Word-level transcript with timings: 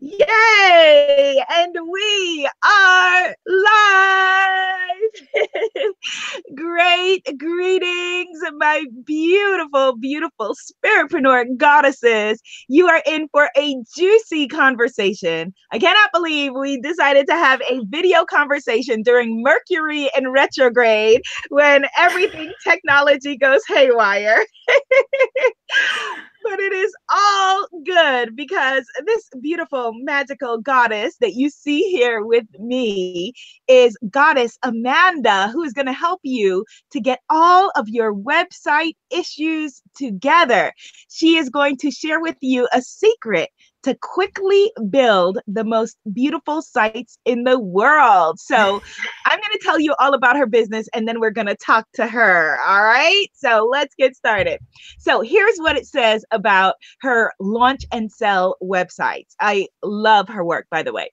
Yay! 0.00 1.42
And 1.50 1.74
we 1.90 2.48
are 2.64 3.34
live. 3.48 5.44
Great 6.54 7.22
greetings, 7.38 8.38
my 8.58 8.84
beautiful, 9.04 9.96
beautiful 9.96 10.54
spiritpreneur 10.54 11.56
goddesses. 11.56 12.40
You 12.68 12.86
are 12.88 13.02
in 13.06 13.28
for 13.32 13.50
a 13.56 13.74
juicy 13.96 14.46
conversation. 14.46 15.52
I 15.72 15.78
cannot 15.80 16.10
believe 16.12 16.52
we 16.54 16.80
decided 16.80 17.26
to 17.28 17.34
have 17.34 17.60
a 17.62 17.80
video 17.88 18.24
conversation 18.24 19.02
during 19.02 19.42
Mercury 19.42 20.10
in 20.16 20.30
retrograde 20.30 21.22
when 21.48 21.86
everything 21.98 22.52
technology 22.64 23.36
goes 23.36 23.62
haywire. 23.68 24.44
but 26.48 26.60
it 26.60 26.72
is 26.72 26.94
all 27.10 27.66
good 27.84 28.34
because 28.34 28.84
this 29.04 29.28
beautiful 29.40 29.92
magical 29.94 30.58
goddess 30.58 31.16
that 31.20 31.34
you 31.34 31.50
see 31.50 31.82
here 31.90 32.24
with 32.24 32.46
me 32.58 33.32
is 33.68 33.96
goddess 34.10 34.58
Amanda, 34.62 35.48
who 35.52 35.62
is 35.62 35.74
going 35.74 35.86
to 35.86 35.92
help 35.92 36.20
you 36.22 36.64
to 36.92 37.00
get 37.00 37.20
all 37.28 37.70
of 37.76 37.88
your 37.88 38.14
website 38.14 38.94
issues 39.10 39.82
together. 39.94 40.72
She 41.10 41.36
is 41.36 41.50
going 41.50 41.76
to 41.78 41.90
share 41.90 42.20
with 42.20 42.36
you 42.40 42.66
a 42.72 42.80
secret 42.80 43.50
to 43.82 43.96
quickly 44.00 44.72
build 44.90 45.38
the 45.46 45.64
most 45.64 45.96
beautiful 46.12 46.62
sites 46.62 47.18
in 47.24 47.44
the 47.44 47.58
world. 47.58 48.38
So 48.40 48.82
I'm 49.26 49.38
going 49.38 49.52
to 49.52 49.60
tell 49.62 49.78
you 49.78 49.94
all 50.00 50.14
about 50.14 50.36
her 50.36 50.46
business 50.46 50.88
and 50.94 51.06
then 51.06 51.20
we're 51.20 51.30
going 51.30 51.46
to 51.46 51.56
talk 51.56 51.86
to 51.94 52.06
her. 52.06 52.58
All 52.66 52.82
right. 52.82 53.26
So 53.34 53.68
let's 53.70 53.94
get 53.94 54.16
started. 54.16 54.58
So 54.98 55.20
here's 55.20 55.58
what 55.58 55.76
it 55.76 55.86
says 55.86 56.24
about 56.30 56.74
her 57.00 57.32
launch 57.40 57.84
and 57.92 58.10
sell 58.10 58.56
websites. 58.62 59.34
I 59.40 59.68
love 59.82 60.28
her 60.28 60.44
work, 60.44 60.66
by 60.70 60.82
the 60.82 60.92
way. 60.92 61.10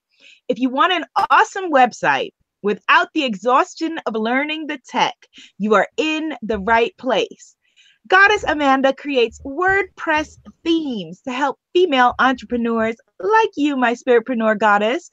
If 0.47 0.59
you 0.59 0.69
want 0.69 0.93
an 0.93 1.05
awesome 1.29 1.71
website, 1.71 2.31
without 2.61 3.09
the 3.13 3.23
exhaustion 3.23 3.99
of 4.07 4.15
learning 4.15 4.65
the 4.65 4.79
tech, 4.89 5.13
you 5.59 5.75
are 5.75 5.87
in 5.97 6.35
the 6.41 6.59
right 6.59 6.97
place. 6.97 7.55
Goddess 8.07 8.43
Amanda 8.47 8.93
creates 8.93 9.41
WordPress 9.41 10.37
themes 10.63 11.21
to 11.21 11.33
help 11.33 11.57
female 11.73 12.13
entrepreneurs 12.19 12.95
like 13.19 13.49
you, 13.55 13.75
my 13.75 13.95
spiritpreneur 13.95 14.59
goddess, 14.59 15.09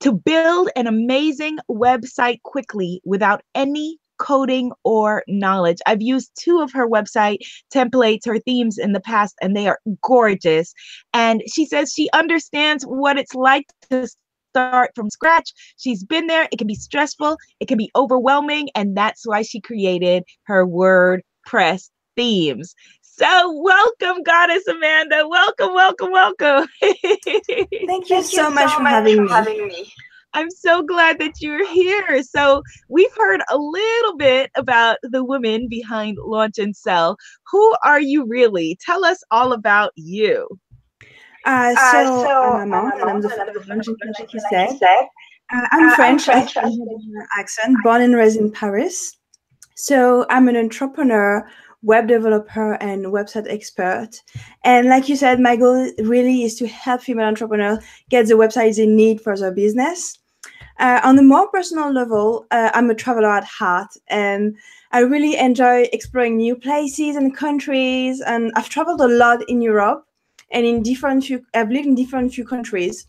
to 0.00 0.12
build 0.12 0.68
an 0.76 0.86
amazing 0.86 1.56
website 1.70 2.42
quickly 2.42 3.00
without 3.06 3.40
any 3.54 3.96
coding 4.18 4.70
or 4.84 5.24
knowledge. 5.28 5.78
I've 5.86 6.02
used 6.02 6.30
two 6.38 6.60
of 6.60 6.70
her 6.72 6.86
website 6.86 7.38
templates, 7.74 8.26
her 8.26 8.38
themes 8.38 8.76
in 8.76 8.92
the 8.92 9.00
past, 9.00 9.34
and 9.40 9.56
they 9.56 9.66
are 9.66 9.80
gorgeous. 10.02 10.74
And 11.14 11.42
she 11.50 11.64
says 11.64 11.90
she 11.90 12.10
understands 12.12 12.84
what 12.84 13.16
it's 13.16 13.34
like 13.34 13.64
to 13.88 14.06
start 14.52 14.90
from 14.94 15.08
scratch. 15.08 15.54
She's 15.78 16.04
been 16.04 16.26
there. 16.26 16.48
It 16.52 16.58
can 16.58 16.66
be 16.66 16.74
stressful, 16.74 17.38
it 17.60 17.68
can 17.68 17.78
be 17.78 17.90
overwhelming. 17.96 18.68
And 18.74 18.94
that's 18.94 19.26
why 19.26 19.40
she 19.40 19.58
created 19.58 20.24
her 20.42 20.66
WordPress 20.66 21.88
themes. 22.20 22.74
So, 23.00 23.60
welcome, 23.62 24.22
Goddess 24.22 24.66
Amanda. 24.66 25.26
Welcome, 25.26 25.72
welcome, 25.72 26.12
welcome. 26.12 26.68
Thank 26.82 27.04
you 27.24 27.40
Thank 27.86 28.08
so, 28.08 28.22
so 28.24 28.50
much, 28.50 28.72
for, 28.74 28.82
having, 28.84 29.16
for 29.16 29.22
me. 29.22 29.28
having 29.30 29.68
me. 29.68 29.92
I'm 30.34 30.50
so 30.50 30.82
glad 30.82 31.18
that 31.18 31.40
you're 31.40 31.66
here. 31.66 32.22
So, 32.22 32.62
we've 32.90 33.14
heard 33.16 33.40
a 33.50 33.56
little 33.56 34.16
bit 34.18 34.50
about 34.54 34.98
the 35.02 35.24
women 35.24 35.66
behind 35.68 36.18
Launch 36.22 36.58
and 36.58 36.76
Sell. 36.76 37.16
Who 37.50 37.74
are 37.84 38.00
you 38.00 38.26
really? 38.26 38.78
Tell 38.84 39.02
us 39.06 39.22
all 39.30 39.54
about 39.54 39.92
you. 39.96 40.46
Uh, 41.46 41.74
so, 41.74 41.80
uh, 41.80 42.22
so 42.22 42.42
I'm 42.42 42.72
Amanda, 42.72 42.96
and 43.00 43.10
I'm 43.10 43.22
the 43.22 43.30
founder 43.30 43.58
of 43.58 43.66
Launch 43.66 43.88
and 43.88 43.96
Sell, 43.98 44.12
like 44.18 44.34
you 44.34 44.40
said. 44.50 44.68
Uh, 45.52 45.66
I'm 45.70 45.88
uh, 45.88 45.96
French, 45.96 46.28
I'm 46.28 46.46
French. 46.46 46.56
I 46.58 46.60
have 46.64 46.70
an 46.70 47.26
accent, 47.38 47.76
born 47.82 48.02
and 48.02 48.14
raised 48.14 48.38
in 48.38 48.52
Paris. 48.52 49.16
So, 49.74 50.26
I'm 50.28 50.48
an 50.48 50.56
entrepreneur 50.56 51.48
web 51.82 52.08
developer 52.08 52.74
and 52.74 53.06
website 53.06 53.46
expert. 53.48 54.22
And 54.64 54.88
like 54.88 55.08
you 55.08 55.16
said, 55.16 55.40
my 55.40 55.56
goal 55.56 55.90
really 55.98 56.44
is 56.44 56.54
to 56.56 56.66
help 56.66 57.02
female 57.02 57.26
entrepreneurs 57.26 57.78
get 58.08 58.26
the 58.26 58.34
websites 58.34 58.76
they 58.76 58.86
need 58.86 59.20
for 59.20 59.36
their 59.36 59.52
business. 59.52 60.18
Uh, 60.78 61.00
on 61.04 61.18
a 61.18 61.22
more 61.22 61.48
personal 61.48 61.92
level, 61.92 62.46
uh, 62.50 62.70
I'm 62.72 62.88
a 62.90 62.94
traveler 62.94 63.30
at 63.30 63.44
heart 63.44 63.90
and 64.08 64.56
I 64.92 65.00
really 65.00 65.36
enjoy 65.36 65.88
exploring 65.92 66.38
new 66.38 66.56
places 66.56 67.16
and 67.16 67.36
countries. 67.36 68.22
And 68.22 68.50
I've 68.56 68.70
traveled 68.70 69.00
a 69.00 69.08
lot 69.08 69.46
in 69.48 69.60
Europe 69.60 70.06
and 70.50 70.66
in 70.66 70.82
different 70.82 71.24
few, 71.24 71.44
I've 71.54 71.70
lived 71.70 71.86
in 71.86 71.94
different 71.94 72.32
few 72.32 72.46
countries. 72.46 73.06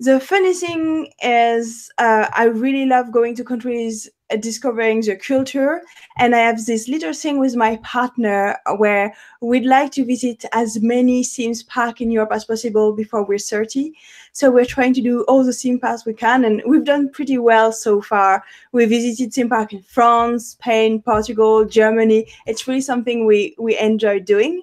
The 0.00 0.18
funny 0.18 0.52
thing 0.52 1.12
is, 1.22 1.90
uh, 1.98 2.26
I 2.34 2.46
really 2.46 2.84
love 2.84 3.12
going 3.12 3.36
to 3.36 3.44
countries 3.44 4.10
uh, 4.30 4.36
discovering 4.36 5.02
the 5.02 5.14
culture. 5.16 5.82
And 6.18 6.34
I 6.34 6.38
have 6.38 6.64
this 6.64 6.88
little 6.88 7.12
thing 7.12 7.38
with 7.38 7.54
my 7.54 7.76
partner 7.84 8.58
where 8.78 9.14
we'd 9.40 9.66
like 9.66 9.92
to 9.92 10.04
visit 10.04 10.44
as 10.52 10.80
many 10.80 11.22
theme 11.22 11.54
parks 11.68 12.00
in 12.00 12.10
Europe 12.10 12.32
as 12.32 12.44
possible 12.44 12.92
before 12.92 13.24
we're 13.24 13.38
30. 13.38 13.92
So 14.32 14.50
we're 14.50 14.64
trying 14.64 14.94
to 14.94 15.00
do 15.00 15.22
all 15.28 15.44
the 15.44 15.52
theme 15.52 15.78
parks 15.78 16.04
we 16.04 16.14
can, 16.14 16.44
and 16.44 16.62
we've 16.66 16.84
done 16.84 17.10
pretty 17.10 17.38
well 17.38 17.70
so 17.70 18.00
far. 18.00 18.42
We 18.72 18.86
visited 18.86 19.32
theme 19.32 19.48
park 19.48 19.72
in 19.72 19.82
France, 19.82 20.48
Spain, 20.48 21.02
Portugal, 21.02 21.64
Germany. 21.64 22.26
It's 22.46 22.66
really 22.66 22.80
something 22.80 23.26
we 23.26 23.54
we 23.58 23.78
enjoy 23.78 24.20
doing. 24.20 24.62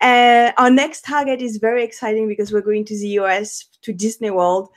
And 0.00 0.52
our 0.58 0.70
next 0.70 1.02
target 1.02 1.40
is 1.40 1.58
very 1.58 1.84
exciting 1.84 2.28
because 2.28 2.52
we're 2.52 2.60
going 2.60 2.84
to 2.86 2.98
the 2.98 3.08
US 3.20 3.64
to 3.86 3.92
Disney 3.92 4.30
World 4.30 4.68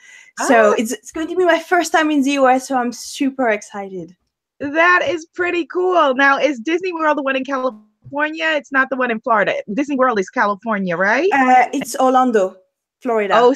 so 0.48 0.72
ah. 0.72 0.76
it's, 0.78 0.92
it's 0.92 1.12
going 1.12 1.28
to 1.28 1.36
be 1.36 1.46
my 1.46 1.60
first 1.60 1.92
time 1.92 2.12
in 2.12 2.22
the 2.22 2.32
US, 2.32 2.68
so 2.68 2.78
I'm 2.78 2.92
super 2.92 3.50
excited. 3.50 4.16
That 4.60 5.02
is 5.08 5.26
pretty 5.34 5.66
cool. 5.66 6.16
Now, 6.16 6.38
is 6.38 6.60
Disney 6.60 6.94
World 6.94 7.18
the 7.18 7.24
one 7.24 7.36
in 7.36 7.44
California? 7.44 8.46
It's 8.56 8.72
not 8.72 8.90
the 8.90 8.96
one 8.96 9.12
in 9.12 9.20
Florida. 9.22 9.56
Disney 9.74 9.96
World 9.96 10.20
is 10.20 10.30
California, 10.30 10.96
right? 10.96 11.30
Uh, 11.34 11.68
it's 11.74 11.96
Orlando, 11.98 12.56
Florida. 13.02 13.36
Oh, 13.38 13.54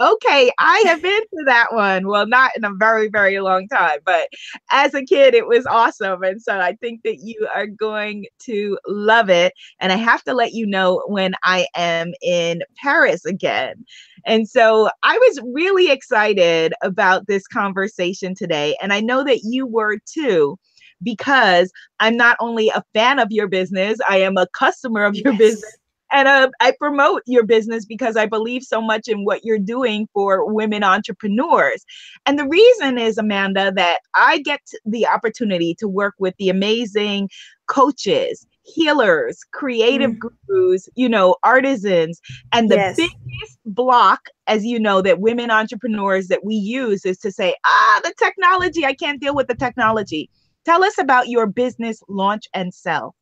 okay, 0.00 0.50
I 0.58 0.82
have 0.86 1.02
been 1.02 1.20
to 1.20 1.44
that 1.46 1.72
one. 1.72 2.06
Well, 2.06 2.26
not 2.26 2.52
in 2.56 2.64
a 2.64 2.74
very, 2.74 3.08
very 3.08 3.40
long 3.40 3.68
time, 3.68 3.98
but 4.04 4.28
as 4.70 4.94
a 4.94 5.04
kid, 5.04 5.34
it 5.34 5.46
was 5.46 5.66
awesome. 5.66 6.22
And 6.22 6.40
so 6.40 6.58
I 6.58 6.74
think 6.74 7.02
that 7.04 7.18
you 7.18 7.48
are 7.54 7.66
going 7.66 8.26
to 8.40 8.78
love 8.86 9.30
it. 9.30 9.52
And 9.80 9.92
I 9.92 9.96
have 9.96 10.22
to 10.24 10.34
let 10.34 10.52
you 10.52 10.66
know 10.66 11.02
when 11.06 11.34
I 11.42 11.66
am 11.74 12.12
in 12.22 12.62
Paris 12.82 13.24
again. 13.24 13.84
And 14.24 14.48
so 14.48 14.90
I 15.02 15.16
was 15.16 15.40
really 15.52 15.90
excited 15.90 16.74
about 16.82 17.26
this 17.26 17.46
conversation 17.46 18.34
today. 18.34 18.76
And 18.82 18.92
I 18.92 19.00
know 19.00 19.24
that 19.24 19.40
you 19.44 19.66
were 19.66 19.98
too 20.06 20.58
because 21.02 21.70
I'm 22.00 22.16
not 22.16 22.36
only 22.40 22.70
a 22.70 22.82
fan 22.94 23.18
of 23.18 23.30
your 23.30 23.48
business, 23.48 23.98
I 24.08 24.18
am 24.18 24.36
a 24.36 24.46
customer 24.48 25.04
of 25.04 25.14
your 25.14 25.32
yes. 25.32 25.38
business 25.38 25.76
and 26.12 26.28
uh, 26.28 26.50
I 26.60 26.72
promote 26.78 27.22
your 27.26 27.44
business 27.44 27.84
because 27.84 28.16
I 28.16 28.26
believe 28.26 28.62
so 28.62 28.80
much 28.80 29.08
in 29.08 29.24
what 29.24 29.44
you're 29.44 29.58
doing 29.58 30.08
for 30.12 30.52
women 30.52 30.84
entrepreneurs. 30.84 31.84
And 32.26 32.38
the 32.38 32.46
reason 32.46 32.98
is, 32.98 33.18
Amanda, 33.18 33.72
that 33.74 34.00
I 34.14 34.38
get 34.38 34.60
the 34.84 35.06
opportunity 35.06 35.74
to 35.76 35.88
work 35.88 36.14
with 36.18 36.34
the 36.38 36.48
amazing 36.48 37.28
coaches, 37.66 38.46
healers, 38.62 39.40
creative 39.52 40.12
mm. 40.12 40.30
gurus, 40.46 40.88
you 40.94 41.08
know, 41.08 41.36
artisans. 41.42 42.20
And 42.52 42.70
the 42.70 42.76
yes. 42.76 42.96
biggest 42.96 43.58
block, 43.64 44.28
as 44.46 44.64
you 44.64 44.78
know, 44.78 45.02
that 45.02 45.20
women 45.20 45.50
entrepreneurs 45.50 46.28
that 46.28 46.44
we 46.44 46.54
use 46.54 47.04
is 47.04 47.18
to 47.18 47.32
say, 47.32 47.54
ah, 47.64 48.00
the 48.04 48.14
technology, 48.16 48.84
I 48.84 48.94
can't 48.94 49.20
deal 49.20 49.34
with 49.34 49.48
the 49.48 49.56
technology. 49.56 50.30
Tell 50.64 50.84
us 50.84 50.98
about 50.98 51.28
your 51.28 51.46
business 51.46 52.00
launch 52.08 52.46
and 52.54 52.72
sell. 52.72 53.14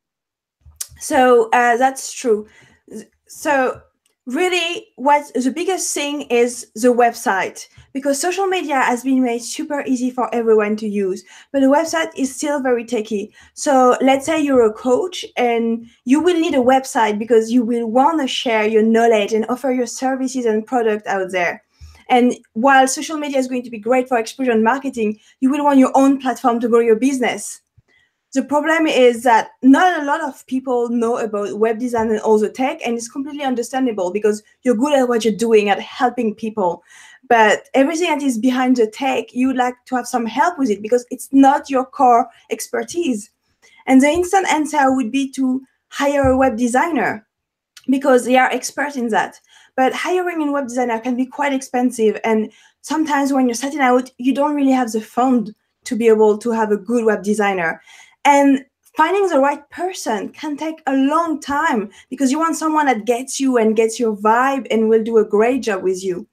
So 0.99 1.49
uh, 1.53 1.77
that's 1.77 2.13
true 2.13 2.47
so 3.27 3.81
really 4.27 4.87
what 4.97 5.31
the 5.35 5.51
biggest 5.51 5.93
thing 5.93 6.23
is 6.23 6.71
the 6.77 6.89
website 6.89 7.69
because 7.93 8.19
social 8.19 8.47
media 8.47 8.81
has 8.81 9.05
been 9.05 9.23
made 9.23 9.41
super 9.43 9.85
easy 9.87 10.11
for 10.11 10.35
everyone 10.35 10.77
to 10.77 10.89
use 10.89 11.23
but 11.53 11.61
the 11.61 11.67
website 11.67 12.11
is 12.17 12.35
still 12.35 12.63
very 12.63 12.85
techy. 12.87 13.33
So 13.53 13.99
let's 14.01 14.25
say 14.25 14.41
you're 14.41 14.65
a 14.65 14.73
coach 14.73 15.27
and 15.37 15.87
you 16.05 16.21
will 16.21 16.41
need 16.41 16.55
a 16.55 16.59
website 16.59 17.19
because 17.19 17.53
you 17.53 17.65
will 17.65 17.87
want 17.87 18.21
to 18.23 18.27
share 18.27 18.67
your 18.67 18.83
knowledge 18.83 19.35
and 19.35 19.45
offer 19.51 19.73
your 19.73 19.87
services 19.87 20.47
and 20.47 20.67
product 20.67 21.07
out 21.07 21.31
there. 21.31 21.63
And 22.09 22.35
while 22.55 22.89
social 22.89 23.19
media 23.19 23.39
is 23.39 23.49
going 23.49 23.63
to 23.63 23.71
be 23.71 23.79
great 23.79 24.09
for 24.09 24.19
exposure 24.19 24.53
and 24.53 24.65
marketing 24.65 25.19
you 25.41 25.51
will 25.51 25.65
want 25.65 25.79
your 25.79 25.93
own 25.95 26.19
platform 26.19 26.61
to 26.61 26.69
grow 26.69 26.81
your 26.81 26.97
business 26.97 27.61
the 28.35 28.43
problem 28.43 28.87
is 28.87 29.23
that 29.23 29.51
not 29.63 30.03
a 30.03 30.05
lot 30.05 30.21
of 30.21 30.47
people 30.47 30.89
know 30.89 31.19
about 31.19 31.59
web 31.59 31.79
design 31.79 32.11
and 32.11 32.21
all 32.21 32.39
the 32.39 32.49
tech, 32.49 32.81
and 32.85 32.97
it's 32.97 33.09
completely 33.09 33.45
understandable 33.45 34.11
because 34.13 34.43
you're 34.63 34.75
good 34.75 34.99
at 34.99 35.09
what 35.09 35.25
you're 35.25 35.35
doing 35.35 35.69
at 35.69 35.81
helping 35.81 36.35
people. 36.35 36.83
But 37.29 37.69
everything 37.75 38.09
that 38.09 38.23
is 38.23 38.37
behind 38.37 38.77
the 38.77 38.87
tech, 38.87 39.33
you 39.33 39.47
would 39.47 39.57
like 39.57 39.77
to 39.87 39.97
have 39.97 40.07
some 40.07 40.27
help 40.27 40.59
with 40.59 40.69
it 40.69 40.83
because 40.83 41.07
it's 41.11 41.29
not 41.33 41.71
your 41.71 41.87
core 41.87 42.29
expertise. 42.51 43.31
And 43.87 44.03
the 44.03 44.09
instant 44.09 44.49
answer 44.49 44.95
would 44.95 45.11
be 45.13 45.31
to 45.33 45.63
hire 45.89 46.29
a 46.29 46.37
web 46.37 46.57
designer. 46.57 47.27
because 47.89 48.25
they 48.25 48.37
are 48.37 48.51
expert 48.51 48.97
in 48.97 49.09
that. 49.09 49.41
But 49.77 49.93
hiring 49.93 50.43
a 50.49 50.53
web 50.53 50.69
designer 50.69 50.99
can 51.01 51.17
be 51.17 51.27
quite 51.27 51.53
expensive. 51.53 52.19
And 52.25 52.53
sometimes 52.81 53.33
when 53.33 53.47
you're 53.47 53.55
setting 53.55 53.81
out, 53.81 54.11
you 54.19 54.35
don't 54.35 54.55
really 54.55 54.73
have 54.73 54.93
the 54.93 55.01
fund 55.01 55.55
to 55.85 55.97
be 55.97 56.09
able 56.09 56.39
to 56.39 56.51
have 56.51 56.71
a 56.71 56.77
good 56.77 57.05
web 57.05 57.23
designer. 57.23 57.83
And 58.25 58.65
finding 58.97 59.29
the 59.29 59.41
right 59.41 59.69
person 59.71 60.31
can 60.31 60.57
take 60.57 60.81
a 60.87 60.95
long 60.95 61.41
time 61.41 61.91
because 62.11 62.31
you 62.31 62.39
want 62.39 62.57
someone 62.57 62.87
that 62.87 63.05
gets 63.05 63.41
you 63.41 63.59
and 63.59 63.77
gets 63.77 63.99
your 63.99 64.17
vibe 64.17 64.67
and 64.71 64.89
will 64.89 65.03
do 65.03 65.19
a 65.19 65.25
great 65.25 65.63
job 65.63 65.83
with 65.83 66.03
you. 66.03 66.27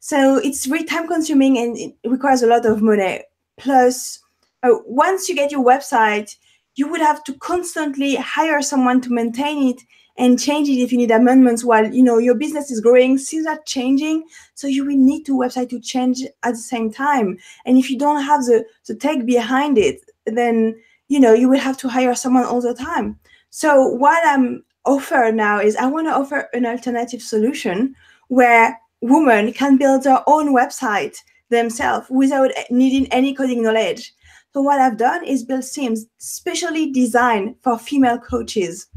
So 0.00 0.36
it's 0.36 0.64
very 0.64 0.84
time 0.84 1.08
consuming 1.08 1.58
and 1.58 1.76
it 1.76 1.94
requires 2.04 2.42
a 2.42 2.46
lot 2.46 2.64
of 2.64 2.82
money. 2.82 3.22
Plus, 3.58 4.20
uh, 4.62 4.70
once 4.86 5.28
you 5.28 5.34
get 5.34 5.50
your 5.50 5.64
website, 5.64 6.36
you 6.76 6.88
would 6.88 7.00
have 7.00 7.24
to 7.24 7.34
constantly 7.34 8.14
hire 8.14 8.62
someone 8.62 9.00
to 9.00 9.12
maintain 9.12 9.68
it 9.68 9.82
and 10.16 10.38
change 10.38 10.68
it 10.68 10.80
if 10.80 10.92
you 10.92 10.98
need 10.98 11.10
amendments 11.10 11.64
while 11.64 11.92
you 11.92 12.02
know 12.02 12.18
your 12.18 12.34
business 12.34 12.70
is 12.70 12.80
growing 12.80 13.16
things 13.16 13.46
are 13.46 13.60
changing 13.66 14.24
so 14.54 14.66
you 14.66 14.84
will 14.84 14.96
need 14.96 15.24
to 15.24 15.32
website 15.32 15.70
to 15.70 15.80
change 15.80 16.22
at 16.42 16.52
the 16.52 16.56
same 16.56 16.90
time 16.90 17.38
and 17.64 17.78
if 17.78 17.88
you 17.88 17.96
don't 17.96 18.22
have 18.22 18.44
the 18.44 18.64
the 18.86 18.94
tech 18.94 19.24
behind 19.24 19.78
it 19.78 20.00
then 20.26 20.74
you 21.08 21.18
know 21.18 21.32
you 21.32 21.48
will 21.48 21.58
have 21.58 21.76
to 21.76 21.88
hire 21.88 22.14
someone 22.14 22.44
all 22.44 22.60
the 22.60 22.74
time 22.74 23.18
so 23.50 23.86
what 23.86 24.26
i'm 24.26 24.64
offer 24.84 25.30
now 25.32 25.58
is 25.60 25.76
i 25.76 25.86
want 25.86 26.06
to 26.06 26.12
offer 26.12 26.48
an 26.52 26.64
alternative 26.64 27.20
solution 27.20 27.94
where 28.28 28.78
women 29.00 29.52
can 29.52 29.76
build 29.76 30.02
their 30.02 30.22
own 30.26 30.54
website 30.54 31.16
themselves 31.50 32.06
without 32.10 32.50
needing 32.70 33.10
any 33.12 33.34
coding 33.34 33.62
knowledge 33.62 34.14
so 34.54 34.62
what 34.62 34.80
i've 34.80 34.96
done 34.96 35.24
is 35.24 35.44
build 35.44 35.64
themes 35.64 36.06
specially 36.18 36.90
designed 36.90 37.54
for 37.62 37.78
female 37.78 38.18
coaches 38.18 38.88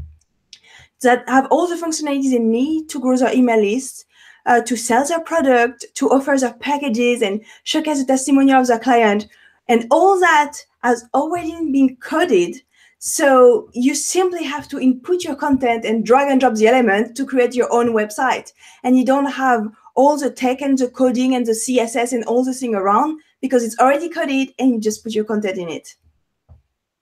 that 1.02 1.28
have 1.28 1.46
all 1.50 1.66
the 1.66 1.76
functionalities 1.76 2.30
they 2.30 2.38
need 2.38 2.88
to 2.88 2.98
grow 2.98 3.16
their 3.16 3.34
email 3.34 3.60
list, 3.60 4.06
uh, 4.46 4.60
to 4.62 4.76
sell 4.76 5.06
their 5.06 5.20
product, 5.20 5.84
to 5.94 6.10
offer 6.10 6.36
their 6.38 6.54
packages 6.54 7.22
and 7.22 7.44
showcase 7.64 7.98
the 7.98 8.04
testimonial 8.04 8.60
of 8.60 8.66
their 8.66 8.78
client. 8.78 9.28
And 9.68 9.86
all 9.90 10.18
that 10.20 10.54
has 10.82 11.04
already 11.14 11.52
been 11.70 11.96
coded. 11.96 12.56
So 12.98 13.68
you 13.72 13.94
simply 13.94 14.44
have 14.44 14.68
to 14.68 14.80
input 14.80 15.24
your 15.24 15.36
content 15.36 15.84
and 15.84 16.04
drag 16.04 16.30
and 16.30 16.40
drop 16.40 16.54
the 16.54 16.68
element 16.68 17.16
to 17.16 17.26
create 17.26 17.54
your 17.54 17.72
own 17.72 17.88
website. 17.88 18.52
And 18.82 18.96
you 18.96 19.04
don't 19.04 19.26
have 19.26 19.68
all 19.94 20.16
the 20.16 20.30
tech 20.30 20.60
and 20.62 20.78
the 20.78 20.88
coding 20.88 21.34
and 21.34 21.46
the 21.46 21.52
CSS 21.52 22.12
and 22.12 22.24
all 22.24 22.44
the 22.44 22.54
thing 22.54 22.74
around 22.74 23.20
because 23.40 23.64
it's 23.64 23.78
already 23.78 24.08
coded 24.08 24.54
and 24.58 24.70
you 24.70 24.80
just 24.80 25.02
put 25.02 25.14
your 25.14 25.24
content 25.24 25.58
in 25.58 25.68
it 25.68 25.96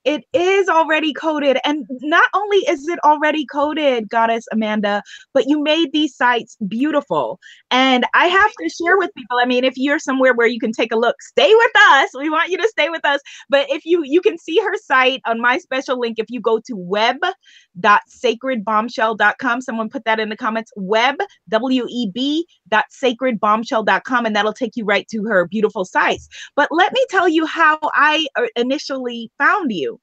it 0.04 0.24
is 0.32 0.68
already 0.68 1.12
coded 1.12 1.58
and 1.64 1.84
not 2.02 2.28
only 2.34 2.58
is 2.68 2.86
it 2.88 2.98
already 3.04 3.44
coded 3.46 4.08
goddess 4.08 4.44
amanda 4.52 5.02
but 5.34 5.46
you 5.46 5.62
made 5.62 5.92
these 5.92 6.16
sites 6.16 6.56
beautiful. 6.68 7.38
And 7.70 8.04
i 8.14 8.26
have 8.26 8.52
to 8.60 8.68
share 8.68 8.98
with 8.98 9.14
people 9.14 9.38
i 9.38 9.44
mean 9.44 9.64
if 9.64 9.74
you're 9.76 9.98
somewhere 9.98 10.34
where 10.34 10.46
you 10.46 10.60
can 10.60 10.72
take 10.72 10.92
a 10.92 10.96
look 10.96 11.20
stay 11.22 11.52
with 11.54 11.72
us. 11.92 12.10
We 12.16 12.30
want 12.30 12.50
you 12.50 12.58
to 12.58 12.68
stay 12.68 12.90
with 12.90 13.04
us. 13.04 13.20
But 13.48 13.68
if 13.70 13.84
you 13.84 14.02
you 14.04 14.20
can 14.20 14.38
see 14.38 14.58
her 14.58 14.76
site 14.76 15.20
on 15.26 15.40
my 15.40 15.58
special 15.58 15.98
link 15.98 16.18
if 16.18 16.26
you 16.28 16.40
go 16.40 16.60
to 16.66 16.76
web.sacredbombshell.com 16.76 19.60
someone 19.60 19.88
put 19.88 20.04
that 20.04 20.18
in 20.20 20.28
the 20.28 20.36
comments 20.36 20.70
web 20.76 21.16
w-e-b 21.48 22.46
dot 22.68 22.84
sacredbombshell.com 23.02 24.26
and 24.26 24.36
that'll 24.36 24.52
take 24.52 24.76
you 24.76 24.84
right 24.84 25.08
to 25.08 25.24
her 25.24 25.48
beautiful 25.48 25.84
sites. 25.84 26.28
But 26.56 26.68
let 26.70 26.92
me 26.92 27.04
tell 27.10 27.28
you 27.28 27.46
how 27.46 27.78
i 27.94 28.26
uh, 28.36 28.46
initially 28.56 29.30
found 29.38 29.72
you 29.72 29.99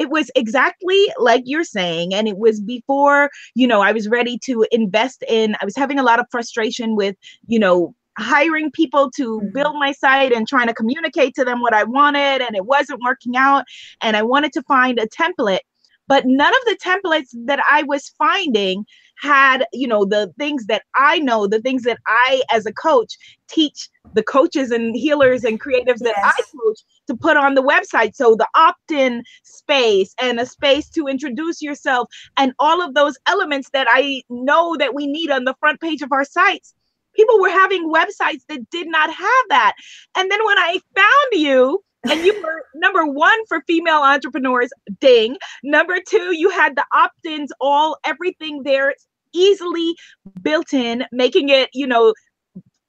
it 0.00 0.08
was 0.08 0.30
exactly 0.34 1.06
like 1.18 1.42
you're 1.44 1.62
saying 1.62 2.14
and 2.14 2.26
it 2.26 2.38
was 2.38 2.60
before 2.60 3.30
you 3.54 3.66
know 3.66 3.80
i 3.82 3.92
was 3.92 4.08
ready 4.08 4.38
to 4.38 4.66
invest 4.72 5.22
in 5.28 5.54
i 5.60 5.64
was 5.64 5.76
having 5.76 5.98
a 5.98 6.02
lot 6.02 6.18
of 6.18 6.26
frustration 6.30 6.96
with 6.96 7.14
you 7.46 7.58
know 7.58 7.94
hiring 8.18 8.70
people 8.72 9.10
to 9.10 9.38
mm-hmm. 9.38 9.52
build 9.52 9.74
my 9.78 9.92
site 9.92 10.32
and 10.32 10.48
trying 10.48 10.66
to 10.66 10.74
communicate 10.74 11.34
to 11.34 11.44
them 11.44 11.60
what 11.60 11.74
i 11.74 11.84
wanted 11.84 12.40
and 12.42 12.56
it 12.56 12.64
wasn't 12.64 13.00
working 13.04 13.36
out 13.36 13.64
and 14.00 14.16
i 14.16 14.22
wanted 14.22 14.52
to 14.52 14.62
find 14.62 14.98
a 14.98 15.06
template 15.06 15.60
but 16.08 16.24
none 16.26 16.52
of 16.52 16.64
the 16.64 16.78
templates 16.82 17.28
that 17.46 17.60
i 17.70 17.82
was 17.84 18.12
finding 18.18 18.84
had 19.20 19.66
you 19.72 19.86
know 19.86 20.04
the 20.04 20.32
things 20.38 20.66
that 20.66 20.82
i 20.96 21.18
know 21.18 21.46
the 21.46 21.60
things 21.60 21.82
that 21.82 21.98
i 22.06 22.42
as 22.50 22.64
a 22.64 22.72
coach 22.72 23.16
teach 23.48 23.88
the 24.14 24.22
coaches 24.22 24.70
and 24.70 24.96
healers 24.96 25.44
and 25.44 25.60
creatives 25.60 25.98
that 25.98 26.14
yes. 26.16 26.34
i 26.38 26.42
coach 26.56 26.78
to 27.10 27.16
put 27.16 27.36
on 27.36 27.54
the 27.54 27.62
website. 27.62 28.14
So 28.14 28.36
the 28.36 28.46
opt-in 28.54 29.24
space 29.42 30.14
and 30.20 30.38
a 30.38 30.46
space 30.46 30.88
to 30.90 31.08
introduce 31.08 31.60
yourself 31.60 32.08
and 32.36 32.52
all 32.58 32.80
of 32.80 32.94
those 32.94 33.16
elements 33.26 33.70
that 33.72 33.86
i 33.90 34.22
know 34.30 34.76
that 34.76 34.94
we 34.94 35.06
need 35.06 35.30
on 35.30 35.44
the 35.44 35.54
front 35.60 35.80
page 35.80 36.02
of 36.02 36.12
our 36.12 36.24
sites. 36.24 36.74
People 37.14 37.40
were 37.40 37.50
having 37.50 37.92
websites 37.92 38.42
that 38.48 38.70
did 38.70 38.88
not 38.88 39.12
have 39.12 39.44
that. 39.48 39.74
And 40.16 40.30
then 40.30 40.44
when 40.44 40.58
i 40.58 40.78
found 40.94 41.32
you 41.32 41.82
and 42.04 42.24
you 42.24 42.40
were 42.40 42.64
number 42.74 43.04
one 43.04 43.38
for 43.46 43.62
female 43.66 44.02
entrepreneurs 44.02 44.70
ding. 45.00 45.36
Number 45.64 45.98
two 46.06 46.36
you 46.36 46.50
had 46.50 46.76
the 46.76 46.84
opt-ins 46.94 47.52
all 47.60 47.98
everything 48.04 48.62
there 48.62 48.94
easily 49.32 49.94
built 50.42 50.72
in, 50.72 51.04
making 51.12 51.48
it, 51.48 51.70
you 51.72 51.86
know, 51.86 52.14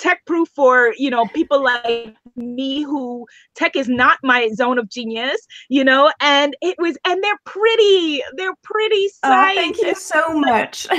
tech 0.02 0.26
proof 0.26 0.50
for 0.56 0.94
you 0.98 1.12
know 1.12 1.28
people 1.28 1.64
like 1.64 2.16
me 2.36 2.82
who 2.82 3.26
tech 3.56 3.76
is 3.76 3.88
not 3.88 4.18
my 4.24 4.50
zone 4.56 4.80
of 4.80 4.90
genius 4.90 5.46
you 5.70 5.84
know 5.84 6.12
and 6.20 6.56
it 6.60 6.76
was 6.80 6.98
and 7.06 7.24
they're 7.24 7.40
pretty 7.46 8.24
they're 8.36 8.56
pretty 8.64 9.10
sites. 9.10 9.24
Oh, 9.24 9.62
thank 9.62 9.78
you 9.78 9.94
so 9.96 10.34
much. 10.40 10.88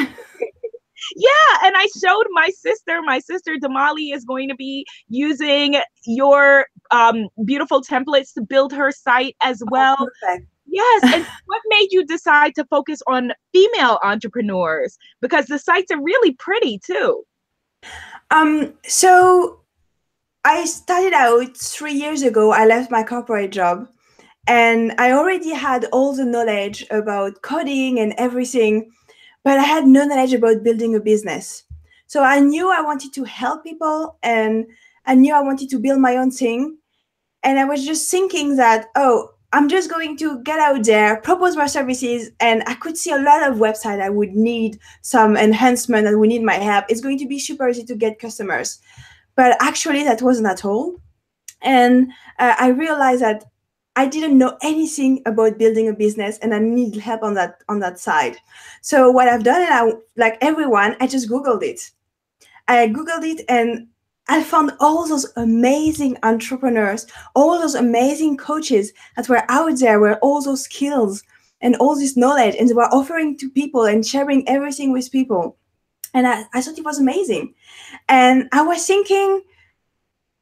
Yeah 1.17 1.29
and 1.65 1.75
i 1.77 1.87
showed 2.01 2.27
my 2.31 2.51
sister 2.51 3.03
my 3.03 3.19
sister 3.19 3.57
damali 3.61 4.15
is 4.15 4.25
going 4.25 4.49
to 4.49 4.55
be 4.55 4.87
using 5.09 5.81
your 6.07 6.67
um, 6.93 7.29
beautiful 7.45 7.83
templates 7.83 8.33
to 8.35 8.43
build 8.43 8.73
her 8.73 8.93
site 8.93 9.35
as 9.43 9.63
oh, 9.63 9.67
well. 9.71 9.97
oh, 9.99 10.39
Yes. 10.67 11.03
And 11.05 11.27
what 11.47 11.63
made 11.69 11.89
you 11.91 12.05
decide 12.05 12.55
to 12.57 12.65
focus 12.67 13.03
on 13.07 13.33
female 13.53 13.99
entrepreneurs? 14.03 14.99
Because 15.21 15.47
the 15.47 15.59
sites 15.59 15.91
are 15.91 16.03
really 16.03 16.33
pretty 16.33 16.79
too. 16.79 17.25
Um, 18.31 18.75
so 18.87 19.61
I 20.45 20.65
started 20.65 21.13
out 21.13 21.57
three 21.57 21.93
years 21.93 22.23
ago. 22.23 22.53
I 22.53 22.67
left 22.67 22.91
my 22.91 23.03
corporate 23.03 23.53
job 23.53 23.89
and 24.47 24.93
I 24.99 25.13
already 25.13 25.53
had 25.53 25.85
all 25.93 26.15
the 26.15 26.25
knowledge 26.25 26.85
about 26.91 27.43
coding 27.43 28.01
and 28.01 28.13
everything, 28.19 28.91
but 29.45 29.59
I 29.59 29.63
had 29.63 29.87
no 29.87 30.05
knowledge 30.05 30.35
about 30.35 30.65
building 30.65 30.95
a 30.97 31.01
business. 31.01 31.65
So 32.07 32.23
I 32.23 32.41
knew 32.41 32.71
I 32.71 32.81
wanted 32.81 33.13
to 33.15 33.25
help 33.25 33.65
people 33.65 34.19
and 34.23 34.67
I 35.07 35.15
knew 35.15 35.35
I 35.35 35.43
wanted 35.43 35.71
to 35.71 35.79
build 35.79 36.01
my 36.01 36.17
own 36.17 36.31
thing. 36.31 36.77
And 37.45 37.59
I 37.59 37.65
was 37.65 37.85
just 37.85 38.11
thinking 38.11 38.57
that, 38.57 38.87
oh, 38.97 39.31
I'm 39.53 39.69
just 39.69 39.91
going 39.91 40.17
to 40.17 40.43
get 40.43 40.59
out 40.59 40.85
there, 40.85 41.17
propose 41.21 41.57
my 41.57 41.67
services, 41.67 42.31
and 42.41 42.63
I 42.67 42.75
could 42.75 42.97
see 42.97 43.11
a 43.11 43.19
lot 43.19 43.43
of 43.43 43.59
websites 43.59 44.01
I 44.01 44.09
would 44.09 44.35
need 44.35 44.79
some 45.03 45.37
enhancement 45.37 46.07
and 46.07 46.19
we 46.19 46.29
need 46.29 46.43
my 46.43 46.55
help. 46.55 46.87
It's 46.89 47.03
going 47.03 47.19
to 47.19 47.29
be 47.29 47.39
super 47.39 47.69
easy 47.69 47.85
to 47.85 47.95
get 47.95 48.19
customers. 48.19 48.81
But 49.37 49.57
actually, 49.61 50.05
that 50.05 50.23
wasn't 50.23 50.49
at 50.49 50.65
all. 50.65 50.97
And 51.61 52.11
uh, 52.39 52.55
I 52.59 52.69
realized 52.69 53.23
that 53.23 53.45
I 53.95 54.07
didn't 54.07 54.39
know 54.39 54.57
anything 54.63 55.23
about 55.27 55.59
building 55.59 55.89
a 55.89 55.93
business 55.93 56.39
and 56.39 56.55
I 56.55 56.59
need 56.59 56.97
help 56.97 57.23
on 57.23 57.35
that 57.35 57.63
on 57.69 57.81
that 57.81 57.99
side. 57.99 58.37
So 58.81 59.11
what 59.11 59.29
I've 59.29 59.45
done, 59.45 59.61
and 59.61 59.75
I 59.75 59.93
like 60.17 60.39
everyone, 60.41 60.97
I 60.99 61.07
just 61.07 61.29
Googled 61.29 61.63
it. 61.63 61.91
I 62.69 62.89
Googled 62.89 63.25
it 63.25 63.45
and 63.49 63.89
I 64.29 64.43
found 64.43 64.73
all 64.81 65.07
those 65.07 65.27
amazing 65.37 66.17
entrepreneurs, 66.23 67.07
all 67.35 67.59
those 67.59 67.75
amazing 67.75 68.37
coaches 68.37 68.93
that 69.17 69.29
were 69.29 69.43
out 69.49 69.79
there 69.79 70.01
with 70.01 70.19
all 70.23 70.41
those 70.43 70.63
skills 70.63 71.23
and 71.61 71.77
all 71.77 71.97
this 71.97 72.17
knowledge, 72.17 72.57
and 72.59 72.69
they 72.69 72.75
were 72.75 72.95
offering 72.95 73.37
to 73.39 73.51
people 73.51 73.85
and 73.85 74.07
sharing 74.07 74.49
everything 74.49 74.93
with 74.93 75.13
people. 75.13 75.57
And 76.15 76.27
I, 76.27 76.45
I 76.53 76.61
thought 76.61 76.79
it 76.79 76.85
was 76.85 76.99
amazing. 76.99 77.55
And 78.09 78.49
I 78.53 78.63
was 78.63 78.87
thinking, 78.87 79.43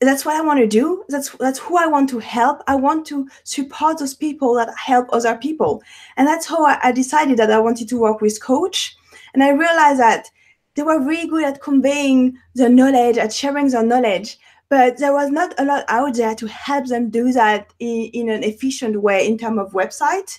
that's 0.00 0.24
what 0.24 0.34
I 0.34 0.40
want 0.40 0.60
to 0.60 0.66
do. 0.66 1.04
That's 1.08 1.30
that's 1.36 1.58
who 1.58 1.76
I 1.76 1.86
want 1.86 2.08
to 2.10 2.18
help. 2.18 2.62
I 2.66 2.74
want 2.74 3.06
to 3.08 3.28
support 3.44 3.98
those 3.98 4.14
people 4.14 4.54
that 4.54 4.74
help 4.76 5.08
other 5.12 5.36
people. 5.36 5.82
And 6.16 6.26
that's 6.26 6.46
how 6.46 6.64
I, 6.64 6.78
I 6.82 6.92
decided 6.92 7.36
that 7.36 7.50
I 7.50 7.58
wanted 7.58 7.88
to 7.90 8.00
work 8.00 8.20
with 8.20 8.42
coach. 8.42 8.96
And 9.34 9.42
I 9.42 9.50
realized 9.50 10.00
that 10.00 10.30
they 10.74 10.82
were 10.82 11.00
really 11.00 11.28
good 11.28 11.44
at 11.44 11.60
conveying 11.60 12.38
the 12.54 12.68
knowledge, 12.68 13.18
at 13.18 13.32
sharing 13.32 13.68
their 13.68 13.82
knowledge, 13.82 14.38
but 14.68 14.98
there 14.98 15.12
was 15.12 15.30
not 15.30 15.52
a 15.58 15.64
lot 15.64 15.84
out 15.88 16.14
there 16.14 16.34
to 16.36 16.46
help 16.46 16.86
them 16.86 17.10
do 17.10 17.32
that 17.32 17.72
in, 17.80 18.04
in 18.12 18.30
an 18.30 18.44
efficient 18.44 19.02
way 19.02 19.26
in 19.26 19.36
terms 19.36 19.58
of 19.58 19.72
website. 19.72 20.38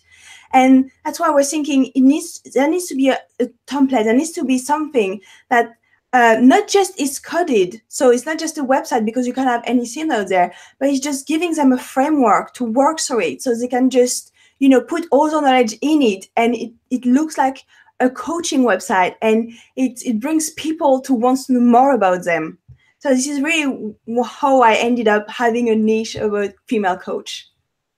And 0.54 0.90
that's 1.04 1.20
why 1.20 1.30
we're 1.30 1.44
thinking 1.44 1.92
it 1.94 2.02
needs 2.02 2.42
there 2.54 2.70
needs 2.70 2.88
to 2.88 2.96
be 2.96 3.10
a, 3.10 3.20
a 3.40 3.48
template, 3.68 4.06
there 4.06 4.14
needs 4.14 4.32
to 4.32 4.44
be 4.44 4.58
something 4.58 5.22
that 5.50 5.74
uh, 6.14 6.38
not 6.42 6.68
just 6.68 7.00
is 7.00 7.20
coded, 7.20 7.82
so 7.88 8.10
it's 8.10 8.26
not 8.26 8.38
just 8.38 8.58
a 8.58 8.64
website 8.64 9.06
because 9.06 9.26
you 9.26 9.34
can 9.34 9.48
have 9.48 9.64
anything 9.66 10.12
out 10.12 10.28
there, 10.28 10.54
but 10.78 10.90
it's 10.90 11.00
just 11.00 11.28
giving 11.28 11.54
them 11.54 11.72
a 11.72 11.78
framework 11.78 12.54
to 12.54 12.66
work 12.66 13.00
through 13.00 13.22
it, 13.22 13.42
so 13.42 13.56
they 13.56 13.68
can 13.68 13.90
just 13.90 14.32
you 14.60 14.68
know 14.68 14.82
put 14.82 15.08
all 15.12 15.30
the 15.30 15.40
knowledge 15.40 15.78
in 15.82 16.02
it, 16.02 16.28
and 16.36 16.56
it, 16.56 16.74
it 16.90 17.06
looks 17.06 17.38
like 17.38 17.64
a 18.02 18.10
coaching 18.10 18.64
website 18.64 19.16
and 19.22 19.52
it, 19.76 20.02
it 20.06 20.20
brings 20.20 20.50
people 20.52 21.00
to 21.02 21.14
want 21.14 21.40
to 21.46 21.54
know 21.54 21.60
more 21.60 21.94
about 21.94 22.26
them. 22.26 22.58
So 23.00 23.10
this 23.10 23.28
is 23.28 23.42
really 23.42 23.96
how 24.26 24.62
I 24.62 24.74
ended 24.76 25.08
up 25.08 25.30
having 25.30 25.70
a 25.70 25.76
niche 25.76 26.16
about 26.16 26.52
female 26.68 26.98
coach. 26.98 27.48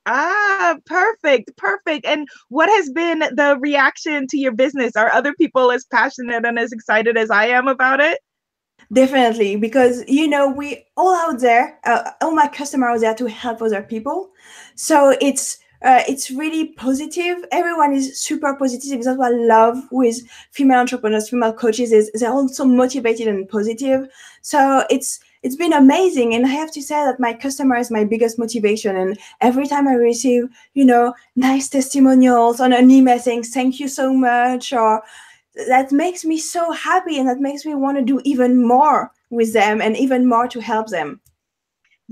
Ah, 0.06 0.78
perfect, 0.86 1.56
perfect. 1.58 2.06
And 2.06 2.28
what 2.50 2.70
has 2.70 2.90
been 2.90 3.20
the 3.20 3.58
reaction 3.60 4.28
to 4.28 4.38
your 4.38 4.52
business? 4.52 4.96
Are 4.96 5.12
other 5.12 5.34
people 5.34 5.72
as 5.72 5.86
passionate 5.86 6.46
and 6.46 6.60
as 6.60 6.72
excited 6.72 7.18
as 7.18 7.32
I 7.32 7.46
am 7.48 7.68
about 7.68 8.00
it? 8.02 8.20
Definitely, 8.92 9.56
because 9.56 10.04
you 10.08 10.28
know 10.28 10.50
we 10.50 10.86
all 10.98 11.16
out 11.16 11.40
there, 11.40 11.80
uh, 11.86 12.12
all 12.22 12.36
my 12.36 12.48
customers 12.48 12.98
are 12.98 13.00
there 13.00 13.16
to 13.16 13.30
help 13.30 13.62
other 13.62 13.82
people. 13.82 14.32
So 14.76 15.16
it's 15.22 15.60
uh, 15.84 16.02
it's 16.08 16.32
really 16.32 16.70
positive. 16.74 17.38
Everyone 17.52 17.94
is 17.94 18.20
super 18.20 18.56
positive. 18.56 19.04
That's 19.04 19.18
what 19.18 19.34
I 19.34 19.36
love 19.36 19.78
with 19.92 20.22
female 20.52 20.80
entrepreneurs, 20.80 21.30
female 21.30 21.54
coaches 21.54 21.92
is 21.92 22.10
they're 22.14 22.32
also 22.32 22.64
motivated 22.64 23.28
and 23.28 23.48
positive. 23.48 24.08
So 24.42 24.86
it's 24.90 25.20
it's 25.44 25.58
been 25.58 25.74
amazing 25.74 26.34
and 26.34 26.46
i 26.46 26.50
have 26.50 26.72
to 26.72 26.82
say 26.82 26.96
that 26.96 27.20
my 27.20 27.34
customer 27.34 27.76
is 27.76 27.92
my 27.92 28.06
biggest 28.06 28.40
motivation 28.40 28.96
and 28.96 29.20
every 29.42 29.68
time 29.68 29.88
i 29.90 29.94
receive 29.94 30.46
you 30.74 30.86
know 30.86 31.14
nice 31.36 31.68
testimonials 31.68 32.62
on 32.62 32.72
an 32.72 32.90
email 32.90 33.20
saying 33.20 33.44
thank 33.44 33.78
you 33.80 33.90
so 33.90 34.14
much 34.14 34.72
or 34.72 35.04
that 35.68 35.92
makes 35.92 36.26
me 36.26 36.38
so 36.38 36.72
happy 36.72 37.20
and 37.20 37.28
that 37.28 37.40
makes 37.40 37.66
me 37.66 37.76
want 37.76 37.98
to 37.98 38.04
do 38.04 38.22
even 38.24 38.66
more 38.66 39.12
with 39.30 39.54
them 39.54 39.82
and 39.82 39.98
even 39.98 40.26
more 40.26 40.48
to 40.48 40.62
help 40.62 40.88
them 40.88 41.20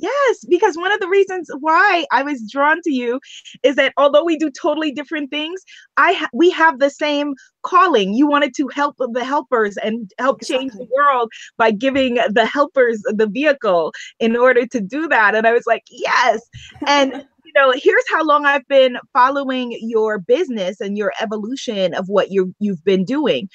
Yes, 0.02 0.46
because 0.50 0.76
one 0.78 0.92
of 0.92 1.00
the 1.00 1.08
reasons 1.08 1.50
why 1.60 2.06
I 2.12 2.24
was 2.24 2.42
drawn 2.52 2.82
to 2.82 2.92
you 2.92 3.20
is 3.62 3.76
that 3.76 3.94
although 3.98 4.24
we 4.24 4.36
do 4.36 4.50
totally 4.50 4.92
different 4.92 5.30
things, 5.30 5.62
I 5.96 6.14
ha- 6.14 6.30
we 6.34 6.50
have 6.50 6.80
the 6.80 6.90
same 6.90 7.36
calling. 7.62 8.16
You 8.16 8.26
wanted 8.28 8.56
to 8.56 8.68
help 8.70 8.96
the 8.98 9.24
helpers 9.24 9.78
and 9.78 10.12
help 10.18 10.42
exactly. 10.42 10.70
change 10.70 10.74
the 10.74 10.88
world 10.96 11.32
by 11.58 11.70
giving 11.70 12.16
the 12.16 12.48
helpers 12.48 13.00
the 13.06 13.28
vehicle 13.28 13.94
in 14.20 14.36
order 14.36 14.66
to 14.66 14.82
do 14.82 15.08
that. 15.08 15.36
And 15.36 15.46
I 15.46 15.54
was 15.54 15.68
like, 15.68 15.84
yes. 15.92 16.42
And 16.88 17.12
you 17.46 17.52
know, 17.56 17.72
here's 17.76 18.10
how 18.10 18.24
long 18.24 18.46
I've 18.46 18.68
been 18.68 18.98
following 19.14 19.78
your 19.82 20.18
business 20.18 20.82
and 20.82 20.98
your 20.98 21.14
evolution 21.22 21.94
of 21.94 22.10
what 22.10 22.32
you 22.32 22.56
you've 22.60 22.84
been 22.84 23.06
doing 23.06 23.50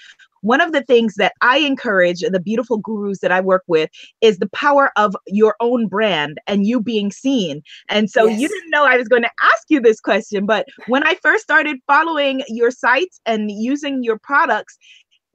one 0.46 0.60
of 0.60 0.70
the 0.70 0.82
things 0.82 1.14
that 1.14 1.32
I 1.40 1.58
encourage 1.58 2.20
the 2.20 2.38
beautiful 2.38 2.78
gurus 2.78 3.18
that 3.18 3.32
I 3.32 3.40
work 3.40 3.64
with 3.66 3.90
is 4.20 4.38
the 4.38 4.48
power 4.50 4.92
of 4.96 5.16
your 5.26 5.56
own 5.58 5.88
brand 5.88 6.38
and 6.46 6.64
you 6.64 6.80
being 6.80 7.10
seen. 7.10 7.62
And 7.88 8.08
so 8.08 8.26
yes. 8.26 8.40
you 8.40 8.48
didn't 8.48 8.70
know 8.70 8.84
I 8.84 8.96
was 8.96 9.08
going 9.08 9.24
to 9.24 9.30
ask 9.42 9.64
you 9.68 9.80
this 9.80 10.00
question, 10.00 10.46
but 10.46 10.66
when 10.86 11.04
I 11.04 11.16
first 11.16 11.42
started 11.42 11.78
following 11.88 12.44
your 12.46 12.70
sites 12.70 13.20
and 13.26 13.50
using 13.50 14.04
your 14.04 14.18
products, 14.18 14.78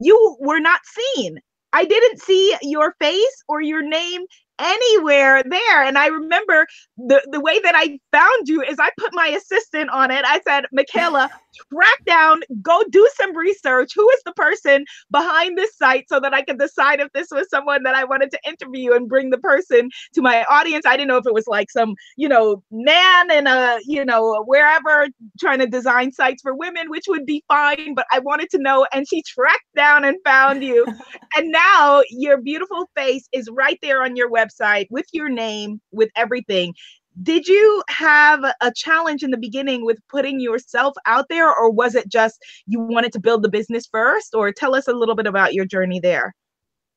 you 0.00 0.36
were 0.40 0.60
not 0.60 0.80
seen. 0.86 1.38
I 1.74 1.84
didn't 1.84 2.20
see 2.20 2.56
your 2.62 2.94
face 2.98 3.44
or 3.48 3.60
your 3.60 3.82
name 3.82 4.24
anywhere 4.58 5.42
there. 5.42 5.82
And 5.82 5.98
I 5.98 6.06
remember 6.06 6.66
the, 6.96 7.26
the 7.30 7.40
way 7.40 7.58
that 7.60 7.74
I 7.76 7.98
found 8.12 8.48
you 8.48 8.62
is 8.62 8.78
I 8.78 8.90
put 8.98 9.12
my 9.12 9.28
assistant 9.28 9.90
on 9.90 10.10
it. 10.10 10.24
I 10.26 10.40
said, 10.46 10.66
Michaela, 10.72 11.30
track 11.72 12.04
down, 12.04 12.40
go 12.60 12.82
do 12.90 13.08
some 13.14 13.36
research. 13.36 13.92
Who 13.94 14.08
is 14.10 14.20
the 14.24 14.32
person 14.32 14.84
behind 15.10 15.56
this 15.56 15.76
site 15.76 16.08
so 16.08 16.20
that 16.20 16.34
I 16.34 16.42
could 16.42 16.58
decide 16.58 17.00
if 17.00 17.08
this 17.12 17.28
was 17.30 17.48
someone 17.50 17.82
that 17.84 17.94
I 17.94 18.04
wanted 18.04 18.30
to 18.32 18.38
interview 18.46 18.92
and 18.94 19.08
bring 19.08 19.30
the 19.30 19.38
person 19.38 19.90
to 20.14 20.22
my 20.22 20.44
audience? 20.44 20.86
I 20.86 20.96
didn't 20.96 21.08
know 21.08 21.16
if 21.16 21.26
it 21.26 21.34
was 21.34 21.46
like 21.46 21.70
some, 21.70 21.94
you 22.16 22.28
know, 22.28 22.62
man 22.70 23.30
in 23.30 23.46
a, 23.46 23.78
you 23.84 24.04
know, 24.04 24.42
wherever 24.46 25.08
trying 25.40 25.58
to 25.60 25.66
design 25.66 26.12
sites 26.12 26.42
for 26.42 26.54
women, 26.54 26.90
which 26.90 27.04
would 27.08 27.26
be 27.26 27.44
fine, 27.48 27.94
but 27.94 28.06
I 28.10 28.18
wanted 28.20 28.50
to 28.50 28.58
know. 28.58 28.86
And 28.92 29.06
she 29.08 29.22
tracked 29.22 29.74
down 29.76 30.04
and 30.04 30.16
found 30.24 30.62
you. 30.62 30.86
and 31.36 31.50
now 31.50 32.02
your 32.10 32.40
beautiful 32.40 32.88
face 32.96 33.28
is 33.32 33.48
right 33.52 33.78
there 33.82 34.02
on 34.02 34.16
your 34.16 34.30
website 34.30 34.86
with 34.90 35.06
your 35.12 35.28
name, 35.28 35.80
with 35.92 36.10
everything 36.16 36.74
did 37.22 37.46
you 37.46 37.82
have 37.88 38.44
a 38.60 38.72
challenge 38.74 39.22
in 39.22 39.30
the 39.30 39.36
beginning 39.36 39.84
with 39.84 39.98
putting 40.08 40.40
yourself 40.40 40.94
out 41.04 41.28
there 41.28 41.48
or 41.48 41.70
was 41.70 41.94
it 41.94 42.08
just 42.08 42.42
you 42.66 42.80
wanted 42.80 43.12
to 43.12 43.20
build 43.20 43.42
the 43.42 43.48
business 43.48 43.86
first? 43.86 44.34
Or 44.34 44.52
tell 44.52 44.74
us 44.74 44.88
a 44.88 44.92
little 44.92 45.14
bit 45.14 45.26
about 45.26 45.54
your 45.54 45.64
journey 45.64 46.00
there. 46.00 46.34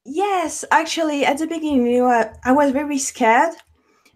Yes 0.06 0.64
actually 0.72 1.26
at 1.26 1.40
the 1.40 1.48
beginning 1.48 1.88
you 1.88 2.00
know, 2.00 2.32
i 2.44 2.52
was 2.52 2.72
very 2.72 3.00
scared 3.00 3.56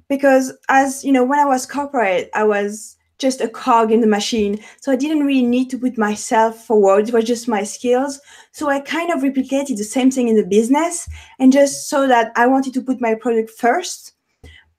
because 0.08 0.56
as 0.70 1.04
you 1.04 1.12
know 1.12 1.24
when 1.24 1.40
i 1.40 1.46
was 1.46 1.66
corporate 1.66 2.30
i 2.36 2.44
was 2.44 2.96
just 3.18 3.42
a 3.42 3.50
cog 3.50 3.92
in 3.92 4.00
the 4.00 4.08
machine. 4.08 4.60
So 4.80 4.92
i 4.92 4.96
didn't 4.96 5.26
really 5.26 5.46
need 5.46 5.70
to 5.72 5.78
put 5.78 5.98
myself 5.98 6.66
forward. 6.66 7.10
It 7.10 7.14
was 7.14 7.26
just 7.26 7.50
my 7.50 7.64
skills. 7.64 8.22
So 8.52 8.70
i 8.70 8.80
kind 8.80 9.12
of 9.12 9.22
replicated 9.22 9.78
the 9.78 9.84
same 9.84 10.12
thing 10.12 10.30
in 10.30 10.38
the 10.38 10.46
business 10.46 11.10
and 11.40 11.52
just 11.52 11.90
so 11.90 12.08
that 12.08 12.32
i 12.36 12.46
wanted 12.46 12.74
to 12.76 12.82
put 12.82 13.02
my 13.02 13.16
product 13.16 13.50
first 13.50 14.14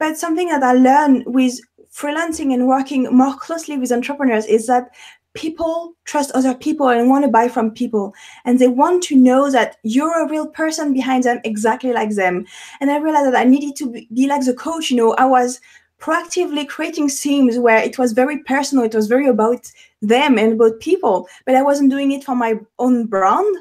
but 0.01 0.17
something 0.17 0.49
that 0.49 0.65
I 0.65 0.73
learned 0.73 1.25
with 1.27 1.61
freelancing 1.93 2.55
and 2.55 2.67
working 2.67 3.05
more 3.15 3.37
closely 3.37 3.77
with 3.77 3.93
entrepreneurs 3.93 4.47
is 4.47 4.67
that 4.67 4.91
people 5.35 5.95
trust 6.05 6.33
other 6.33 6.55
people 6.55 6.89
and 6.89 7.09
want 7.09 7.25
to 7.25 7.31
buy 7.31 7.49
from 7.49 7.71
people. 7.71 8.15
And 8.45 8.59
they 8.59 8.67
want 8.67 9.03
to 9.05 9.17
know 9.17 9.51
that 9.51 9.77
you're 9.83 10.25
a 10.25 10.29
real 10.29 10.47
person 10.47 10.93
behind 10.93 11.25
them 11.25 11.41
exactly 11.45 11.93
like 11.93 12.15
them. 12.15 12.47
And 12.81 12.91
i 12.91 12.97
realized 12.97 13.27
that 13.27 13.41
i 13.41 13.45
needed 13.45 13.77
to 13.77 13.93
be 14.13 14.27
like 14.27 14.45
the 14.45 14.55
coach 14.55 14.91
you 14.91 14.97
know. 14.97 15.13
I 15.15 15.27
was 15.27 15.61
proactively 16.01 16.67
creating 16.67 17.11
themes 17.11 17.59
where 17.59 17.79
it 17.79 17.99
was 17.99 18.13
very 18.13 18.43
personal 18.45 18.87
it 18.87 18.95
was 18.95 19.07
very 19.07 19.29
about 19.29 19.71
them 20.01 20.39
and 20.39 20.55
about 20.55 20.81
people 20.81 21.29
but 21.45 21.55
i 21.55 21.61
wasn't 21.61 21.91
doing 21.91 22.11
it 22.13 22.25
for 22.25 22.35
my 22.35 22.59
own 22.79 23.07
brand. 23.07 23.55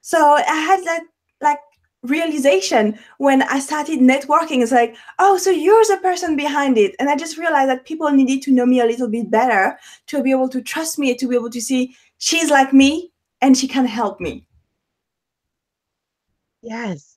So 0.00 0.18
i 0.18 0.58
had 0.68 0.82
that 0.84 1.02
like 1.42 1.58
realization 2.04 2.98
when 3.18 3.42
I 3.42 3.58
started 3.58 3.98
networking. 3.98 4.62
It's 4.62 4.72
like, 4.72 4.94
oh, 5.18 5.36
so 5.38 5.50
you're 5.50 5.84
the 5.86 5.98
person 6.02 6.36
behind 6.36 6.78
it. 6.78 6.94
And 6.98 7.08
I 7.08 7.16
just 7.16 7.38
realized 7.38 7.70
that 7.70 7.86
people 7.86 8.10
needed 8.10 8.42
to 8.42 8.52
know 8.52 8.66
me 8.66 8.80
a 8.80 8.86
little 8.86 9.08
bit 9.08 9.30
better 9.30 9.78
to 10.08 10.22
be 10.22 10.30
able 10.30 10.48
to 10.50 10.62
trust 10.62 10.98
me, 10.98 11.14
to 11.16 11.28
be 11.28 11.34
able 11.34 11.50
to 11.50 11.60
see 11.60 11.96
she's 12.18 12.50
like 12.50 12.72
me 12.72 13.10
and 13.40 13.56
she 13.56 13.66
can 13.66 13.86
help 13.86 14.20
me. 14.20 14.46
Yes. 16.62 17.13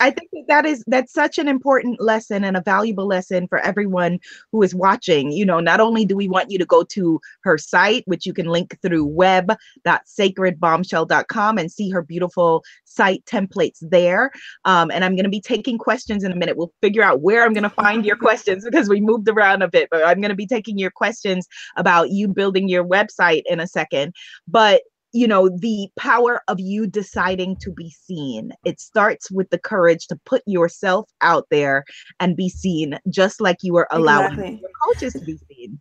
I 0.00 0.10
think 0.10 0.30
that, 0.32 0.44
that 0.48 0.66
is 0.66 0.82
that's 0.86 1.12
such 1.12 1.36
an 1.38 1.48
important 1.48 2.00
lesson 2.00 2.44
and 2.44 2.56
a 2.56 2.62
valuable 2.62 3.06
lesson 3.06 3.48
for 3.48 3.58
everyone 3.58 4.20
who 4.52 4.62
is 4.62 4.72
watching. 4.74 5.32
You 5.32 5.44
know, 5.44 5.58
not 5.60 5.80
only 5.80 6.04
do 6.04 6.14
we 6.16 6.28
want 6.28 6.50
you 6.50 6.58
to 6.58 6.64
go 6.64 6.84
to 6.84 7.20
her 7.42 7.58
site, 7.58 8.04
which 8.06 8.24
you 8.26 8.32
can 8.32 8.46
link 8.46 8.78
through 8.82 9.04
web.sacredbombshell.com 9.04 11.58
and 11.58 11.70
see 11.70 11.90
her 11.90 12.02
beautiful 12.02 12.64
site 12.84 13.24
templates 13.26 13.78
there. 13.82 14.30
Um, 14.64 14.90
and 14.90 15.04
I'm 15.04 15.14
going 15.14 15.24
to 15.24 15.30
be 15.30 15.40
taking 15.40 15.78
questions 15.78 16.24
in 16.24 16.32
a 16.32 16.36
minute. 16.36 16.56
We'll 16.56 16.72
figure 16.80 17.02
out 17.02 17.20
where 17.20 17.44
I'm 17.44 17.52
going 17.52 17.62
to 17.62 17.70
find 17.70 18.06
your 18.06 18.16
questions 18.16 18.64
because 18.64 18.88
we 18.88 19.00
moved 19.00 19.28
around 19.28 19.62
a 19.62 19.68
bit, 19.68 19.88
but 19.90 20.04
I'm 20.04 20.20
going 20.20 20.30
to 20.30 20.36
be 20.36 20.46
taking 20.46 20.78
your 20.78 20.90
questions 20.90 21.46
about 21.76 22.10
you 22.10 22.28
building 22.28 22.68
your 22.68 22.84
website 22.84 23.42
in 23.46 23.60
a 23.60 23.66
second. 23.66 24.14
But 24.48 24.82
you 25.16 25.26
know 25.26 25.48
the 25.48 25.88
power 25.96 26.42
of 26.46 26.60
you 26.60 26.86
deciding 26.86 27.56
to 27.56 27.70
be 27.70 27.90
seen 27.90 28.52
it 28.66 28.78
starts 28.78 29.30
with 29.30 29.48
the 29.48 29.58
courage 29.58 30.06
to 30.06 30.16
put 30.26 30.42
yourself 30.46 31.08
out 31.22 31.46
there 31.50 31.84
and 32.20 32.36
be 32.36 32.50
seen 32.50 32.98
just 33.08 33.40
like 33.40 33.56
you 33.62 33.72
were 33.72 33.88
allowing 33.90 34.32
exactly. 34.32 34.60
your 34.60 34.70
coaches 34.84 35.12
to 35.14 35.20
be 35.20 35.38
seen 35.48 35.80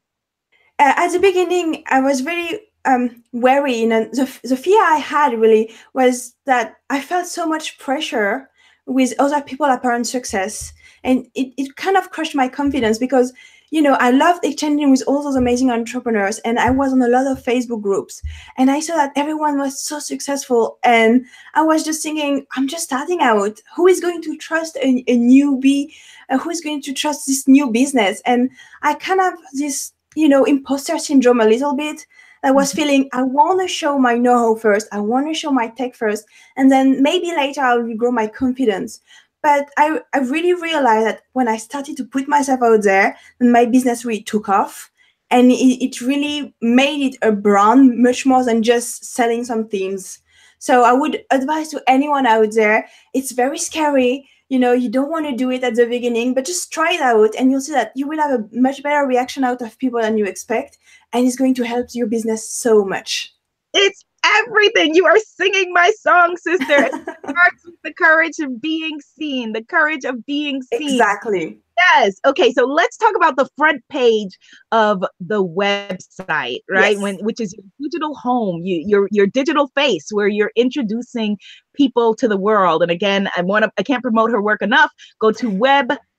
uh, 0.79 0.93
at 0.95 1.09
the 1.09 1.19
beginning 1.19 1.83
i 1.87 1.99
was 1.99 2.23
really 2.23 2.61
um 2.85 3.21
wary 3.33 3.83
and 3.83 3.91
the, 4.13 4.39
the 4.45 4.55
fear 4.55 4.81
i 4.83 4.95
had 4.95 5.37
really 5.37 5.69
was 5.93 6.33
that 6.45 6.75
i 6.89 7.01
felt 7.01 7.27
so 7.27 7.45
much 7.45 7.77
pressure 7.77 8.49
with 8.85 9.13
other 9.19 9.41
people 9.41 9.65
apparent 9.65 10.07
success 10.07 10.71
and 11.03 11.27
it, 11.35 11.53
it 11.57 11.75
kind 11.75 11.97
of 11.97 12.09
crushed 12.09 12.35
my 12.35 12.47
confidence 12.47 12.97
because 12.97 13.33
you 13.71 13.81
know, 13.81 13.93
I 13.95 14.11
loved 14.11 14.45
exchanging 14.45 14.91
with 14.91 15.03
all 15.07 15.23
those 15.23 15.35
amazing 15.35 15.71
entrepreneurs, 15.71 16.39
and 16.39 16.59
I 16.59 16.69
was 16.71 16.93
on 16.93 17.01
a 17.01 17.07
lot 17.07 17.27
of 17.27 17.43
Facebook 17.43 17.81
groups, 17.81 18.21
and 18.57 18.69
I 18.71 18.79
saw 18.79 18.95
that 18.95 19.11
everyone 19.15 19.57
was 19.57 19.81
so 19.81 19.99
successful, 19.99 20.77
and 20.83 21.25
I 21.53 21.61
was 21.61 21.83
just 21.83 22.03
thinking, 22.03 22.45
I'm 22.55 22.67
just 22.67 22.85
starting 22.85 23.21
out. 23.21 23.59
Who 23.75 23.87
is 23.87 23.99
going 23.99 24.21
to 24.23 24.37
trust 24.37 24.77
a, 24.77 25.03
a 25.07 25.17
newbie? 25.17 25.93
Uh, 26.29 26.37
who 26.37 26.49
is 26.49 26.61
going 26.61 26.81
to 26.81 26.93
trust 26.93 27.27
this 27.27 27.47
new 27.47 27.69
business? 27.69 28.21
And 28.25 28.49
I 28.81 28.95
kind 28.95 29.21
of 29.21 29.33
this, 29.53 29.93
you 30.15 30.27
know, 30.27 30.43
imposter 30.43 30.97
syndrome 30.97 31.41
a 31.41 31.45
little 31.45 31.75
bit. 31.75 32.05
I 32.43 32.51
was 32.51 32.69
mm-hmm. 32.69 32.77
feeling 32.77 33.09
I 33.11 33.23
want 33.23 33.61
to 33.61 33.67
show 33.67 33.97
my 33.97 34.15
know-how 34.17 34.55
first. 34.55 34.87
I 34.91 34.99
want 34.99 35.27
to 35.27 35.33
show 35.33 35.51
my 35.51 35.67
tech 35.69 35.95
first, 35.95 36.25
and 36.55 36.71
then 36.71 37.01
maybe 37.01 37.27
later 37.27 37.61
I'll 37.61 37.95
grow 37.95 38.11
my 38.11 38.27
confidence. 38.27 39.01
But 39.45 39.69
I, 39.77 40.01
I 40.11 40.21
really 40.21 40.55
realized 40.55 41.05
that 41.05 41.21
when 41.33 41.47
I 41.47 41.57
started 41.57 41.95
to 41.97 42.03
put 42.03 42.27
myself 42.27 42.63
out 42.63 42.81
there, 42.81 43.15
my 43.39 43.67
business 43.67 44.03
really 44.03 44.23
took 44.23 44.49
off. 44.49 44.89
And 45.29 45.51
it, 45.51 45.85
it 45.85 46.01
really 46.01 46.55
made 46.61 47.13
it 47.13 47.17
a 47.21 47.31
brand 47.31 48.01
much 48.01 48.25
more 48.25 48.43
than 48.43 48.63
just 48.63 49.05
selling 49.05 49.45
some 49.45 49.67
things. 49.67 50.17
So 50.57 50.83
I 50.83 50.93
would 50.93 51.23
advise 51.29 51.67
to 51.69 51.83
anyone 51.85 52.25
out 52.25 52.53
there, 52.55 52.89
it's 53.13 53.33
very 53.33 53.59
scary. 53.59 54.27
You 54.49 54.57
know, 54.57 54.73
you 54.73 54.89
don't 54.89 55.11
want 55.11 55.27
to 55.27 55.35
do 55.35 55.51
it 55.51 55.63
at 55.63 55.75
the 55.75 55.85
beginning, 55.85 56.33
but 56.33 56.45
just 56.45 56.73
try 56.73 56.93
it 56.93 57.01
out 57.01 57.35
and 57.37 57.51
you'll 57.51 57.61
see 57.61 57.73
that 57.73 57.91
you 57.93 58.07
will 58.07 58.17
have 58.17 58.39
a 58.39 58.49
much 58.51 58.81
better 58.81 59.05
reaction 59.05 59.43
out 59.43 59.61
of 59.61 59.77
people 59.77 60.01
than 60.01 60.17
you 60.17 60.25
expect. 60.25 60.79
And 61.13 61.27
it's 61.27 61.35
going 61.35 61.53
to 61.53 61.65
help 61.65 61.89
your 61.93 62.07
business 62.07 62.49
so 62.49 62.83
much. 62.83 63.31
It's 63.75 64.03
everything. 64.39 64.95
You 64.95 65.05
are 65.05 65.17
singing 65.17 65.71
my 65.73 65.91
song, 65.99 66.37
sister. 66.37 66.65
It 66.67 66.91
starts 67.29 67.65
with 67.65 67.75
the 67.83 67.93
courage 67.93 68.39
of 68.39 68.61
being 68.61 68.99
seen, 69.01 69.53
the 69.53 69.63
courage 69.63 70.05
of 70.05 70.25
being 70.25 70.61
seen. 70.61 70.93
Exactly. 70.93 71.59
Yes. 71.77 72.15
Okay. 72.25 72.53
So 72.53 72.65
let's 72.65 72.95
talk 72.97 73.15
about 73.15 73.35
the 73.35 73.49
front 73.57 73.83
page 73.89 74.37
of 74.71 75.03
the 75.19 75.43
website, 75.43 76.59
right? 76.69 76.93
Yes. 76.93 77.01
When 77.01 77.15
which 77.17 77.41
is 77.41 77.53
your 77.53 77.65
digital 77.81 78.15
home, 78.15 78.61
you, 78.63 78.83
your 78.85 79.09
your 79.11 79.27
digital 79.27 79.67
face, 79.75 80.07
where 80.11 80.27
you're 80.27 80.51
introducing 80.55 81.37
people 81.75 82.15
to 82.15 82.27
the 82.27 82.37
world. 82.37 82.81
And 82.81 82.91
again, 82.91 83.29
I 83.35 83.41
want 83.41 83.65
to 83.65 83.71
I 83.77 83.83
can't 83.83 84.01
promote 84.03 84.31
her 84.31 84.41
work 84.41 84.61
enough. 84.61 84.91
Go 85.19 85.31
to 85.33 85.49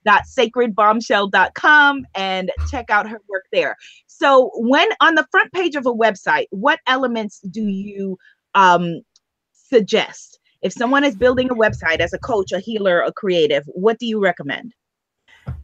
web.sacredbombshell.com 0.06 2.06
and 2.14 2.50
check 2.70 2.90
out 2.90 3.08
her 3.08 3.20
work 3.28 3.44
there. 3.52 3.76
So 4.06 4.50
when 4.54 4.88
on 5.00 5.14
the 5.14 5.26
front 5.30 5.52
page 5.52 5.74
of 5.74 5.86
a 5.86 5.92
website, 5.92 6.46
what 6.50 6.80
elements 6.86 7.40
do 7.40 7.62
you 7.62 8.18
um, 8.54 9.00
suggest? 9.52 10.38
If 10.62 10.72
someone 10.72 11.04
is 11.04 11.14
building 11.14 11.50
a 11.50 11.54
website 11.54 12.00
as 12.00 12.12
a 12.12 12.18
coach, 12.18 12.52
a 12.52 12.58
healer, 12.58 13.02
a 13.02 13.12
creative, 13.12 13.64
what 13.66 13.98
do 13.98 14.06
you 14.06 14.20
recommend? 14.20 14.72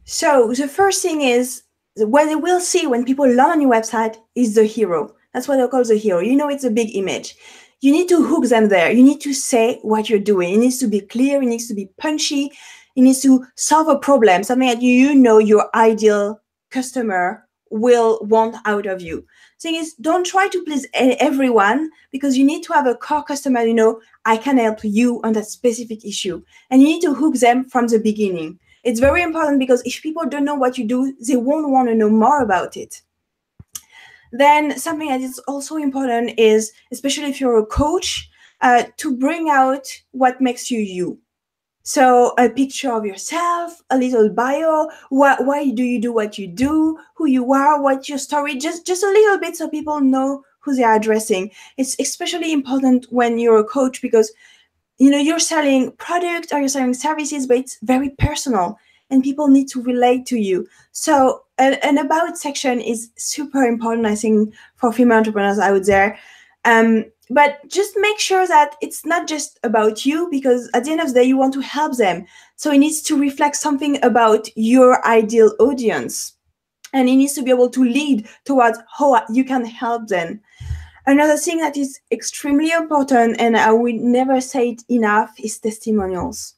So 0.05 0.53
the 0.53 0.67
first 0.67 1.01
thing 1.01 1.21
is 1.21 1.63
what 1.95 2.25
they 2.25 2.35
will 2.35 2.59
see 2.59 2.87
when 2.87 3.05
people 3.05 3.27
land 3.27 3.51
on 3.51 3.61
your 3.61 3.71
website 3.71 4.17
is 4.35 4.55
the 4.55 4.65
hero. 4.65 5.13
That's 5.33 5.47
what 5.47 5.59
I 5.59 5.67
call 5.67 5.83
the 5.83 5.97
hero. 5.97 6.19
You 6.19 6.35
know, 6.35 6.49
it's 6.49 6.63
a 6.63 6.69
big 6.69 6.95
image. 6.95 7.35
You 7.81 7.91
need 7.91 8.07
to 8.09 8.23
hook 8.23 8.45
them 8.45 8.69
there. 8.69 8.91
You 8.91 9.03
need 9.03 9.19
to 9.21 9.33
say 9.33 9.79
what 9.81 10.09
you're 10.09 10.19
doing. 10.19 10.53
It 10.53 10.57
needs 10.57 10.79
to 10.79 10.87
be 10.87 11.01
clear. 11.01 11.41
It 11.41 11.47
needs 11.47 11.67
to 11.67 11.73
be 11.73 11.89
punchy. 11.97 12.51
It 12.95 13.01
needs 13.01 13.21
to 13.21 13.45
solve 13.55 13.87
a 13.87 13.97
problem, 13.97 14.43
something 14.43 14.67
that 14.67 14.81
you 14.81 15.15
know 15.15 15.39
your 15.39 15.69
ideal 15.75 16.41
customer 16.69 17.47
will 17.69 18.19
want 18.21 18.55
out 18.65 18.85
of 18.85 19.01
you. 19.01 19.25
Thing 19.59 19.75
is, 19.75 19.93
don't 19.95 20.25
try 20.25 20.47
to 20.49 20.63
please 20.63 20.85
everyone 20.93 21.89
because 22.11 22.37
you 22.37 22.45
need 22.45 22.63
to 22.63 22.73
have 22.73 22.85
a 22.85 22.95
core 22.95 23.23
customer. 23.23 23.61
You 23.61 23.73
know, 23.73 24.01
I 24.25 24.37
can 24.37 24.57
help 24.57 24.79
you 24.83 25.21
on 25.23 25.33
that 25.33 25.47
specific 25.47 26.05
issue, 26.05 26.43
and 26.69 26.81
you 26.81 26.87
need 26.87 27.01
to 27.01 27.13
hook 27.13 27.35
them 27.35 27.65
from 27.65 27.87
the 27.87 27.99
beginning. 27.99 28.59
It's 28.83 28.99
very 28.99 29.23
important 29.23 29.59
because 29.59 29.81
if 29.85 30.01
people 30.01 30.25
don't 30.25 30.43
know 30.43 30.55
what 30.55 30.77
you 30.77 30.85
do, 30.85 31.15
they 31.25 31.37
won't 31.37 31.69
want 31.69 31.87
to 31.87 31.95
know 31.95 32.09
more 32.09 32.41
about 32.41 32.75
it. 32.75 33.01
Then 34.33 34.77
something 34.77 35.07
that 35.07 35.21
is 35.21 35.39
also 35.47 35.77
important 35.77 36.37
is, 36.37 36.73
especially 36.91 37.29
if 37.29 37.39
you're 37.39 37.59
a 37.59 37.65
coach, 37.65 38.29
uh, 38.61 38.83
to 38.97 39.15
bring 39.15 39.49
out 39.49 39.87
what 40.11 40.41
makes 40.41 40.69
you 40.69 40.79
you. 40.79 41.19
So 41.83 42.33
a 42.37 42.49
picture 42.49 42.91
of 42.91 43.05
yourself, 43.05 43.81
a 43.89 43.97
little 43.97 44.29
bio, 44.29 44.89
what, 45.09 45.45
why 45.45 45.69
do 45.69 45.83
you 45.83 45.99
do 45.99 46.13
what 46.13 46.37
you 46.37 46.47
do, 46.47 46.97
who 47.15 47.27
you 47.27 47.53
are, 47.53 47.81
what's 47.81 48.07
your 48.07 48.17
story, 48.17 48.55
just 48.55 48.87
just 48.87 49.03
a 49.03 49.07
little 49.07 49.37
bit 49.37 49.57
so 49.57 49.69
people 49.69 49.99
know 49.99 50.43
who 50.59 50.73
they 50.75 50.83
are 50.83 50.95
addressing. 50.95 51.51
It's 51.77 51.97
especially 51.99 52.53
important 52.53 53.07
when 53.09 53.37
you're 53.37 53.59
a 53.59 53.65
coach 53.65 54.01
because 54.01 54.31
you 54.97 55.09
know 55.09 55.17
you're 55.17 55.39
selling 55.39 55.91
product 55.93 56.53
or 56.53 56.59
you're 56.59 56.69
selling 56.69 56.93
services 56.93 57.47
but 57.47 57.57
it's 57.57 57.77
very 57.81 58.11
personal 58.11 58.77
and 59.09 59.23
people 59.23 59.47
need 59.47 59.67
to 59.67 59.81
relate 59.81 60.25
to 60.25 60.37
you 60.37 60.67
so 60.91 61.43
an, 61.57 61.73
an 61.83 61.97
about 61.97 62.37
section 62.37 62.79
is 62.79 63.09
super 63.15 63.63
important 63.63 64.05
i 64.05 64.15
think 64.15 64.53
for 64.75 64.93
female 64.93 65.17
entrepreneurs 65.17 65.59
out 65.59 65.85
there 65.85 66.17
um, 66.65 67.05
but 67.29 67.59
just 67.67 67.93
make 67.97 68.19
sure 68.19 68.47
that 68.47 68.75
it's 68.81 69.05
not 69.05 69.27
just 69.27 69.59
about 69.63 70.05
you 70.05 70.29
because 70.29 70.69
at 70.73 70.83
the 70.83 70.91
end 70.91 71.01
of 71.01 71.07
the 71.07 71.13
day 71.13 71.23
you 71.23 71.37
want 71.37 71.53
to 71.53 71.61
help 71.61 71.97
them 71.97 72.25
so 72.55 72.71
it 72.71 72.77
needs 72.77 73.01
to 73.01 73.19
reflect 73.19 73.55
something 73.55 74.03
about 74.03 74.47
your 74.55 75.05
ideal 75.05 75.53
audience 75.59 76.33
and 76.93 77.09
it 77.09 77.15
needs 77.15 77.33
to 77.33 77.41
be 77.41 77.49
able 77.49 77.69
to 77.69 77.83
lead 77.83 78.27
towards 78.45 78.77
how 78.97 79.21
you 79.29 79.43
can 79.43 79.65
help 79.65 80.07
them 80.07 80.39
Another 81.05 81.35
thing 81.35 81.57
that 81.57 81.75
is 81.75 81.99
extremely 82.11 82.71
important, 82.71 83.35
and 83.39 83.57
I 83.57 83.71
will 83.71 83.93
never 83.93 84.39
say 84.39 84.69
it 84.69 84.83
enough, 84.89 85.33
is 85.37 85.59
testimonials. 85.59 86.55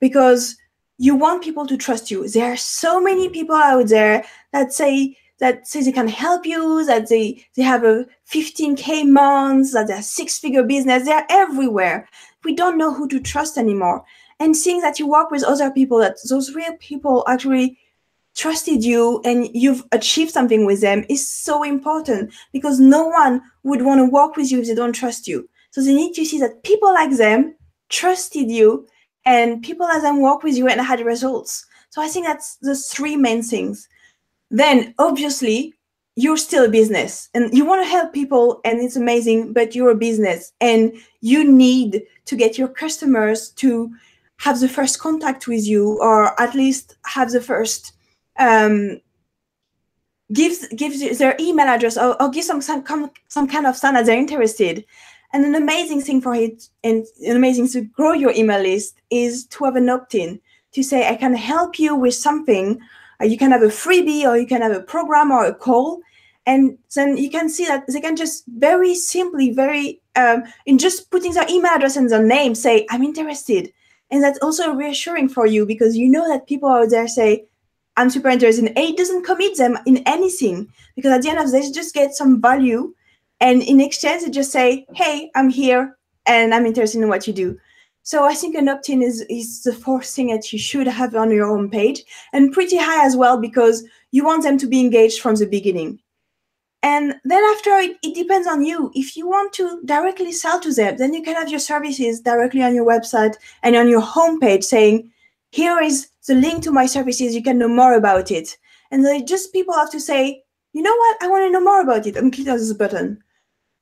Because 0.00 0.56
you 0.96 1.16
want 1.16 1.44
people 1.44 1.66
to 1.66 1.76
trust 1.76 2.10
you. 2.10 2.26
There 2.28 2.50
are 2.52 2.56
so 2.56 3.00
many 3.00 3.28
people 3.28 3.56
out 3.56 3.88
there 3.88 4.24
that 4.52 4.72
say 4.72 5.16
that 5.38 5.66
say 5.66 5.82
they 5.82 5.92
can 5.92 6.08
help 6.08 6.46
you, 6.46 6.84
that 6.86 7.08
they, 7.08 7.44
they 7.56 7.62
have 7.62 7.84
a 7.84 8.06
15k 8.32 9.08
months, 9.08 9.72
that 9.72 9.88
they're 9.88 10.02
six-figure 10.02 10.62
business. 10.64 11.04
They're 11.04 11.26
everywhere. 11.28 12.08
We 12.44 12.54
don't 12.54 12.78
know 12.78 12.92
who 12.92 13.08
to 13.08 13.20
trust 13.20 13.58
anymore. 13.58 14.04
And 14.40 14.56
seeing 14.56 14.80
that 14.80 14.98
you 14.98 15.08
work 15.08 15.30
with 15.30 15.44
other 15.44 15.70
people, 15.70 15.98
that 15.98 16.16
those 16.28 16.54
real 16.54 16.76
people 16.78 17.24
actually 17.28 17.78
trusted 18.34 18.84
you 18.84 19.20
and 19.24 19.48
you've 19.54 19.84
achieved 19.92 20.32
something 20.32 20.66
with 20.66 20.80
them 20.80 21.04
is 21.08 21.28
so 21.28 21.62
important 21.62 22.32
because 22.52 22.80
no 22.80 23.06
one 23.06 23.40
would 23.62 23.82
want 23.82 24.00
to 24.00 24.10
work 24.10 24.36
with 24.36 24.50
you 24.50 24.60
if 24.60 24.66
they 24.66 24.74
don't 24.74 24.92
trust 24.92 25.28
you. 25.28 25.48
So 25.70 25.82
they 25.82 25.94
need 25.94 26.14
to 26.14 26.24
see 26.24 26.38
that 26.40 26.62
people 26.62 26.92
like 26.92 27.16
them 27.16 27.54
trusted 27.88 28.50
you 28.50 28.86
and 29.24 29.62
people 29.62 29.86
like 29.86 30.02
them 30.02 30.20
work 30.20 30.42
with 30.42 30.56
you 30.56 30.68
and 30.68 30.80
had 30.80 31.00
results. 31.00 31.66
So 31.90 32.02
I 32.02 32.08
think 32.08 32.26
that's 32.26 32.56
the 32.56 32.74
three 32.74 33.16
main 33.16 33.42
things. 33.42 33.88
Then 34.54 34.94
obviously 35.00 35.74
you're 36.14 36.36
still 36.36 36.66
a 36.66 36.68
business 36.68 37.28
and 37.34 37.52
you 37.52 37.64
want 37.64 37.82
to 37.82 37.90
help 37.90 38.12
people 38.12 38.60
and 38.64 38.78
it's 38.78 38.94
amazing, 38.94 39.52
but 39.52 39.74
you're 39.74 39.90
a 39.90 39.96
business 39.96 40.52
and 40.60 40.92
you 41.20 41.42
need 41.42 42.04
to 42.26 42.36
get 42.36 42.56
your 42.56 42.68
customers 42.68 43.50
to 43.50 43.92
have 44.36 44.60
the 44.60 44.68
first 44.68 45.00
contact 45.00 45.48
with 45.48 45.66
you 45.66 45.98
or 46.00 46.40
at 46.40 46.54
least 46.54 46.96
have 47.04 47.32
the 47.32 47.40
first 47.40 47.94
um, 48.38 49.00
gives 50.32 50.68
gives 50.68 51.18
their 51.18 51.34
email 51.40 51.66
address 51.66 51.96
or, 51.96 52.20
or 52.22 52.30
gives 52.30 52.46
some, 52.46 52.62
some 52.62 53.10
some 53.26 53.48
kind 53.48 53.66
of 53.66 53.76
sign 53.76 53.94
that 53.94 54.06
they're 54.06 54.16
interested. 54.16 54.84
And 55.32 55.44
an 55.44 55.56
amazing 55.56 56.00
thing 56.02 56.20
for 56.20 56.36
it 56.36 56.68
and 56.84 57.04
an 57.26 57.34
amazing 57.34 57.66
to 57.70 57.80
grow 57.80 58.12
your 58.12 58.30
email 58.30 58.62
list 58.62 59.00
is 59.10 59.46
to 59.46 59.64
have 59.64 59.74
an 59.74 59.88
opt-in 59.88 60.40
to 60.74 60.84
say 60.84 61.08
I 61.08 61.16
can 61.16 61.34
help 61.34 61.80
you 61.80 61.96
with 61.96 62.14
something. 62.14 62.80
Uh, 63.20 63.26
you 63.26 63.38
can 63.38 63.50
have 63.50 63.62
a 63.62 63.66
freebie 63.66 64.24
or 64.24 64.36
you 64.36 64.46
can 64.46 64.62
have 64.62 64.72
a 64.72 64.80
program 64.80 65.30
or 65.30 65.44
a 65.44 65.54
call, 65.54 66.00
and 66.46 66.76
then 66.94 67.16
you 67.16 67.30
can 67.30 67.48
see 67.48 67.64
that 67.66 67.86
they 67.86 68.00
can 68.00 68.16
just 68.16 68.44
very 68.46 68.94
simply, 68.94 69.52
very 69.52 70.00
um, 70.16 70.44
in 70.66 70.78
just 70.78 71.10
putting 71.10 71.32
their 71.32 71.46
email 71.48 71.72
address 71.72 71.96
and 71.96 72.10
their 72.10 72.24
name, 72.24 72.54
say 72.54 72.86
I'm 72.90 73.02
interested, 73.02 73.72
and 74.10 74.22
that's 74.22 74.38
also 74.40 74.74
reassuring 74.74 75.28
for 75.28 75.46
you 75.46 75.66
because 75.66 75.96
you 75.96 76.08
know 76.08 76.28
that 76.28 76.46
people 76.46 76.68
out 76.68 76.90
there 76.90 77.08
say 77.08 77.46
I'm 77.96 78.10
super 78.10 78.28
interested 78.28 78.64
and 78.64 78.78
it 78.78 78.96
doesn't 78.96 79.24
commit 79.24 79.56
them 79.56 79.78
in 79.86 79.98
anything 80.06 80.68
because 80.96 81.12
at 81.12 81.22
the 81.22 81.30
end 81.30 81.38
of 81.38 81.50
day, 81.50 81.70
just 81.72 81.94
get 81.94 82.14
some 82.14 82.40
value. 82.40 82.94
And 83.40 83.62
in 83.62 83.80
exchange, 83.80 84.24
they 84.24 84.30
just 84.30 84.52
say, 84.52 84.86
hey, 84.94 85.30
I'm 85.34 85.48
here 85.48 85.96
and 86.26 86.54
I'm 86.54 86.66
interested 86.66 87.00
in 87.02 87.08
what 87.08 87.26
you 87.26 87.32
do. 87.32 87.58
So 88.04 88.24
I 88.24 88.34
think 88.34 88.54
an 88.54 88.68
opt-in 88.68 89.02
is, 89.02 89.22
is 89.30 89.62
the 89.62 89.72
first 89.72 90.14
thing 90.14 90.28
that 90.28 90.52
you 90.52 90.58
should 90.58 90.86
have 90.86 91.14
on 91.16 91.30
your 91.30 91.48
home 91.48 91.70
page 91.70 92.02
and 92.34 92.52
pretty 92.52 92.76
high 92.76 93.04
as 93.04 93.16
well 93.16 93.38
because 93.38 93.82
you 94.12 94.24
want 94.24 94.42
them 94.42 94.58
to 94.58 94.66
be 94.66 94.80
engaged 94.80 95.20
from 95.20 95.36
the 95.36 95.46
beginning. 95.46 95.98
And 96.82 97.14
then 97.24 97.42
after 97.56 97.70
it, 97.78 97.96
it 98.02 98.14
depends 98.14 98.46
on 98.46 98.62
you. 98.62 98.92
If 98.94 99.16
you 99.16 99.26
want 99.26 99.54
to 99.54 99.80
directly 99.86 100.32
sell 100.32 100.60
to 100.60 100.72
them, 100.72 100.98
then 100.98 101.14
you 101.14 101.22
can 101.22 101.34
have 101.34 101.48
your 101.48 101.58
services 101.58 102.20
directly 102.20 102.62
on 102.62 102.74
your 102.74 102.86
website 102.86 103.36
and 103.62 103.74
on 103.74 103.88
your 103.88 104.02
homepage 104.02 104.64
saying, 104.64 105.10
here 105.50 105.80
is 105.80 106.10
the 106.26 106.34
link 106.34 106.62
to 106.64 106.72
my 106.72 106.84
services. 106.84 107.34
You 107.34 107.42
can 107.42 107.56
know 107.56 107.68
more 107.68 107.94
about 107.94 108.30
it. 108.30 108.58
And 108.90 109.02
they 109.02 109.22
just 109.22 109.50
people 109.54 109.72
have 109.72 109.90
to 109.92 109.98
say, 109.98 110.42
you 110.74 110.82
know 110.82 110.94
what, 110.94 111.22
I 111.22 111.28
want 111.28 111.46
to 111.46 111.50
know 111.50 111.64
more 111.64 111.80
about 111.80 112.06
it, 112.06 112.16
and 112.16 112.30
click 112.30 112.48
on 112.48 112.58
this 112.58 112.72
button. 112.74 113.23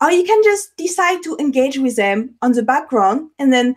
Or 0.02 0.10
you 0.10 0.24
can 0.24 0.42
just 0.42 0.76
decide 0.76 1.22
to 1.22 1.36
engage 1.38 1.78
with 1.78 1.94
them 1.94 2.34
on 2.42 2.52
the 2.52 2.62
background 2.62 3.30
and 3.38 3.52
then 3.52 3.76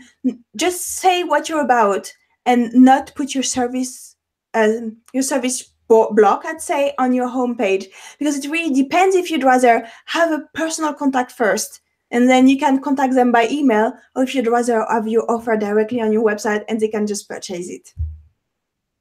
just 0.55 0.95
say 0.95 1.23
what 1.23 1.47
you're 1.47 1.61
about 1.61 2.11
and 2.47 2.73
not 2.73 3.13
put 3.15 3.35
your 3.35 3.43
service 3.43 4.15
uh, 4.55 4.89
your 5.13 5.23
service 5.23 5.71
block, 5.87 6.43
I'd 6.45 6.61
say, 6.61 6.93
on 6.97 7.13
your 7.13 7.27
homepage. 7.29 7.85
Because 8.17 8.37
it 8.37 8.49
really 8.49 8.73
depends 8.73 9.15
if 9.15 9.29
you'd 9.29 9.43
rather 9.43 9.87
have 10.05 10.31
a 10.31 10.45
personal 10.53 10.93
contact 10.93 11.31
first 11.31 11.81
and 12.09 12.29
then 12.29 12.47
you 12.47 12.57
can 12.57 12.81
contact 12.81 13.13
them 13.13 13.31
by 13.31 13.47
email 13.49 13.93
or 14.15 14.23
if 14.23 14.33
you'd 14.33 14.47
rather 14.47 14.85
have 14.89 15.07
your 15.07 15.29
offer 15.29 15.55
directly 15.57 16.01
on 16.01 16.11
your 16.11 16.23
website 16.23 16.63
and 16.67 16.79
they 16.79 16.87
can 16.87 17.05
just 17.05 17.27
purchase 17.27 17.69
it 17.69 17.93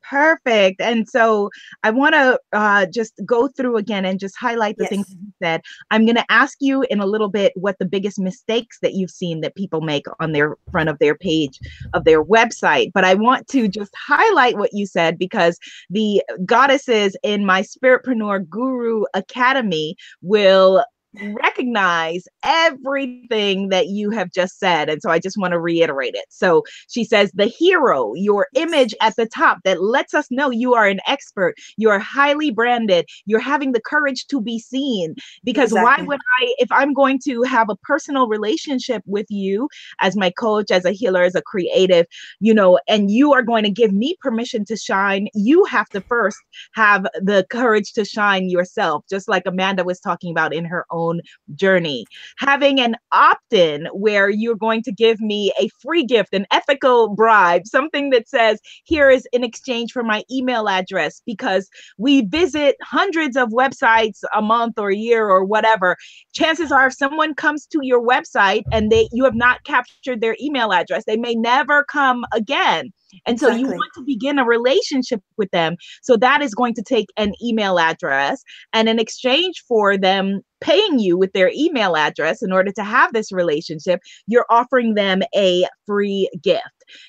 perfect. 0.09 0.81
And 0.81 1.09
so 1.09 1.51
i 1.83 1.91
want 1.91 2.15
to 2.15 2.39
uh, 2.53 2.87
just 2.87 3.15
go 3.25 3.49
through 3.49 3.77
again 3.77 4.05
and 4.05 4.19
just 4.21 4.37
highlight 4.39 4.77
the 4.77 4.85
yes. 4.85 4.91
things 4.91 5.11
you 5.11 5.33
said. 5.43 5.63
I'm 5.91 6.05
going 6.05 6.17
to 6.17 6.33
ask 6.33 6.59
you 6.61 6.83
in 6.91 7.01
a 7.01 7.07
little 7.07 7.29
bit 7.29 7.53
what 7.55 7.79
the 7.79 7.85
biggest 7.85 8.19
mistakes 8.19 8.79
that 8.83 8.95
you've 8.95 9.11
seen 9.11 9.41
that 9.41 9.55
people 9.55 9.81
make 9.81 10.07
on 10.21 10.33
their 10.33 10.57
front 10.71 10.89
of 10.89 10.99
their 10.99 11.15
page 11.15 11.59
of 11.93 12.05
their 12.05 12.25
website. 12.25 12.93
But 12.93 13.05
i 13.05 13.15
want 13.15 13.49
to 13.49 13.69
just 13.69 13.95
highlight 13.97 14.57
what 14.57 14.73
you 14.73 14.87
said 14.87 15.19
because 15.19 15.59
the 15.91 16.23
goddesses 16.45 17.17
in 17.23 17.47
my 17.47 17.63
spiritpreneur 17.63 18.49
guru 18.49 19.05
academy 19.15 19.97
will 20.23 20.85
recognize 21.23 22.25
everything 22.45 23.69
that 23.69 23.89
you 23.89 24.11
have 24.11 24.31
just 24.33 24.59
said. 24.59 24.89
And 24.89 25.01
so 25.01 25.11
I 25.11 25.19
just 25.19 25.39
want 25.39 25.53
to 25.53 25.61
reiterate 25.61 26.15
it. 26.15 26.27
So 26.29 26.65
she 26.89 27.05
says, 27.05 27.31
the 27.35 27.47
hero, 27.47 28.15
your 28.15 28.49
image 28.55 28.95
at 29.01 29.17
the 29.17 29.27
top 29.27 29.59
that 29.65 29.83
lets 29.83 30.15
us 30.15 30.27
know 30.31 30.51
you 30.51 30.75
are 30.75 30.87
an 30.87 31.01
expert, 31.07 31.55
you 31.77 31.89
are 31.91 31.99
highly 31.99 32.51
branded, 32.51 33.07
you're 33.27 33.41
having 33.41 33.73
the 33.73 33.81
courage 33.81 34.27
to 34.27 34.41
be 34.41 34.59
seen. 34.59 35.15
Because 35.45 35.73
exactly. 35.73 36.05
why 36.05 36.09
would 36.09 36.21
I, 36.41 36.55
if 36.59 36.73
I'm 36.73 36.93
going 36.93 37.21
to 37.27 37.43
have 37.43 37.71
a 37.71 37.77
personal 37.77 38.27
relationship 38.29 39.03
with 39.07 39.27
you 39.31 39.69
as 40.01 40.17
my 40.17 40.31
coach, 40.31 40.71
as 40.71 40.85
a 40.85 40.93
healer, 40.93 41.23
as 41.23 41.35
a 41.35 41.43
creative, 41.43 42.07
you 42.41 42.55
know, 42.55 42.79
and 42.89 43.11
you 43.11 43.33
are 43.33 43.43
going 43.43 43.65
to 43.65 43.71
give 43.71 43.93
me 43.93 44.17
permission 44.21 44.65
to 44.65 44.77
shine, 44.77 45.29
you 45.35 45.65
have 45.65 45.89
to 45.91 46.01
first 46.01 46.39
have 46.75 47.07
the 47.15 47.47
courage 47.51 47.93
to 47.93 48.05
shine 48.05 48.49
yourself, 48.49 49.05
just 49.09 49.29
like 49.29 49.45
Amanda 49.47 49.85
was 49.85 50.01
talking 50.01 50.31
about 50.31 50.53
in 50.53 50.65
her 50.65 50.85
own 50.91 51.04
own 51.05 51.21
journey. 51.55 52.05
Having 52.39 52.81
an 52.81 52.97
opt 53.13 53.53
in 53.53 53.87
where 53.93 54.29
you're 54.29 54.57
going 54.57 54.83
to 54.83 54.93
give 54.93 55.21
me 55.21 55.53
a 55.61 55.69
free 55.81 56.05
gift, 56.05 56.35
an 56.35 56.47
ethical 56.51 57.15
bribe, 57.15 57.67
something 57.67 58.11
that 58.11 58.29
says, 58.29 58.61
here 58.85 59.11
is 59.11 59.27
in 59.33 59.45
exchange 59.45 59.93
for 59.93 60.03
my 60.03 60.23
email 60.31 60.69
address, 60.69 61.23
because 61.27 61.69
we 61.99 62.23
visit 62.23 62.77
hundreds 62.83 63.37
of 63.37 63.51
websites 63.51 64.21
a 64.35 64.43
month 64.43 64.79
or 64.79 64.91
a 64.91 64.97
year 64.97 65.29
or 65.29 65.45
whatever. 65.45 65.97
Chances 66.33 66.73
are, 66.73 66.89
if 66.89 66.95
someone 66.95 67.35
comes 67.35 67.67
to 67.67 67.79
your 67.83 68.03
website 68.07 68.63
and 68.73 68.91
they 68.91 69.09
you 69.13 69.25
have 69.25 69.35
not 69.35 69.63
captured 69.65 70.21
their 70.21 70.37
email 70.41 70.73
address, 70.73 71.05
they 71.07 71.17
may 71.17 71.35
never 71.35 71.85
come 71.85 72.25
again. 72.33 72.93
And 73.27 73.39
so 73.39 73.49
exactly. 73.49 73.71
you 73.71 73.77
want 73.77 73.93
to 73.95 74.03
begin 74.05 74.39
a 74.39 74.45
relationship 74.45 75.23
with 75.37 75.51
them. 75.51 75.77
So 76.03 76.17
that 76.17 76.43
is 76.43 76.55
going 76.55 76.75
to 76.75 76.83
take 76.83 77.09
an 77.17 77.33
email 77.43 77.79
address. 77.79 78.43
And 78.73 78.89
in 78.89 78.99
exchange 78.99 79.63
for 79.67 79.97
them 79.97 80.41
paying 80.61 80.99
you 80.99 81.19
with 81.19 81.33
their 81.33 81.51
email 81.55 81.97
address 81.97 82.43
in 82.43 82.51
order 82.53 82.73
to 82.73 82.83
have 82.83 83.13
this 83.13 83.31
relationship, 83.31 84.01
you're 84.27 84.47
offering 84.49 84.95
them 84.95 85.23
a 85.35 85.67
free 85.87 86.29
gift. 86.43 86.63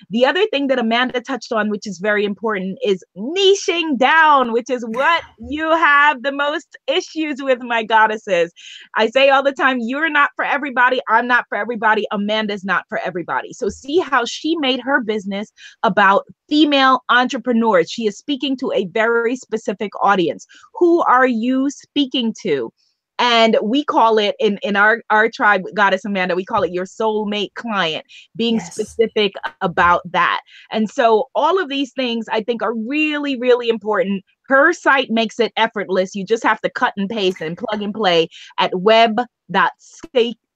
The 0.10 0.26
other 0.26 0.46
thing 0.48 0.68
that 0.68 0.80
Amanda 0.80 1.22
touched 1.22 1.52
on, 1.52 1.70
which 1.70 1.86
is 1.86 2.00
very 2.00 2.24
important, 2.26 2.80
is 2.84 3.04
niching 3.18 3.98
down, 3.98 4.54
which 4.54 4.70
is 4.70 4.86
what 4.88 5.24
you 5.50 5.70
have 5.72 6.24
the 6.24 6.32
most 6.32 6.78
issues 6.88 7.42
with, 7.42 7.60
my 7.62 7.84
goddesses. 7.84 8.52
I 8.96 9.08
say 9.08 9.30
all 9.30 9.44
the 9.44 9.52
time, 9.52 9.78
you're 9.80 10.10
not 10.10 10.32
for 10.36 10.46
everybody. 10.46 11.02
I'm 11.10 11.28
not 11.28 11.46
for 11.50 11.58
everybody. 11.58 12.06
Amanda's 12.12 12.64
not 12.64 12.86
for 12.90 13.00
everybody. 13.00 13.54
So 13.54 13.70
see 13.70 14.00
how 14.00 14.26
she 14.26 14.56
made 14.58 14.80
her 14.82 15.02
business 15.02 15.52
about 15.84 16.26
female 16.50 17.02
entrepreneurs. 17.10 17.90
She 17.90 18.08
is 18.08 18.18
speaking 18.18 18.56
to 18.58 18.72
a 18.74 18.86
very 18.88 19.36
specific 19.36 19.92
audience. 20.02 20.46
Who 20.76 21.02
are 21.04 21.28
you 21.28 21.70
speaking 21.70 22.34
to? 22.44 22.72
And 23.20 23.58
we 23.64 23.84
call 23.84 24.18
it 24.18 24.36
in 24.40 24.58
in 24.62 24.76
our 24.76 25.02
our 25.10 25.30
tribe 25.30 25.64
goddess 25.74 26.06
amanda 26.06 26.36
we 26.36 26.46
call 26.46 26.64
it 26.64 26.72
your 26.72 26.86
soulmate 26.86 27.54
client 27.56 28.06
being 28.36 28.56
yes. 28.56 28.74
specific 28.74 29.34
about 29.62 30.02
that. 30.12 30.42
And 30.72 30.90
so 30.90 31.30
all 31.36 31.60
of 31.62 31.70
these 31.70 31.94
things 31.94 32.26
i 32.32 32.42
think 32.42 32.62
are 32.62 32.74
really 32.74 33.38
really 33.38 33.70
important. 33.70 34.24
Her 34.48 34.74
site 34.74 35.10
makes 35.10 35.40
it 35.40 35.52
effortless. 35.58 36.14
You 36.14 36.24
just 36.24 36.44
have 36.44 36.62
to 36.62 36.70
cut 36.70 36.94
and 36.98 37.10
paste 37.10 37.42
and 37.42 37.58
plug 37.58 37.82
and 37.82 37.96
play 37.96 38.30
at 38.60 38.80
web 38.80 39.20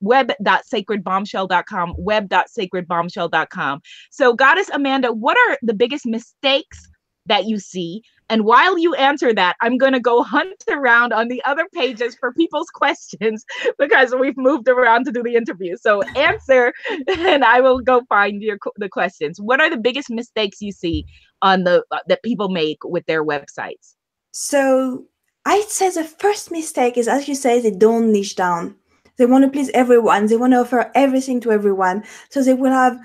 web.sacredbombshell.com 0.02 1.94
web.sacredbombshell.com 1.98 3.82
so 4.10 4.34
goddess 4.34 4.70
amanda 4.70 5.12
what 5.12 5.38
are 5.48 5.58
the 5.62 5.74
biggest 5.74 6.06
mistakes 6.06 6.88
that 7.30 7.46
you 7.46 7.58
see 7.60 8.04
and 8.30 8.46
while 8.46 8.78
you 8.78 8.94
answer 8.94 9.34
that, 9.34 9.58
I'm 9.60 9.78
going 9.78 9.94
to 9.94 10.00
go 10.00 10.22
hunt 10.22 10.64
around 10.70 11.14
on 11.14 11.28
the 11.28 11.44
other 11.46 11.68
pages 11.74 12.16
for 12.16 12.32
people's 12.32 12.70
questions 12.74 13.44
because 13.80 14.14
we've 14.18 14.38
moved 14.38 14.68
around 14.68 15.06
to 15.06 15.12
do 15.12 15.24
the 15.24 15.36
interview. 15.36 15.76
So 15.78 16.04
answer, 16.16 16.74
and 17.08 17.44
I 17.44 17.60
will 17.60 17.80
go 17.80 18.04
find 18.08 18.42
your 18.42 18.58
the 18.78 18.90
questions. 18.90 19.42
What 19.42 19.60
are 19.60 19.70
the 19.70 19.78
biggest 19.78 20.10
mistakes 20.10 20.62
you 20.62 20.72
see 20.72 21.06
on 21.42 21.64
the 21.64 21.84
uh, 21.92 22.00
that 22.08 22.24
people 22.24 22.50
make 22.50 22.78
with 22.84 23.06
their 23.08 23.26
websites? 23.26 23.96
So 24.32 25.06
I'd 25.46 25.70
say 25.70 25.90
the 25.90 26.04
first 26.04 26.52
mistake 26.52 26.98
is, 26.98 27.08
as 27.08 27.28
you 27.28 27.34
say, 27.36 27.60
they 27.60 27.72
don't 27.72 28.12
niche 28.12 28.36
down. 28.36 28.76
They 29.18 29.26
want 29.26 29.44
to 29.44 29.50
please 29.50 29.72
everyone. 29.72 30.28
They 30.28 30.38
want 30.38 30.54
to 30.54 30.60
offer 30.60 30.92
everything 30.94 31.42
to 31.42 31.52
everyone. 31.52 32.04
So 32.30 32.44
they 32.44 32.54
will 32.54 32.72
have 32.72 33.00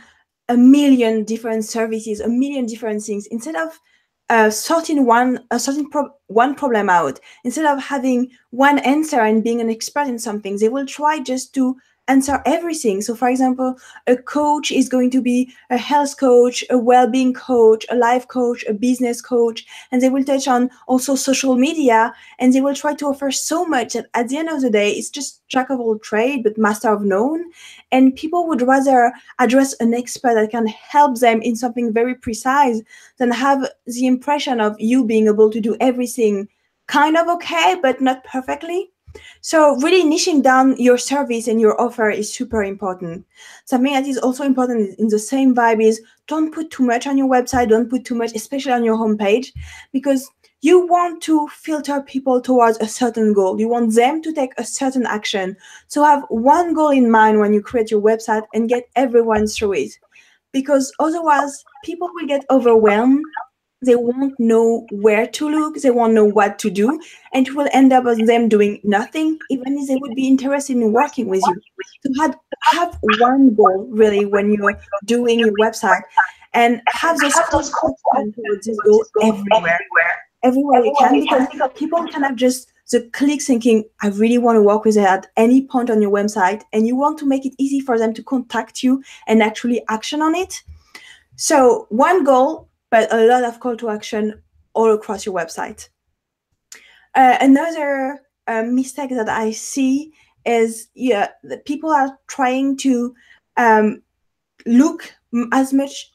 a 0.49 0.57
million 0.57 1.25
different 1.25 1.65
services, 1.65 2.21
a 2.21 2.29
million 2.29 2.67
different 2.67 3.03
things 3.03 3.27
instead 3.31 3.57
of 3.57 3.81
uh, 4.31 4.51
sorting 4.51 5.05
one 5.07 5.41
a 5.51 5.59
certain 5.59 5.89
pro- 5.91 6.15
one 6.29 6.55
problem 6.55 6.89
out. 6.89 7.21
Instead 7.45 7.67
of 7.67 7.83
having 7.83 8.31
one 8.51 8.79
answer 8.81 9.21
and 9.21 9.45
being 9.45 9.61
an 9.61 9.71
expert 9.71 10.07
in 10.07 10.19
something 10.19 10.59
they 10.59 10.69
will 10.69 10.87
try 10.87 11.21
just 11.21 11.55
to 11.55 11.77
answer 12.09 12.43
everything. 12.45 13.01
So, 13.01 13.15
for 13.15 13.29
example, 13.29 13.77
a 14.07 14.17
coach 14.17 14.71
is 14.71 14.89
going 14.89 15.11
to 15.11 15.23
be 15.23 15.53
a 15.71 15.77
health 15.77 16.19
coach, 16.19 16.65
a 16.71 16.79
well 16.79 17.09
being 17.09 17.33
coach, 17.33 17.87
a 17.91 17.97
life 17.97 18.29
coach, 18.29 18.65
a 18.69 18.75
business 18.75 19.21
coach, 19.21 19.65
and 19.91 20.03
they 20.03 20.09
will 20.09 20.25
touch 20.25 20.47
on 20.49 20.71
also 20.87 21.15
social 21.15 21.57
media 21.57 22.13
and 22.39 22.53
they 22.53 22.61
will 22.61 22.75
try 22.75 22.95
to 22.95 23.07
offer 23.07 23.31
so 23.31 23.65
much 23.65 23.95
that 23.95 24.07
at 24.15 24.29
the 24.29 24.37
end 24.37 24.49
of 24.49 24.61
the 24.61 24.71
day, 24.71 24.91
it's 24.91 25.11
just 25.11 25.47
jack 25.49 25.71
of 25.71 25.81
all 25.81 25.99
trade, 25.99 26.43
but 26.43 26.59
master 26.59 26.91
of 26.91 27.03
none. 27.03 27.45
And 27.91 28.15
people 28.15 28.47
would 28.49 28.63
rather 28.63 29.13
address 29.39 29.75
an 29.81 29.95
expert 29.95 30.35
that 30.35 30.51
can 30.51 30.67
help 30.67 31.19
them 31.19 31.41
in 31.43 31.57
something 31.57 31.93
very 31.93 32.15
precise 32.15 32.83
than 33.19 33.31
have 33.31 33.69
the 33.87 34.07
impression 34.07 34.61
of 34.61 34.77
you 34.79 35.05
being 35.05 35.27
able 35.27 35.51
to 35.51 35.61
do 35.61 35.77
everything 35.81 36.49
kind 36.87 37.17
of 37.17 37.29
okay, 37.29 37.77
but 37.81 38.01
not 38.01 38.25
perfectly. 38.25 38.94
So 39.41 39.77
really 39.77 40.05
niching 40.05 40.43
down 40.43 40.77
your 40.77 40.99
service 40.99 41.49
and 41.49 41.61
your 41.61 41.81
offer 41.81 42.11
is 42.11 42.33
super 42.33 42.63
important. 42.63 43.27
Something 43.65 43.93
that 43.93 44.07
is 44.07 44.19
also 44.19 44.45
important 44.45 44.99
in 44.99 45.09
the 45.09 45.19
same 45.19 45.55
vibe 45.55 45.83
is 45.83 46.01
don't 46.27 46.53
put 46.53 46.71
too 46.71 46.85
much 46.85 47.07
on 47.07 47.19
your 47.19 47.29
website, 47.29 47.69
don't 47.69 47.91
put 47.91 48.05
too 48.05 48.15
much, 48.15 48.33
especially 48.35 48.73
on 48.73 48.85
your 48.85 48.97
homepage, 48.97 49.53
because 49.93 50.31
you 50.63 50.87
want 50.87 51.23
to 51.23 51.47
filter 51.49 52.01
people 52.01 52.41
towards 52.41 52.79
a 52.79 52.89
certain 52.89 53.35
goal. 53.35 53.61
You 53.61 53.69
want 53.69 53.95
them 53.95 54.23
to 54.23 54.33
take 54.33 54.53
a 54.57 54.65
certain 54.65 55.05
action. 55.05 55.59
So 55.89 56.03
have 56.03 56.25
one 56.31 56.73
goal 56.73 56.89
in 56.89 57.11
mind 57.11 57.39
when 57.39 57.53
you 57.53 57.61
create 57.61 57.91
your 57.91 58.01
website 58.01 58.45
and 58.55 58.67
get 58.67 58.89
everyone 58.97 59.47
through 59.47 59.75
it. 59.75 59.99
Because 60.53 60.91
otherwise, 61.01 61.65
people 61.85 62.09
will 62.15 62.27
get 62.27 62.47
overwhelmed 62.49 63.23
they 63.85 63.97
won't 63.97 64.39
know 64.39 64.87
where 64.91 65.27
to 65.27 65.49
look 65.49 65.77
they 65.77 65.91
won't 65.91 66.13
know 66.13 66.25
what 66.25 66.59
to 66.59 66.71
do 66.71 67.01
and 67.33 67.47
it 67.47 67.55
will 67.55 67.69
end 67.73 67.93
up 67.93 68.07
as 68.07 68.19
them 68.19 68.49
doing 68.49 68.81
nothing 68.85 69.39
even 69.51 69.79
if 69.79 69.89
they 69.89 69.97
would 69.97 70.15
be 70.15 70.27
interested 70.27 70.77
in 70.77 70.93
working 70.93 71.27
with 71.29 71.43
you. 71.47 71.61
So 72.03 72.23
have, 72.23 72.37
have 72.63 72.99
one 73.19 73.55
goal 73.55 73.87
really 73.91 74.25
when 74.25 74.53
you're 74.53 74.79
doing 75.05 75.39
your 75.39 75.53
website 75.61 76.03
and 76.53 76.81
have 76.89 77.19
those 77.19 77.35
towards 77.51 77.71
this 78.65 78.79
goal 78.85 79.05
everywhere. 79.23 79.81
everywhere. 80.43 80.85
You 80.85 80.95
can 80.99 81.49
because 81.51 81.71
people 81.75 82.07
cannot 82.07 82.37
just 82.37 82.73
the 82.91 83.01
click 83.13 83.43
thinking 83.43 83.83
i 84.03 84.09
really 84.09 84.37
want 84.37 84.57
to 84.57 84.63
work 84.63 84.85
with 84.85 84.97
it 84.97 85.05
at 85.05 85.27
any 85.39 85.67
point 85.67 85.89
on 85.89 86.03
your 86.03 86.11
website 86.11 86.63
and 86.73 86.87
you 86.87 86.95
want 86.95 87.19
to 87.19 87.27
make 87.27 87.47
it 87.47 87.55
easy 87.59 87.81
for 87.81 87.99
them 87.99 88.13
to 88.13 88.23
contact 88.23 88.83
you 88.83 89.03
and 89.27 89.43
actually 89.43 89.83
action 89.89 90.21
on 90.21 90.35
it. 90.35 90.63
So 91.37 91.87
one 91.89 92.25
goal 92.25 92.69
but 92.95 93.13
a 93.13 93.27
lot 93.27 93.43
of 93.43 93.59
call 93.59 93.77
to 93.77 93.91
action 93.91 94.41
all 94.73 94.95
across 94.95 95.27
your 95.27 95.35
website. 95.35 95.89
Uh, 97.17 97.37
another 97.41 98.21
uh, 98.47 98.63
mistake 98.63 99.11
that 99.11 99.29
I 99.29 99.51
see 99.51 100.13
is 100.47 100.87
yeah, 100.95 101.31
that 101.43 101.67
people 101.67 101.91
are 101.91 102.17
trying 102.29 102.77
to 102.77 103.13
um, 103.57 104.01
look 104.65 105.13
as 105.51 105.73
much 105.73 106.13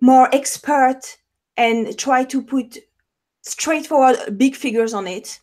more 0.00 0.32
expert 0.32 1.00
and 1.56 1.98
try 1.98 2.22
to 2.22 2.40
put 2.40 2.78
straightforward 3.42 4.38
big 4.38 4.54
figures 4.54 4.94
on 4.94 5.08
it. 5.08 5.40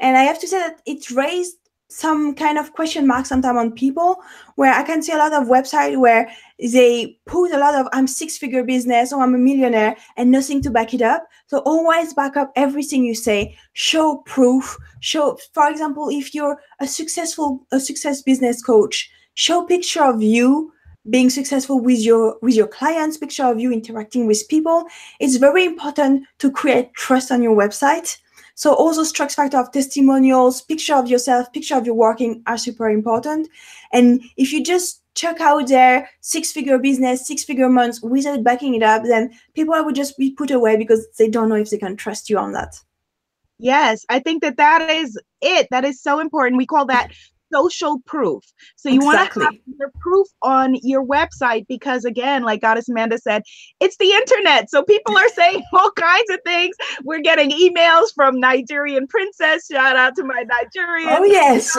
And 0.00 0.16
I 0.16 0.24
have 0.24 0.40
to 0.40 0.48
say 0.48 0.58
that 0.58 0.82
it 0.84 1.12
raised 1.12 1.58
some 1.90 2.34
kind 2.34 2.56
of 2.56 2.72
question 2.72 3.06
mark 3.06 3.26
sometimes 3.26 3.58
on 3.58 3.72
people 3.72 4.16
where 4.54 4.72
I 4.72 4.82
can 4.84 5.02
see 5.02 5.12
a 5.12 5.18
lot 5.18 5.32
of 5.32 5.48
websites 5.48 5.98
where 5.98 6.30
they 6.58 7.18
put 7.26 7.52
a 7.52 7.58
lot 7.58 7.74
of 7.74 7.88
I'm 7.92 8.06
six 8.06 8.38
figure 8.38 8.62
business 8.62 9.12
or 9.12 9.22
I'm 9.22 9.34
a 9.34 9.38
millionaire 9.38 9.96
and 10.16 10.30
nothing 10.30 10.62
to 10.62 10.70
back 10.70 10.94
it 10.94 11.02
up. 11.02 11.26
So 11.48 11.58
always 11.58 12.14
back 12.14 12.36
up 12.36 12.52
everything 12.54 13.04
you 13.04 13.14
say, 13.14 13.56
show 13.72 14.18
proof, 14.18 14.78
show, 15.00 15.36
for 15.52 15.68
example, 15.68 16.08
if 16.10 16.34
you're 16.34 16.60
a 16.78 16.86
successful, 16.86 17.66
a 17.72 17.80
success 17.80 18.22
business 18.22 18.62
coach, 18.62 19.10
show 19.34 19.64
picture 19.64 20.04
of 20.04 20.22
you 20.22 20.72
being 21.08 21.30
successful 21.30 21.80
with 21.80 21.98
your 21.98 22.36
with 22.42 22.54
your 22.54 22.66
clients 22.66 23.16
picture 23.16 23.44
of 23.44 23.58
you 23.58 23.72
interacting 23.72 24.26
with 24.26 24.46
people. 24.48 24.84
It's 25.18 25.36
very 25.36 25.64
important 25.64 26.26
to 26.38 26.50
create 26.50 26.92
trust 26.94 27.32
on 27.32 27.42
your 27.42 27.56
website 27.56 28.18
so 28.60 28.74
all 28.74 28.92
those 28.92 29.10
trust 29.10 29.36
factor 29.36 29.56
of 29.56 29.72
testimonials, 29.72 30.60
picture 30.60 30.94
of 30.94 31.08
yourself, 31.08 31.50
picture 31.50 31.78
of 31.78 31.86
your 31.86 31.94
working 31.94 32.42
are 32.46 32.58
super 32.58 32.90
important. 32.90 33.48
And 33.90 34.22
if 34.36 34.52
you 34.52 34.62
just 34.62 35.02
check 35.14 35.40
out 35.40 35.68
their 35.68 36.10
six-figure 36.20 36.78
business, 36.78 37.26
six-figure 37.26 37.70
months 37.70 38.02
without 38.02 38.44
backing 38.44 38.74
it 38.74 38.82
up, 38.82 39.04
then 39.04 39.32
people 39.54 39.82
would 39.82 39.94
just 39.94 40.18
be 40.18 40.32
put 40.32 40.50
away 40.50 40.76
because 40.76 41.06
they 41.16 41.26
don't 41.26 41.48
know 41.48 41.54
if 41.54 41.70
they 41.70 41.78
can 41.78 41.96
trust 41.96 42.28
you 42.28 42.36
on 42.36 42.52
that. 42.52 42.78
Yes, 43.58 44.04
I 44.10 44.18
think 44.18 44.42
that 44.42 44.58
that 44.58 44.90
is 44.90 45.18
it. 45.40 45.66
That 45.70 45.86
is 45.86 46.02
so 46.02 46.20
important. 46.20 46.58
We 46.58 46.66
call 46.66 46.84
that 46.84 47.12
social 47.52 48.00
proof. 48.06 48.42
So 48.76 48.88
you 48.88 48.96
exactly. 48.96 49.42
want 49.42 49.54
to 49.54 49.60
have 49.70 49.78
your 49.78 49.92
proof 50.00 50.26
on 50.42 50.76
your 50.82 51.04
website 51.04 51.66
because 51.68 52.04
again, 52.04 52.42
like 52.42 52.60
Goddess 52.60 52.88
Amanda 52.88 53.18
said, 53.18 53.42
it's 53.80 53.96
the 53.96 54.10
internet. 54.10 54.70
So 54.70 54.82
people 54.82 55.16
are 55.16 55.28
saying 55.30 55.62
all 55.72 55.90
kinds 55.92 56.30
of 56.30 56.38
things. 56.44 56.74
We're 57.04 57.20
getting 57.20 57.50
emails 57.50 58.14
from 58.14 58.40
Nigerian 58.40 59.06
princess. 59.06 59.66
Shout 59.70 59.96
out 59.96 60.16
to 60.16 60.24
my 60.24 60.44
Nigerian. 60.46 61.08
Oh 61.10 61.24
yes. 61.24 61.76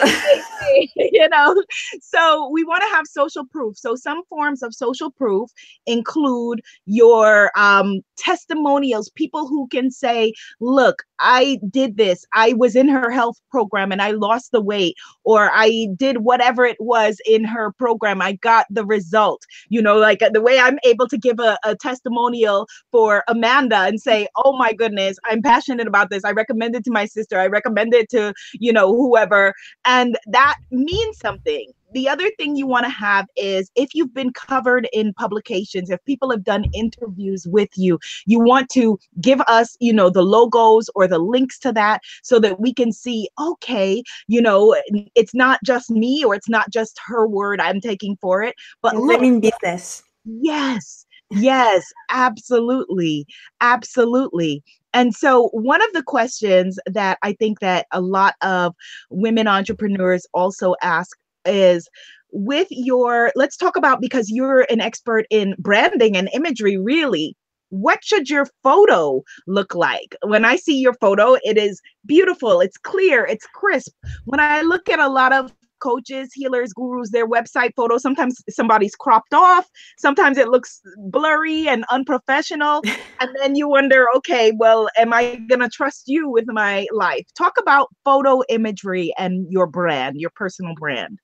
you 0.95 1.29
know, 1.29 1.63
so 2.01 2.49
we 2.51 2.63
want 2.63 2.83
to 2.83 2.89
have 2.95 3.05
social 3.07 3.45
proof. 3.45 3.77
So 3.77 3.95
some 3.95 4.23
forms 4.25 4.63
of 4.63 4.73
social 4.73 5.11
proof 5.11 5.49
include 5.85 6.61
your 6.85 7.51
um, 7.57 8.01
testimonials, 8.17 9.09
people 9.15 9.47
who 9.47 9.67
can 9.67 9.91
say, 9.91 10.33
look, 10.59 11.03
I 11.19 11.59
did 11.69 11.97
this. 11.97 12.25
I 12.33 12.53
was 12.53 12.75
in 12.75 12.87
her 12.87 13.11
health 13.11 13.37
program 13.49 13.91
and 13.91 14.01
I 14.01 14.11
lost 14.11 14.51
the 14.51 14.61
weight, 14.61 14.95
or 15.23 15.51
I 15.61 15.89
did 15.95 16.23
whatever 16.23 16.65
it 16.65 16.77
was 16.79 17.21
in 17.25 17.43
her 17.43 17.71
program. 17.71 18.19
I 18.19 18.33
got 18.33 18.65
the 18.71 18.83
result. 18.83 19.45
You 19.69 19.81
know, 19.81 19.97
like 19.97 20.23
the 20.33 20.41
way 20.41 20.59
I'm 20.59 20.79
able 20.83 21.07
to 21.07 21.17
give 21.17 21.39
a, 21.39 21.55
a 21.63 21.75
testimonial 21.75 22.67
for 22.91 23.23
Amanda 23.27 23.81
and 23.81 24.01
say, 24.01 24.27
oh 24.37 24.57
my 24.57 24.73
goodness, 24.73 25.17
I'm 25.25 25.43
passionate 25.43 25.87
about 25.87 26.09
this. 26.09 26.25
I 26.25 26.31
recommend 26.31 26.75
it 26.75 26.83
to 26.85 26.91
my 26.91 27.05
sister. 27.05 27.39
I 27.39 27.45
recommend 27.45 27.93
it 27.93 28.09
to, 28.09 28.33
you 28.53 28.73
know, 28.73 28.87
whoever. 28.95 29.53
And 29.85 30.17
that 30.27 30.55
means 30.71 31.19
something 31.19 31.71
the 31.93 32.09
other 32.09 32.29
thing 32.37 32.55
you 32.55 32.67
want 32.67 32.85
to 32.85 32.91
have 32.91 33.25
is 33.35 33.69
if 33.75 33.93
you've 33.93 34.13
been 34.13 34.33
covered 34.33 34.87
in 34.93 35.13
publications, 35.13 35.89
if 35.89 36.03
people 36.05 36.31
have 36.31 36.43
done 36.43 36.65
interviews 36.73 37.47
with 37.47 37.69
you, 37.75 37.99
you 38.25 38.39
want 38.39 38.69
to 38.69 38.99
give 39.19 39.41
us, 39.41 39.75
you 39.79 39.93
know, 39.93 40.09
the 40.09 40.23
logos 40.23 40.89
or 40.95 41.07
the 41.07 41.19
links 41.19 41.59
to 41.59 41.71
that 41.73 42.01
so 42.23 42.39
that 42.39 42.59
we 42.59 42.73
can 42.73 42.91
see, 42.91 43.29
okay, 43.39 44.03
you 44.27 44.41
know, 44.41 44.75
it's 45.15 45.33
not 45.33 45.59
just 45.65 45.89
me 45.89 46.23
or 46.23 46.35
it's 46.35 46.49
not 46.49 46.69
just 46.69 46.99
her 47.05 47.27
word 47.27 47.59
I'm 47.59 47.81
taking 47.81 48.17
for 48.17 48.43
it, 48.43 48.55
but 48.81 48.95
let 48.95 49.21
me 49.21 49.31
living 49.31 49.41
business. 49.41 50.03
Yes. 50.25 51.05
Yes, 51.31 51.85
absolutely. 52.09 53.25
Absolutely. 53.61 54.61
And 54.93 55.15
so 55.15 55.47
one 55.53 55.81
of 55.81 55.93
the 55.93 56.03
questions 56.03 56.77
that 56.85 57.17
I 57.21 57.33
think 57.33 57.61
that 57.61 57.87
a 57.91 58.01
lot 58.01 58.35
of 58.41 58.75
women 59.09 59.47
entrepreneurs 59.47 60.27
also 60.33 60.75
ask 60.81 61.17
is 61.45 61.87
with 62.31 62.67
your 62.69 63.31
let's 63.35 63.57
talk 63.57 63.75
about 63.75 63.99
because 64.01 64.29
you're 64.29 64.65
an 64.69 64.79
expert 64.79 65.25
in 65.29 65.55
branding 65.59 66.15
and 66.15 66.29
imagery 66.33 66.77
really 66.77 67.35
what 67.69 68.03
should 68.03 68.29
your 68.29 68.45
photo 68.63 69.23
look 69.47 69.73
like? 69.73 70.15
When 70.23 70.45
i 70.45 70.55
see 70.55 70.77
your 70.77 70.93
photo 70.95 71.37
it 71.43 71.57
is 71.57 71.81
beautiful 72.05 72.61
it's 72.61 72.77
clear 72.77 73.25
it's 73.25 73.47
crisp. 73.53 73.93
When 74.25 74.39
i 74.39 74.61
look 74.61 74.89
at 74.89 74.99
a 74.99 75.07
lot 75.07 75.33
of 75.33 75.51
coaches 75.81 76.29
healers 76.33 76.73
gurus 76.73 77.09
their 77.11 77.27
website 77.27 77.71
photos 77.75 78.03
sometimes 78.03 78.39
somebody's 78.51 78.93
cropped 78.93 79.33
off 79.33 79.67
sometimes 79.97 80.37
it 80.37 80.47
looks 80.47 80.79
blurry 81.09 81.67
and 81.67 81.85
unprofessional 81.89 82.83
and 83.19 83.35
then 83.41 83.55
you 83.55 83.67
wonder 83.67 84.05
okay 84.15 84.51
well 84.57 84.89
am 84.95 85.11
i 85.11 85.37
going 85.49 85.59
to 85.59 85.69
trust 85.69 86.03
you 86.05 86.29
with 86.29 86.45
my 86.47 86.85
life? 86.93 87.25
Talk 87.35 87.53
about 87.59 87.87
photo 88.05 88.41
imagery 88.47 89.11
and 89.17 89.47
your 89.49 89.65
brand 89.65 90.17
your 90.19 90.31
personal 90.35 90.75
brand 90.75 91.17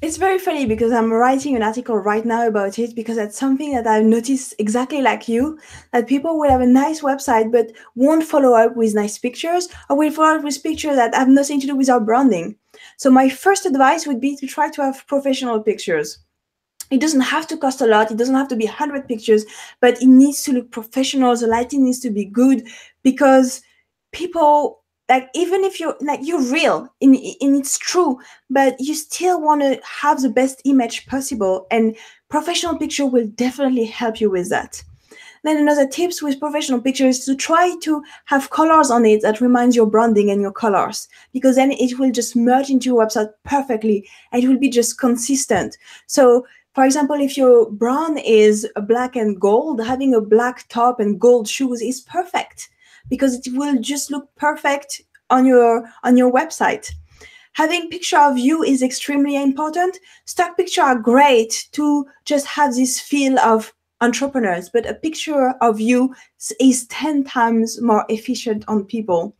it's 0.00 0.16
very 0.16 0.38
funny 0.38 0.64
because 0.64 0.92
I'm 0.92 1.12
writing 1.12 1.56
an 1.56 1.62
article 1.62 1.96
right 1.96 2.24
now 2.24 2.46
about 2.46 2.78
it 2.78 2.94
because 2.94 3.16
that's 3.16 3.38
something 3.38 3.72
that 3.72 3.86
I've 3.86 4.04
noticed 4.04 4.54
exactly 4.58 5.02
like 5.02 5.28
you 5.28 5.58
that 5.92 6.06
people 6.06 6.38
will 6.38 6.50
have 6.50 6.60
a 6.60 6.66
nice 6.66 7.00
website 7.00 7.50
but 7.50 7.72
won't 7.96 8.24
follow 8.24 8.54
up 8.54 8.76
with 8.76 8.94
nice 8.94 9.18
pictures 9.18 9.68
or 9.90 9.96
will 9.96 10.12
follow 10.12 10.38
up 10.38 10.44
with 10.44 10.62
pictures 10.62 10.96
that 10.96 11.14
have 11.14 11.28
nothing 11.28 11.60
to 11.60 11.66
do 11.66 11.74
with 11.74 11.90
our 11.90 12.00
branding. 12.00 12.56
So, 12.96 13.10
my 13.10 13.28
first 13.28 13.66
advice 13.66 14.06
would 14.06 14.20
be 14.20 14.36
to 14.36 14.46
try 14.46 14.70
to 14.70 14.82
have 14.82 15.06
professional 15.08 15.60
pictures. 15.60 16.18
It 16.90 17.00
doesn't 17.00 17.20
have 17.20 17.46
to 17.48 17.56
cost 17.56 17.80
a 17.80 17.86
lot, 17.86 18.10
it 18.10 18.16
doesn't 18.16 18.34
have 18.34 18.48
to 18.48 18.56
be 18.56 18.66
100 18.66 19.08
pictures, 19.08 19.44
but 19.80 20.00
it 20.00 20.06
needs 20.06 20.42
to 20.44 20.52
look 20.52 20.70
professional. 20.70 21.34
The 21.36 21.48
lighting 21.48 21.84
needs 21.84 21.98
to 22.00 22.10
be 22.10 22.24
good 22.24 22.66
because 23.02 23.62
people 24.12 24.77
like 25.08 25.28
even 25.34 25.64
if 25.64 25.80
you're 25.80 25.96
like 26.00 26.20
you're 26.22 26.42
real 26.42 26.92
and, 27.00 27.14
and 27.14 27.56
it's 27.56 27.78
true 27.78 28.18
but 28.50 28.76
you 28.78 28.94
still 28.94 29.40
want 29.40 29.62
to 29.62 29.80
have 29.82 30.20
the 30.20 30.28
best 30.28 30.60
image 30.64 31.06
possible 31.06 31.66
and 31.70 31.96
professional 32.28 32.76
picture 32.76 33.06
will 33.06 33.26
definitely 33.28 33.84
help 33.84 34.20
you 34.20 34.30
with 34.30 34.50
that. 34.50 34.82
Then 35.44 35.56
another 35.56 35.86
tips 35.86 36.20
with 36.20 36.40
professional 36.40 36.80
pictures 36.80 37.20
is 37.20 37.24
to 37.26 37.36
try 37.36 37.74
to 37.82 38.02
have 38.24 38.50
colors 38.50 38.90
on 38.90 39.06
it 39.06 39.22
that 39.22 39.40
reminds 39.40 39.76
your 39.76 39.86
branding 39.86 40.30
and 40.30 40.42
your 40.42 40.52
colors 40.52 41.08
because 41.32 41.56
then 41.56 41.70
it 41.70 41.98
will 41.98 42.10
just 42.10 42.34
merge 42.34 42.70
into 42.70 42.86
your 42.86 43.06
website 43.06 43.30
perfectly 43.44 44.06
and 44.32 44.42
it 44.42 44.48
will 44.48 44.58
be 44.58 44.68
just 44.68 44.98
consistent. 44.98 45.78
So 46.06 46.46
for 46.74 46.84
example 46.84 47.16
if 47.16 47.36
your 47.36 47.70
brand 47.70 48.20
is 48.24 48.68
black 48.86 49.16
and 49.16 49.40
gold 49.40 49.82
having 49.84 50.12
a 50.12 50.20
black 50.20 50.68
top 50.68 51.00
and 51.00 51.20
gold 51.20 51.48
shoes 51.48 51.80
is 51.80 52.00
perfect 52.00 52.68
because 53.08 53.34
it 53.34 53.52
will 53.52 53.78
just 53.80 54.10
look 54.10 54.28
perfect 54.36 55.02
on 55.30 55.46
your 55.46 55.90
on 56.04 56.16
your 56.16 56.32
website. 56.32 56.90
Having 57.54 57.90
picture 57.90 58.18
of 58.18 58.38
you 58.38 58.62
is 58.62 58.82
extremely 58.82 59.36
important. 59.36 59.98
Stock 60.26 60.56
picture 60.56 60.82
are 60.82 60.98
great 60.98 61.68
to 61.72 62.06
just 62.24 62.46
have 62.46 62.74
this 62.74 63.00
feel 63.00 63.38
of 63.40 63.72
entrepreneurs 64.00 64.68
but 64.68 64.88
a 64.88 64.94
picture 64.94 65.54
of 65.60 65.80
you 65.80 66.14
is 66.60 66.86
10 66.86 67.24
times 67.24 67.80
more 67.82 68.04
efficient 68.08 68.64
on 68.68 68.84
people 68.84 69.34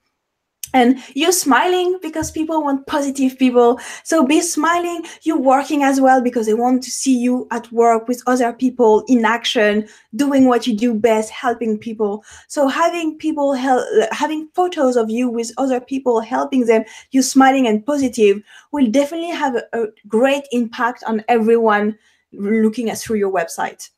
and 0.74 0.98
you're 1.14 1.32
smiling 1.32 1.98
because 2.02 2.30
people 2.30 2.62
want 2.62 2.86
positive 2.86 3.38
people. 3.38 3.80
So 4.04 4.26
be 4.26 4.40
smiling. 4.40 5.04
You're 5.22 5.38
working 5.38 5.82
as 5.82 6.00
well 6.00 6.22
because 6.22 6.46
they 6.46 6.54
want 6.54 6.82
to 6.84 6.90
see 6.90 7.16
you 7.16 7.46
at 7.50 7.70
work 7.72 8.08
with 8.08 8.22
other 8.26 8.52
people 8.52 9.04
in 9.08 9.24
action 9.24 9.88
doing 10.14 10.46
what 10.46 10.66
you 10.66 10.76
do 10.76 10.94
best 10.94 11.30
helping 11.30 11.78
people. 11.78 12.24
So 12.48 12.68
having 12.68 13.16
people 13.18 13.54
help 13.54 13.84
having 14.12 14.48
photos 14.54 14.96
of 14.96 15.10
you 15.10 15.28
with 15.28 15.52
other 15.58 15.80
people 15.80 16.20
helping 16.20 16.66
them 16.66 16.84
you 17.10 17.22
smiling 17.22 17.66
and 17.66 17.84
positive 17.84 18.42
will 18.72 18.90
definitely 18.90 19.30
have 19.30 19.56
a, 19.56 19.64
a 19.72 19.86
great 20.06 20.44
impact 20.52 21.02
on 21.06 21.24
everyone 21.28 21.96
looking 22.32 22.90
at 22.90 22.98
through 22.98 23.16
your 23.16 23.32
website 23.32 23.90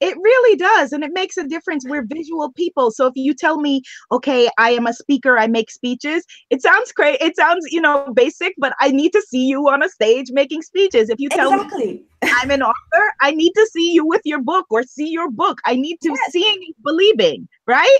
it 0.00 0.16
really 0.16 0.56
does. 0.56 0.92
And 0.92 1.02
it 1.02 1.12
makes 1.12 1.36
a 1.36 1.46
difference. 1.46 1.84
We're 1.86 2.04
visual 2.04 2.52
people. 2.52 2.90
So 2.90 3.06
if 3.06 3.14
you 3.16 3.34
tell 3.34 3.60
me, 3.60 3.82
okay, 4.12 4.48
I 4.58 4.70
am 4.70 4.86
a 4.86 4.92
speaker, 4.92 5.38
I 5.38 5.46
make 5.46 5.70
speeches, 5.70 6.24
it 6.50 6.62
sounds 6.62 6.92
great. 6.92 7.20
It 7.20 7.36
sounds, 7.36 7.66
you 7.70 7.80
know, 7.80 8.12
basic, 8.14 8.54
but 8.58 8.74
I 8.80 8.90
need 8.90 9.12
to 9.12 9.22
see 9.22 9.46
you 9.46 9.68
on 9.68 9.82
a 9.82 9.88
stage 9.88 10.30
making 10.30 10.62
speeches. 10.62 11.10
If 11.10 11.18
you 11.20 11.28
tell 11.28 11.52
exactly. 11.52 11.86
me 11.86 12.02
I'm 12.40 12.50
an 12.50 12.62
author, 12.62 13.12
I 13.20 13.32
need 13.32 13.52
to 13.52 13.66
see 13.72 13.92
you 13.92 14.06
with 14.06 14.22
your 14.24 14.40
book 14.40 14.66
or 14.70 14.82
see 14.82 15.08
your 15.08 15.30
book. 15.30 15.60
I 15.64 15.76
need 15.76 15.98
to 16.02 16.10
yes. 16.10 16.32
seeing 16.32 16.72
believing, 16.82 17.48
right? 17.66 17.98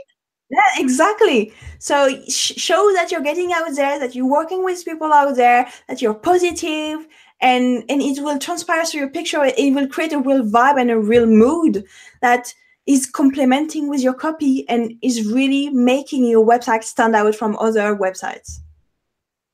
Yeah, 0.50 0.82
exactly. 0.82 1.52
So 1.78 2.08
sh- 2.26 2.54
show 2.56 2.90
that 2.94 3.10
you're 3.10 3.20
getting 3.20 3.52
out 3.52 3.74
there, 3.74 3.98
that 3.98 4.14
you're 4.14 4.30
working 4.30 4.64
with 4.64 4.82
people 4.84 5.12
out 5.12 5.36
there, 5.36 5.70
that 5.88 6.00
you're 6.00 6.14
positive, 6.14 7.06
and 7.40 7.84
and 7.88 8.02
it 8.02 8.22
will 8.22 8.38
transpire 8.38 8.84
through 8.84 9.00
your 9.00 9.10
picture 9.10 9.44
it 9.44 9.74
will 9.74 9.88
create 9.88 10.12
a 10.12 10.18
real 10.18 10.44
vibe 10.44 10.80
and 10.80 10.90
a 10.90 10.98
real 10.98 11.26
mood 11.26 11.84
that 12.20 12.52
is 12.86 13.06
complementing 13.06 13.88
with 13.88 14.00
your 14.00 14.14
copy 14.14 14.68
and 14.68 14.94
is 15.02 15.30
really 15.30 15.68
making 15.70 16.24
your 16.24 16.44
website 16.44 16.82
stand 16.82 17.14
out 17.14 17.34
from 17.34 17.56
other 17.58 17.94
websites 17.94 18.60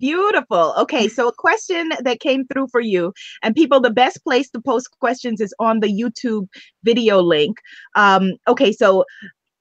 Beautiful. 0.01 0.75
Okay, 0.77 1.09
so 1.09 1.29
a 1.29 1.33
question 1.33 1.91
that 2.01 2.21
came 2.21 2.47
through 2.47 2.67
for 2.69 2.81
you, 2.81 3.15
and 3.43 3.55
people, 3.55 3.81
the 3.81 3.91
best 3.91 4.23
place 4.25 4.51
to 4.51 4.61
post 4.61 4.91
questions 4.99 5.41
is 5.41 5.55
on 5.61 5.81
the 5.81 5.87
YouTube 5.87 6.49
video 6.83 7.23
link. 7.23 7.59
Um, 7.95 8.33
okay, 8.49 8.73
so 8.73 9.05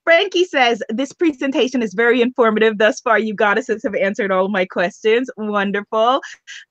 Frankie 0.04 0.44
says, 0.44 0.82
This 0.90 1.12
presentation 1.12 1.82
is 1.82 1.94
very 1.94 2.20
informative. 2.20 2.78
Thus 2.78 3.00
far, 3.00 3.18
you 3.18 3.34
goddesses 3.34 3.82
have 3.82 3.94
answered 3.94 4.30
all 4.30 4.48
my 4.48 4.66
questions. 4.66 5.30
Wonderful. 5.36 6.20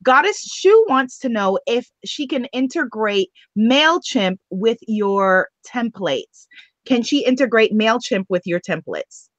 Goddess 0.03 0.39
Shu 0.41 0.85
wants 0.87 1.17
to 1.19 1.29
know 1.29 1.59
if 1.67 1.89
she 2.05 2.27
can 2.27 2.45
integrate 2.45 3.29
MailChimp 3.57 4.37
with 4.51 4.77
your 4.87 5.49
templates. 5.67 6.47
Can 6.85 7.01
she 7.01 7.25
integrate 7.25 7.73
MailChimp 7.73 8.25
with 8.29 8.43
your 8.45 8.59
templates? 8.59 9.29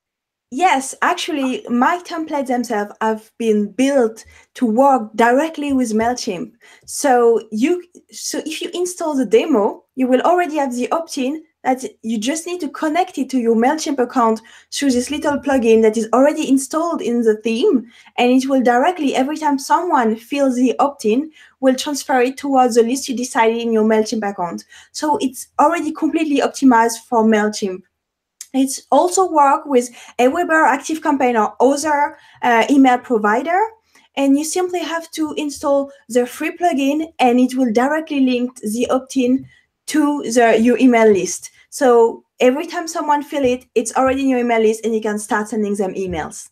Yes, 0.50 0.94
actually, 1.02 1.66
my 1.68 2.00
templates 2.04 2.46
themselves 2.46 2.92
have 3.00 3.32
been 3.38 3.72
built 3.72 4.24
to 4.54 4.66
work 4.66 5.10
directly 5.16 5.72
with 5.72 5.92
Mailchimp. 5.92 6.52
So 6.86 7.40
you, 7.50 7.82
so 8.12 8.38
if 8.46 8.60
you 8.60 8.70
install 8.72 9.16
the 9.16 9.26
demo, 9.26 9.84
you 9.96 10.06
will 10.06 10.20
already 10.20 10.56
have 10.56 10.74
the 10.74 10.88
opt-in 10.92 11.42
that 11.64 11.82
you 12.02 12.18
just 12.18 12.46
need 12.46 12.60
to 12.60 12.68
connect 12.68 13.16
it 13.16 13.30
to 13.30 13.38
your 13.38 13.56
MailChimp 13.56 13.98
account 13.98 14.42
through 14.70 14.90
this 14.90 15.10
little 15.10 15.38
plugin 15.38 15.80
that 15.82 15.96
is 15.96 16.08
already 16.12 16.48
installed 16.48 17.00
in 17.00 17.22
the 17.22 17.36
theme. 17.38 17.90
And 18.18 18.30
it 18.30 18.48
will 18.48 18.62
directly, 18.62 19.14
every 19.14 19.38
time 19.38 19.58
someone 19.58 20.14
fills 20.14 20.56
the 20.56 20.78
opt-in, 20.78 21.32
will 21.60 21.74
transfer 21.74 22.20
it 22.20 22.36
towards 22.36 22.74
the 22.74 22.82
list 22.82 23.08
you 23.08 23.16
decided 23.16 23.56
in 23.56 23.72
your 23.72 23.84
MailChimp 23.84 24.30
account. 24.30 24.64
So 24.92 25.16
it's 25.22 25.48
already 25.58 25.90
completely 25.90 26.40
optimized 26.40 26.98
for 27.08 27.24
MailChimp. 27.24 27.82
It's 28.52 28.82
also 28.92 29.32
work 29.32 29.64
with 29.64 29.90
Aweber, 30.18 30.68
ActiveCampaign, 30.68 31.34
or 31.34 31.56
other 31.60 32.18
uh, 32.42 32.66
email 32.70 32.98
provider. 32.98 33.58
And 34.16 34.38
you 34.38 34.44
simply 34.44 34.80
have 34.80 35.10
to 35.12 35.34
install 35.36 35.90
the 36.08 36.24
free 36.26 36.56
plugin 36.56 37.12
and 37.18 37.40
it 37.40 37.56
will 37.56 37.72
directly 37.72 38.20
link 38.20 38.60
the 38.60 38.86
opt-in 38.90 39.48
to 39.86 40.22
the, 40.22 40.58
your 40.60 40.78
email 40.78 41.10
list. 41.10 41.50
So 41.74 42.22
every 42.38 42.68
time 42.68 42.86
someone 42.86 43.24
fill 43.24 43.44
it, 43.44 43.66
it's 43.74 43.92
already 43.96 44.20
in 44.20 44.28
your 44.28 44.38
email 44.38 44.60
list 44.60 44.84
and 44.84 44.94
you 44.94 45.00
can 45.00 45.18
start 45.18 45.48
sending 45.48 45.74
them 45.74 45.92
emails. 45.94 46.50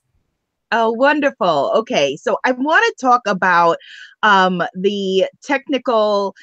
Oh, 0.73 0.91
wonderful. 0.91 1.71
Okay. 1.77 2.17
So 2.17 2.39
I 2.45 2.51
want 2.51 2.85
to 2.85 3.07
talk 3.07 3.21
about 3.29 3.77
um, 4.25 4.65
the 4.75 5.27
technical 5.45 6.35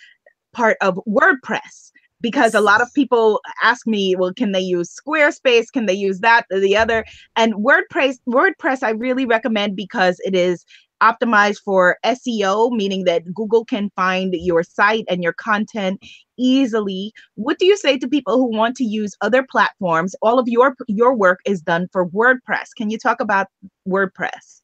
part 0.53 0.77
of 0.79 0.97
WordPress 1.05 1.91
because 2.21 2.55
a 2.55 2.61
lot 2.61 2.79
of 2.79 2.87
people 2.93 3.41
ask 3.61 3.85
me, 3.85 4.15
well, 4.15 4.33
can 4.33 4.53
they 4.53 4.61
use 4.61 4.95
Squarespace? 4.95 5.65
Can 5.73 5.85
they 5.85 5.93
use 5.93 6.21
that 6.21 6.45
or 6.49 6.61
the 6.61 6.77
other? 6.77 7.03
And 7.35 7.55
WordPress, 7.55 8.19
WordPress, 8.29 8.81
I 8.81 8.91
really 8.91 9.25
recommend 9.25 9.75
because 9.75 10.21
it 10.23 10.35
is 10.35 10.63
optimized 11.01 11.59
for 11.63 11.97
SEO, 12.05 12.71
meaning 12.71 13.03
that 13.05 13.33
Google 13.33 13.65
can 13.65 13.89
find 13.95 14.33
your 14.33 14.63
site 14.63 15.05
and 15.09 15.23
your 15.23 15.33
content 15.33 16.01
easily. 16.37 17.13
What 17.35 17.59
do 17.59 17.65
you 17.65 17.77
say 17.77 17.97
to 17.97 18.07
people 18.07 18.37
who 18.37 18.55
want 18.55 18.75
to 18.77 18.83
use 18.83 19.15
other 19.21 19.43
platforms? 19.43 20.15
All 20.21 20.39
of 20.39 20.47
your 20.47 20.75
your 20.87 21.15
work 21.15 21.39
is 21.45 21.61
done 21.61 21.87
for 21.91 22.07
WordPress. 22.07 22.69
Can 22.75 22.89
you 22.89 22.97
talk 22.97 23.19
about 23.19 23.47
WordPress? 23.87 24.61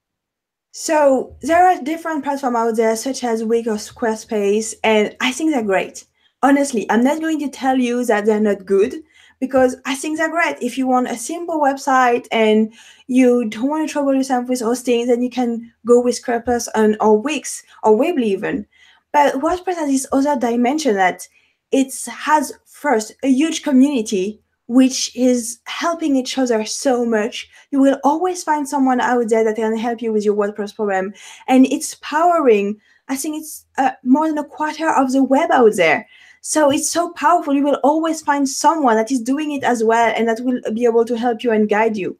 So 0.72 1.38
there 1.42 1.66
are 1.68 1.82
different 1.82 2.24
platforms 2.24 2.58
out 2.58 2.76
there, 2.76 2.96
such 2.98 3.24
as 3.24 3.44
Wix 3.44 3.68
or 3.68 3.76
Squarespace, 3.76 4.74
and 4.84 5.16
I 5.22 5.32
think 5.32 5.54
they're 5.54 5.64
great. 5.64 6.06
Honestly, 6.44 6.86
I'm 6.92 7.04
not 7.04 7.22
going 7.22 7.40
to 7.40 7.50
tell 7.50 7.78
you 7.80 8.04
that 8.06 8.26
they're 8.26 8.42
not 8.42 8.66
good 8.66 8.96
because 9.40 9.76
I 9.86 9.96
think 9.96 10.18
they're 10.18 10.30
great. 10.30 10.58
If 10.62 10.78
you 10.78 10.88
want 10.88 11.10
a 11.10 11.18
simple 11.18 11.60
website 11.60 12.28
and 12.32 12.74
you 13.08 13.50
don't 13.50 13.70
want 13.70 13.88
to 13.88 13.92
trouble 13.92 14.14
yourself 14.14 14.48
with 14.48 14.62
hosting, 14.62 15.08
then 15.08 15.22
you 15.22 15.30
can 15.30 15.72
go 15.86 16.02
with 16.02 16.22
Squarespace 16.22 16.68
and 16.76 16.98
or 17.00 17.20
Wix 17.20 17.64
or 17.84 17.98
Weebly 17.98 18.26
even. 18.26 18.66
But 19.12 19.36
WordPress 19.36 19.76
has 19.76 19.90
this 19.90 20.08
other 20.12 20.38
dimension 20.38 20.96
that 20.96 21.28
it 21.72 21.94
has 22.08 22.54
first 22.66 23.14
a 23.24 23.28
huge 23.28 23.64
community 23.64 24.42
which 24.68 25.16
is 25.16 25.60
helping 25.66 26.16
each 26.16 26.38
other 26.38 26.66
so 26.66 27.06
much. 27.06 27.48
You 27.72 27.80
will 27.80 28.00
always 28.04 28.44
find 28.44 28.68
someone 28.68 29.00
out 29.00 29.30
there 29.30 29.44
that 29.44 29.56
can 29.56 29.78
help 29.78 30.02
you 30.02 30.12
with 30.12 30.26
your 30.26 30.36
WordPress 30.36 30.76
problem, 30.76 31.14
and 31.48 31.66
it's 31.68 31.96
powering. 31.96 32.80
I 33.08 33.16
think 33.16 33.42
it's 33.42 33.66
uh, 33.78 33.92
more 34.04 34.28
than 34.28 34.40
a 34.40 34.44
quarter 34.44 34.90
of 34.90 35.12
the 35.12 35.24
web 35.24 35.52
out 35.52 35.76
there. 35.76 36.08
So 36.48 36.70
it's 36.70 36.92
so 36.92 37.10
powerful. 37.14 37.56
You 37.56 37.64
will 37.64 37.80
always 37.84 38.22
find 38.22 38.48
someone 38.48 38.98
that 38.98 39.12
is 39.12 39.20
doing 39.20 39.54
it 39.54 39.64
as 39.64 39.84
well 39.84 40.14
and 40.16 40.28
that 40.28 40.42
will 40.42 40.62
be 40.76 40.86
able 40.86 41.04
to 41.04 41.18
help 41.18 41.44
you 41.44 41.52
and 41.52 41.68
guide 41.68 41.98
you. 41.98 42.20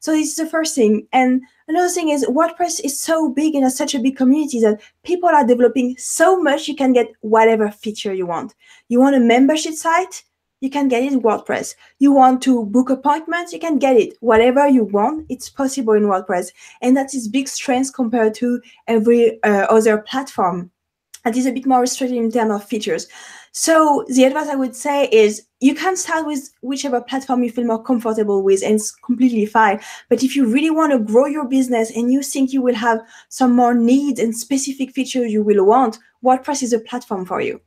So 0.00 0.12
this 0.12 0.30
is 0.30 0.36
the 0.36 0.46
first 0.46 0.74
thing. 0.74 1.06
And 1.12 1.42
another 1.68 1.90
thing 1.90 2.08
is 2.08 2.24
WordPress 2.24 2.82
is 2.82 2.98
so 2.98 3.28
big 3.28 3.54
and 3.54 3.64
has 3.64 3.76
such 3.76 3.94
a 3.94 3.98
big 3.98 4.16
community 4.16 4.58
that 4.62 4.80
people 5.02 5.28
are 5.28 5.46
developing 5.46 5.96
so 5.98 6.40
much 6.40 6.66
you 6.66 6.74
can 6.74 6.94
get 6.94 7.12
whatever 7.20 7.70
feature 7.70 8.14
you 8.14 8.24
want. 8.24 8.54
You 8.88 9.00
want 9.00 9.16
a 9.16 9.20
membership 9.20 9.74
site? 9.74 10.24
You 10.60 10.70
can 10.70 10.88
get 10.88 11.02
it 11.02 11.12
in 11.12 11.20
WordPress. 11.20 11.74
You 11.98 12.12
want 12.12 12.40
to 12.44 12.64
book 12.64 12.88
appointments? 12.88 13.52
You 13.52 13.60
can 13.60 13.78
get 13.78 13.96
it. 13.96 14.16
Whatever 14.20 14.66
you 14.66 14.84
want, 14.84 15.26
it's 15.28 15.50
possible 15.50 15.92
in 15.92 16.04
WordPress. 16.04 16.52
And 16.80 16.96
that 16.96 17.12
is 17.12 17.28
big 17.28 17.48
strength 17.48 17.92
compared 17.92 18.32
to 18.36 18.62
every 18.86 19.42
uh, 19.42 19.66
other 19.68 19.98
platform. 19.98 20.70
Is 21.36 21.46
a 21.46 21.52
bit 21.52 21.66
more 21.66 21.80
restricted 21.80 22.16
in 22.16 22.30
terms 22.30 22.52
of 22.52 22.64
features. 22.68 23.06
So 23.52 24.04
the 24.08 24.24
advice 24.24 24.48
I 24.48 24.56
would 24.56 24.76
say 24.76 25.08
is 25.10 25.46
you 25.60 25.74
can 25.74 25.96
start 25.96 26.26
with 26.26 26.50
whichever 26.62 27.00
platform 27.00 27.42
you 27.42 27.50
feel 27.50 27.64
more 27.64 27.82
comfortable 27.82 28.42
with 28.42 28.62
and 28.62 28.74
it's 28.74 28.92
completely 28.92 29.46
fine. 29.46 29.80
But 30.08 30.22
if 30.22 30.36
you 30.36 30.46
really 30.46 30.70
want 30.70 30.92
to 30.92 30.98
grow 30.98 31.26
your 31.26 31.46
business 31.46 31.90
and 31.90 32.12
you 32.12 32.22
think 32.22 32.52
you 32.52 32.62
will 32.62 32.74
have 32.74 33.00
some 33.28 33.56
more 33.56 33.74
needs 33.74 34.20
and 34.20 34.36
specific 34.36 34.92
features 34.92 35.32
you 35.32 35.42
will 35.42 35.64
want, 35.64 35.98
WordPress 36.24 36.62
is 36.62 36.72
a 36.72 36.78
platform 36.78 37.24
for 37.24 37.40
you. 37.40 37.60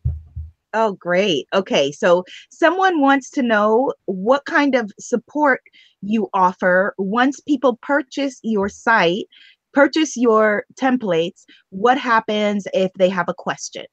Oh, 0.74 0.94
great. 0.94 1.48
Okay. 1.54 1.92
So 1.92 2.24
someone 2.50 3.02
wants 3.02 3.30
to 3.32 3.42
know 3.42 3.94
what 4.06 4.46
kind 4.46 4.76
of 4.76 4.92
support 5.00 5.62
you 6.02 6.30
offer 6.34 6.96
once 6.98 7.40
people 7.42 7.78
purchase 7.78 8.40
your 8.42 8.70
site, 8.70 9.26
purchase 9.74 10.18
your 10.18 10.66
templates. 10.76 11.44
What 11.70 11.98
happens 11.98 12.68
if 12.74 12.92
they 12.94 13.10
have 13.10 13.30
a 13.30 13.34
question? 13.34 13.86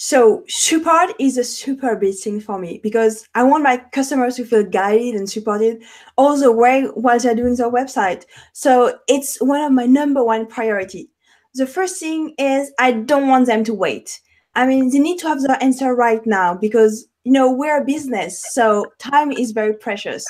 So 0.00 0.44
support 0.46 1.10
is 1.18 1.38
a 1.38 1.42
super 1.42 1.96
big 1.96 2.14
thing 2.14 2.40
for 2.40 2.56
me 2.56 2.78
because 2.84 3.26
I 3.34 3.42
want 3.42 3.64
my 3.64 3.78
customers 3.92 4.36
to 4.36 4.44
feel 4.44 4.62
guided 4.62 5.16
and 5.16 5.28
supported 5.28 5.82
all 6.16 6.38
the 6.38 6.52
way 6.52 6.84
while 6.94 7.18
they're 7.18 7.34
doing 7.34 7.56
their 7.56 7.70
website. 7.70 8.24
So 8.52 8.96
it's 9.08 9.40
one 9.40 9.60
of 9.60 9.72
my 9.72 9.86
number 9.86 10.22
one 10.22 10.46
priority. 10.46 11.10
The 11.54 11.66
first 11.66 11.98
thing 11.98 12.32
is 12.38 12.72
I 12.78 12.92
don't 12.92 13.26
want 13.26 13.46
them 13.46 13.64
to 13.64 13.74
wait. 13.74 14.20
I 14.54 14.66
mean, 14.66 14.90
they 14.90 15.00
need 15.00 15.18
to 15.18 15.28
have 15.28 15.40
the 15.40 15.60
answer 15.60 15.94
right 15.96 16.24
now 16.24 16.54
because 16.54 17.08
you 17.24 17.32
know 17.32 17.50
we're 17.50 17.82
a 17.82 17.84
business, 17.84 18.40
so 18.52 18.86
time 18.98 19.32
is 19.32 19.50
very 19.50 19.74
precious. 19.74 20.24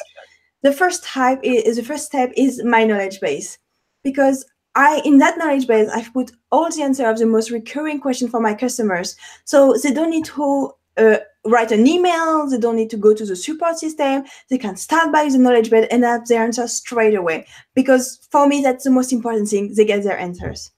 The 0.62 0.72
first 0.72 1.04
type 1.04 1.40
is 1.42 1.76
the 1.76 1.82
first 1.82 2.06
step 2.06 2.32
is 2.36 2.64
my 2.64 2.84
knowledge 2.84 3.20
base 3.20 3.58
because 4.02 4.46
I 4.78 5.02
in 5.04 5.18
that 5.18 5.38
knowledge 5.38 5.66
base, 5.66 5.90
I've 5.90 6.12
put 6.12 6.30
all 6.52 6.70
the 6.70 6.82
answer 6.82 7.08
of 7.08 7.18
the 7.18 7.26
most 7.26 7.50
recurring 7.50 8.00
question 8.00 8.28
for 8.28 8.38
my 8.38 8.54
customers. 8.54 9.16
So 9.44 9.74
they 9.82 9.92
don't 9.92 10.10
need 10.10 10.24
to 10.26 10.72
uh, 10.96 11.16
write 11.44 11.72
an 11.72 11.84
email, 11.84 12.48
they 12.48 12.58
don't 12.58 12.76
need 12.76 12.90
to 12.90 12.96
go 12.96 13.12
to 13.12 13.26
the 13.26 13.34
support 13.34 13.76
system. 13.78 14.24
They 14.48 14.56
can 14.56 14.76
start 14.76 15.10
by 15.12 15.28
the 15.28 15.36
knowledge 15.36 15.70
base 15.70 15.88
and 15.90 16.04
have 16.04 16.28
their 16.28 16.44
answer 16.44 16.68
straight 16.68 17.16
away. 17.16 17.48
Because 17.74 18.20
for 18.30 18.46
me, 18.46 18.62
that's 18.62 18.84
the 18.84 18.90
most 18.90 19.12
important 19.12 19.48
thing. 19.48 19.74
They 19.74 19.84
get 19.84 20.04
their 20.04 20.16
answers. 20.16 20.70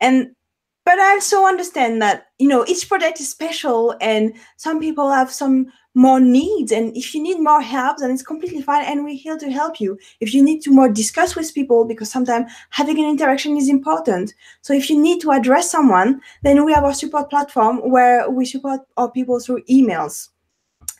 And 0.00 0.36
but 0.84 0.98
I 1.00 1.14
also 1.14 1.44
understand 1.44 2.00
that 2.00 2.26
you 2.38 2.46
know 2.46 2.64
each 2.68 2.88
product 2.88 3.18
is 3.18 3.28
special 3.28 3.96
and 4.00 4.34
some 4.56 4.78
people 4.78 5.10
have 5.10 5.32
some 5.32 5.72
more 5.94 6.20
needs 6.20 6.72
and 6.72 6.96
if 6.96 7.14
you 7.14 7.22
need 7.22 7.38
more 7.38 7.60
help 7.60 7.98
then 7.98 8.10
it's 8.10 8.22
completely 8.22 8.62
fine 8.62 8.84
and 8.84 9.04
we're 9.04 9.14
here 9.14 9.38
to 9.38 9.50
help 9.50 9.80
you. 9.80 9.98
If 10.20 10.34
you 10.34 10.42
need 10.42 10.62
to 10.62 10.70
more 10.70 10.88
discuss 10.88 11.36
with 11.36 11.54
people 11.54 11.84
because 11.84 12.10
sometimes 12.10 12.50
having 12.70 12.98
an 12.98 13.10
interaction 13.10 13.56
is 13.56 13.68
important. 13.68 14.34
So 14.62 14.72
if 14.72 14.88
you 14.90 14.98
need 14.98 15.20
to 15.22 15.30
address 15.30 15.70
someone 15.70 16.20
then 16.42 16.64
we 16.64 16.72
have 16.72 16.84
our 16.84 16.94
support 16.94 17.30
platform 17.30 17.78
where 17.90 18.28
we 18.30 18.44
support 18.44 18.80
our 18.96 19.10
people 19.10 19.38
through 19.40 19.62
emails 19.70 20.31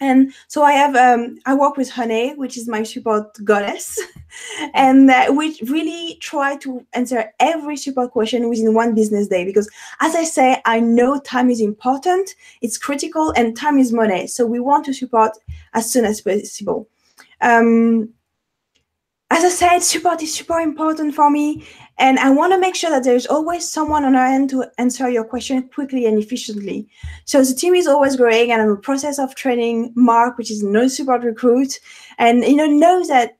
and 0.03 0.35
so 0.49 0.65
I 0.65 0.73
have 0.73 0.97
um, 0.97 1.38
I 1.47 1.55
work 1.55 1.77
with 1.77 1.88
Honey, 1.88 2.35
which 2.35 2.57
is 2.57 2.69
my 2.69 2.83
support 2.83 3.38
goddess, 3.45 3.99
and 4.75 5.11
uh, 5.11 5.33
we 5.35 5.57
really 5.69 6.19
try 6.21 6.57
to 6.57 6.85
answer 6.93 7.33
every 7.38 7.77
support 7.77 8.11
question 8.11 8.49
within 8.49 8.75
one 8.75 8.95
business 8.95 9.29
day 9.29 9.45
because, 9.45 9.71
as 10.01 10.17
I 10.17 10.25
say, 10.25 10.61
I 10.65 10.81
know 10.81 11.21
time 11.21 11.51
is 11.51 11.61
important, 11.61 12.35
it's 12.61 12.77
critical, 12.77 13.33
and 13.37 13.57
time 13.57 13.79
is 13.79 13.93
money. 13.93 14.27
So 14.27 14.45
we 14.45 14.59
want 14.59 14.85
to 14.87 14.93
support 14.93 15.33
as 15.73 15.93
soon 15.93 16.05
as 16.05 16.21
possible. 16.21 16.88
Um, 17.41 18.12
as 19.31 19.45
I 19.45 19.49
said, 19.49 19.79
support 19.79 20.23
is 20.23 20.35
super 20.35 20.61
important 20.61 21.15
for 21.15 21.31
me. 21.31 21.65
And 21.98 22.18
I 22.18 22.31
want 22.31 22.52
to 22.52 22.59
make 22.59 22.74
sure 22.74 22.90
that 22.90 23.05
there's 23.05 23.26
always 23.26 23.68
someone 23.68 24.05
on 24.05 24.16
our 24.16 24.26
end 24.26 24.50
to 24.50 24.64
answer 24.78 25.09
your 25.11 25.24
question 25.24 25.68
quickly 25.68 26.07
and 26.07 26.18
efficiently. 26.18 26.88
So 27.24 27.44
the 27.44 27.55
team 27.55 27.74
is 27.74 27.87
always 27.87 28.16
growing, 28.16 28.50
and 28.50 28.62
I'm 28.62 28.68
in 28.68 28.74
the 28.74 28.81
process 28.81 29.18
of 29.18 29.35
training 29.35 29.92
Mark, 29.94 30.38
which 30.38 30.50
is 30.50 30.62
no 30.62 30.88
support 30.88 31.22
recruit, 31.22 31.78
and 32.18 32.44
you 32.44 32.57
know 32.57 32.66
knows 32.66 33.09
that 33.09 33.37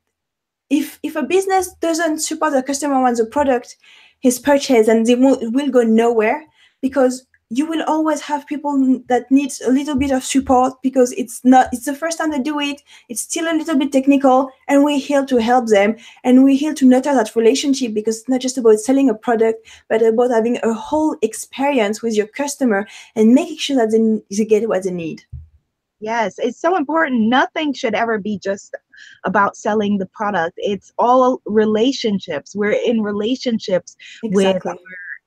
if 0.71 0.99
if 1.03 1.17
a 1.17 1.23
business 1.23 1.75
doesn't 1.81 2.21
support 2.21 2.53
the 2.53 2.63
customer 2.63 3.01
once 3.01 3.19
the 3.19 3.27
product 3.27 3.77
is 4.23 4.39
purchased, 4.39 4.89
and 4.89 5.07
they 5.07 5.15
will 5.15 5.71
go 5.71 5.83
nowhere 5.83 6.45
because 6.81 7.27
you 7.55 7.67
will 7.67 7.83
always 7.83 8.23
have 8.23 8.47
people 8.47 9.01
that 9.09 9.31
needs 9.31 9.61
a 9.61 9.71
little 9.71 9.95
bit 9.95 10.11
of 10.11 10.25
support 10.25 10.73
because 10.83 11.13
it's 11.13 11.45
not 11.45 11.69
it's 11.71 11.85
the 11.85 11.95
first 11.95 12.17
time 12.17 12.31
they 12.31 12.39
do 12.39 12.59
it 12.59 12.83
it's 13.11 13.21
still 13.21 13.47
a 13.47 13.55
little 13.55 13.79
bit 13.79 13.93
technical 13.93 14.51
and 14.69 14.83
we're 14.83 14.99
here 14.99 15.27
to 15.27 15.37
help 15.37 15.67
them 15.67 15.95
and 16.25 16.45
we're 16.45 16.57
here 16.57 16.73
to 16.73 16.87
nurture 16.87 17.15
that 17.15 17.37
relationship 17.37 17.93
because 17.93 18.21
it's 18.21 18.29
not 18.29 18.41
just 18.41 18.57
about 18.57 18.81
selling 18.81 19.11
a 19.11 19.15
product 19.15 19.67
but 19.91 20.03
about 20.03 20.31
having 20.31 20.59
a 20.63 20.73
whole 20.73 21.15
experience 21.21 22.01
with 22.01 22.17
your 22.17 22.27
customer 22.27 22.87
and 23.17 23.35
making 23.35 23.59
sure 23.59 23.77
that 23.77 23.91
they, 23.91 24.37
they 24.37 24.47
get 24.47 24.69
what 24.69 24.85
they 24.85 24.91
need 24.91 25.23
Yes, 26.03 26.35
it's 26.39 26.59
so 26.59 26.77
important. 26.77 27.29
Nothing 27.29 27.73
should 27.73 27.95
ever 27.95 28.19
be 28.19 28.37
just 28.37 28.75
about 29.23 29.57
selling 29.57 29.99
the 29.99 30.07
product. 30.07 30.55
It's 30.57 30.93
all 30.99 31.41
relationships. 31.47 32.57
We're 32.57 32.73
in 32.73 33.03
relationships 33.03 33.97
exactly. 34.25 34.73
with 34.73 34.81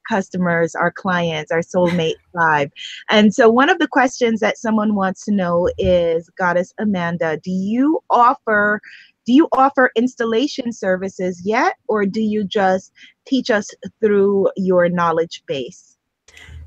customers, 0.10 0.76
our 0.76 0.92
clients, 0.92 1.52
our 1.52 1.62
soulmate 1.62 2.16
tribe. 2.32 2.72
And 3.10 3.34
so, 3.34 3.50
one 3.50 3.70
of 3.70 3.80
the 3.80 3.88
questions 3.88 4.40
that 4.40 4.58
someone 4.58 4.96
wants 4.96 5.26
to 5.26 5.32
know 5.32 5.70
is, 5.78 6.30
Goddess 6.38 6.74
Amanda, 6.80 7.40
do 7.44 7.52
you 7.52 8.00
offer 8.10 8.82
do 9.26 9.34
you 9.34 9.48
offer 9.54 9.92
installation 9.96 10.72
services 10.72 11.42
yet, 11.44 11.76
or 11.88 12.06
do 12.06 12.22
you 12.22 12.44
just 12.44 12.92
teach 13.26 13.50
us 13.50 13.70
through 14.00 14.50
your 14.56 14.88
knowledge 14.88 15.42
base? 15.48 15.98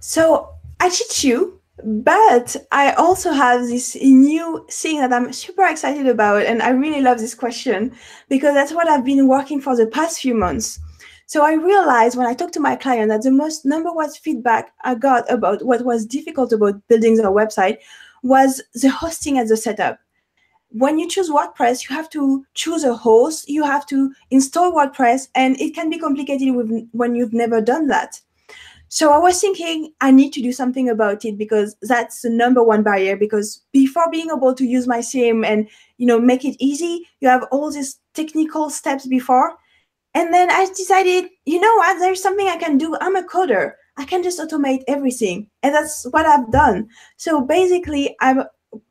So 0.01 0.51
I 0.81 0.89
teach 0.89 1.23
you 1.25 1.61
But 1.85 2.57
I 2.73 2.93
also 2.93 3.31
have 3.33 3.69
this 3.69 3.95
new 3.97 4.67
thing 4.71 5.01
that 5.01 5.13
I'm 5.13 5.33
super 5.33 5.65
excited 5.67 6.09
about. 6.09 6.45
And 6.45 6.63
I 6.63 6.71
really 6.71 7.01
love 7.01 7.19
this 7.19 7.35
question 7.35 7.95
because 8.29 8.55
that's 8.55 8.73
what 8.73 8.89
I've 8.89 9.05
been 9.05 9.29
working 9.29 9.61
for 9.61 9.77
the 9.77 9.87
past 9.87 10.19
few 10.21 10.35
months. 10.35 10.81
So 11.29 11.45
I 11.45 11.53
realized 11.53 12.17
when 12.17 12.27
I 12.27 12.33
talked 12.33 12.55
to 12.55 12.61
my 12.61 12.75
client 12.75 13.11
that 13.11 13.21
the 13.21 13.31
most 13.31 13.67
number 13.67 13.93
one 13.93 14.11
feedback 14.11 14.73
I 14.83 14.95
got 14.95 15.31
about 15.31 15.63
what 15.63 15.85
was 15.85 16.07
difficult 16.07 16.55
about 16.55 16.81
building 16.89 17.17
their 17.17 17.27
website 17.27 17.77
was 18.23 18.63
the 18.73 18.89
hosting 18.89 19.39
and 19.39 19.47
the 19.47 19.59
setup. 19.59 19.99
When 20.71 20.99
you 20.99 21.07
choose 21.07 21.29
WordPress, 21.29 21.87
you 21.87 21.95
have 21.95 22.09
to 22.11 22.47
choose 22.55 22.83
a 22.83 22.95
host, 22.95 23.47
you 23.47 23.63
have 23.63 23.85
to 23.89 24.11
install 24.31 24.73
WordPress, 24.73 25.29
and 25.35 25.61
it 25.61 25.75
can 25.75 25.91
be 25.91 25.99
complicated 25.99 26.55
with, 26.55 26.89
when 26.93 27.15
you've 27.15 27.35
never 27.35 27.61
done 27.61 27.89
that. 27.89 28.19
So 28.89 29.13
I 29.13 29.19
was 29.19 29.39
thinking 29.39 29.93
I 30.01 30.11
need 30.11 30.33
to 30.33 30.41
do 30.41 30.51
something 30.51 30.89
about 30.89 31.27
it 31.27 31.37
because 31.37 31.77
that's 31.83 32.23
the 32.23 32.31
number 32.31 32.65
one 32.65 32.83
barrier. 32.83 33.19
Because 33.19 33.61
before 33.73 34.11
being 34.11 34.31
able 34.35 34.55
to 34.55 34.65
use 34.65 34.87
my 34.87 35.03
sim 35.03 35.45
and 35.45 35.69
you 35.99 36.07
know 36.07 36.19
make 36.19 36.47
it 36.47 36.57
easy, 36.59 37.07
you 37.21 37.29
have 37.29 37.45
all 37.51 37.71
these 37.71 38.01
technical 38.15 38.71
steps 38.71 39.07
before. 39.07 39.59
And 40.19 40.35
then 40.35 40.51
I 40.51 40.67
decided, 40.67 41.31
you 41.45 41.61
know 41.61 41.77
what, 41.77 42.01
there's 42.01 42.21
something 42.21 42.49
I 42.49 42.57
can 42.57 42.77
do. 42.77 42.97
I'm 43.01 43.15
a 43.15 43.23
coder. 43.23 43.75
I 43.97 44.05
can 44.05 44.25
just 44.25 44.41
automate 44.41 44.83
everything. 44.89 45.49
And 45.63 45.73
that's 45.73 46.09
what 46.11 46.27
I've 46.27 46.51
done. 46.51 46.89
So 47.17 47.41
basically, 47.41 48.17
I've 48.21 48.39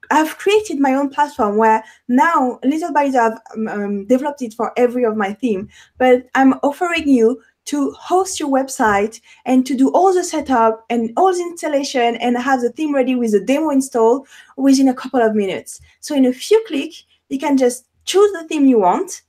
I've 0.09 0.37
created 0.37 0.79
my 0.79 0.93
own 0.93 1.09
platform 1.09 1.57
where 1.57 1.83
now 2.07 2.59
little 2.63 2.93
by 2.93 3.07
little 3.07 3.19
I've 3.19 3.67
um, 3.69 4.05
developed 4.05 4.41
it 4.41 4.53
for 4.53 4.71
every 4.77 5.03
of 5.03 5.17
my 5.17 5.33
theme, 5.33 5.67
but 5.97 6.27
I'm 6.33 6.53
offering 6.63 7.09
you 7.09 7.41
to 7.65 7.91
host 7.91 8.39
your 8.39 8.47
website 8.47 9.19
and 9.45 9.65
to 9.65 9.75
do 9.75 9.89
all 9.89 10.13
the 10.13 10.23
setup 10.23 10.85
and 10.89 11.11
all 11.17 11.33
the 11.33 11.41
installation 11.41 12.15
and 12.15 12.37
have 12.37 12.61
the 12.61 12.71
theme 12.71 12.95
ready 12.95 13.15
with 13.15 13.33
the 13.33 13.41
demo 13.41 13.71
install 13.71 14.25
within 14.55 14.87
a 14.87 14.93
couple 14.93 15.21
of 15.21 15.35
minutes. 15.35 15.81
So 15.99 16.15
in 16.15 16.25
a 16.25 16.31
few 16.31 16.63
clicks, 16.67 17.03
you 17.27 17.37
can 17.37 17.57
just 17.57 17.85
choose 18.05 18.31
the 18.31 18.47
theme 18.47 18.65
you 18.65 18.79
want 18.79 19.23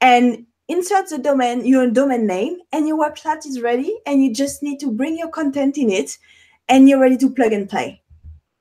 and 0.00 0.46
insert 0.68 1.08
the 1.08 1.18
domain, 1.18 1.64
your 1.64 1.90
domain 1.90 2.26
name, 2.26 2.58
and 2.72 2.88
your 2.88 2.98
website 2.98 3.46
is 3.46 3.60
ready. 3.60 3.94
And 4.06 4.22
you 4.24 4.32
just 4.32 4.62
need 4.62 4.80
to 4.80 4.90
bring 4.90 5.18
your 5.18 5.28
content 5.28 5.78
in 5.78 5.90
it 5.90 6.16
and 6.68 6.88
you're 6.88 7.00
ready 7.00 7.16
to 7.18 7.30
plug 7.30 7.52
and 7.52 7.68
play. 7.68 8.00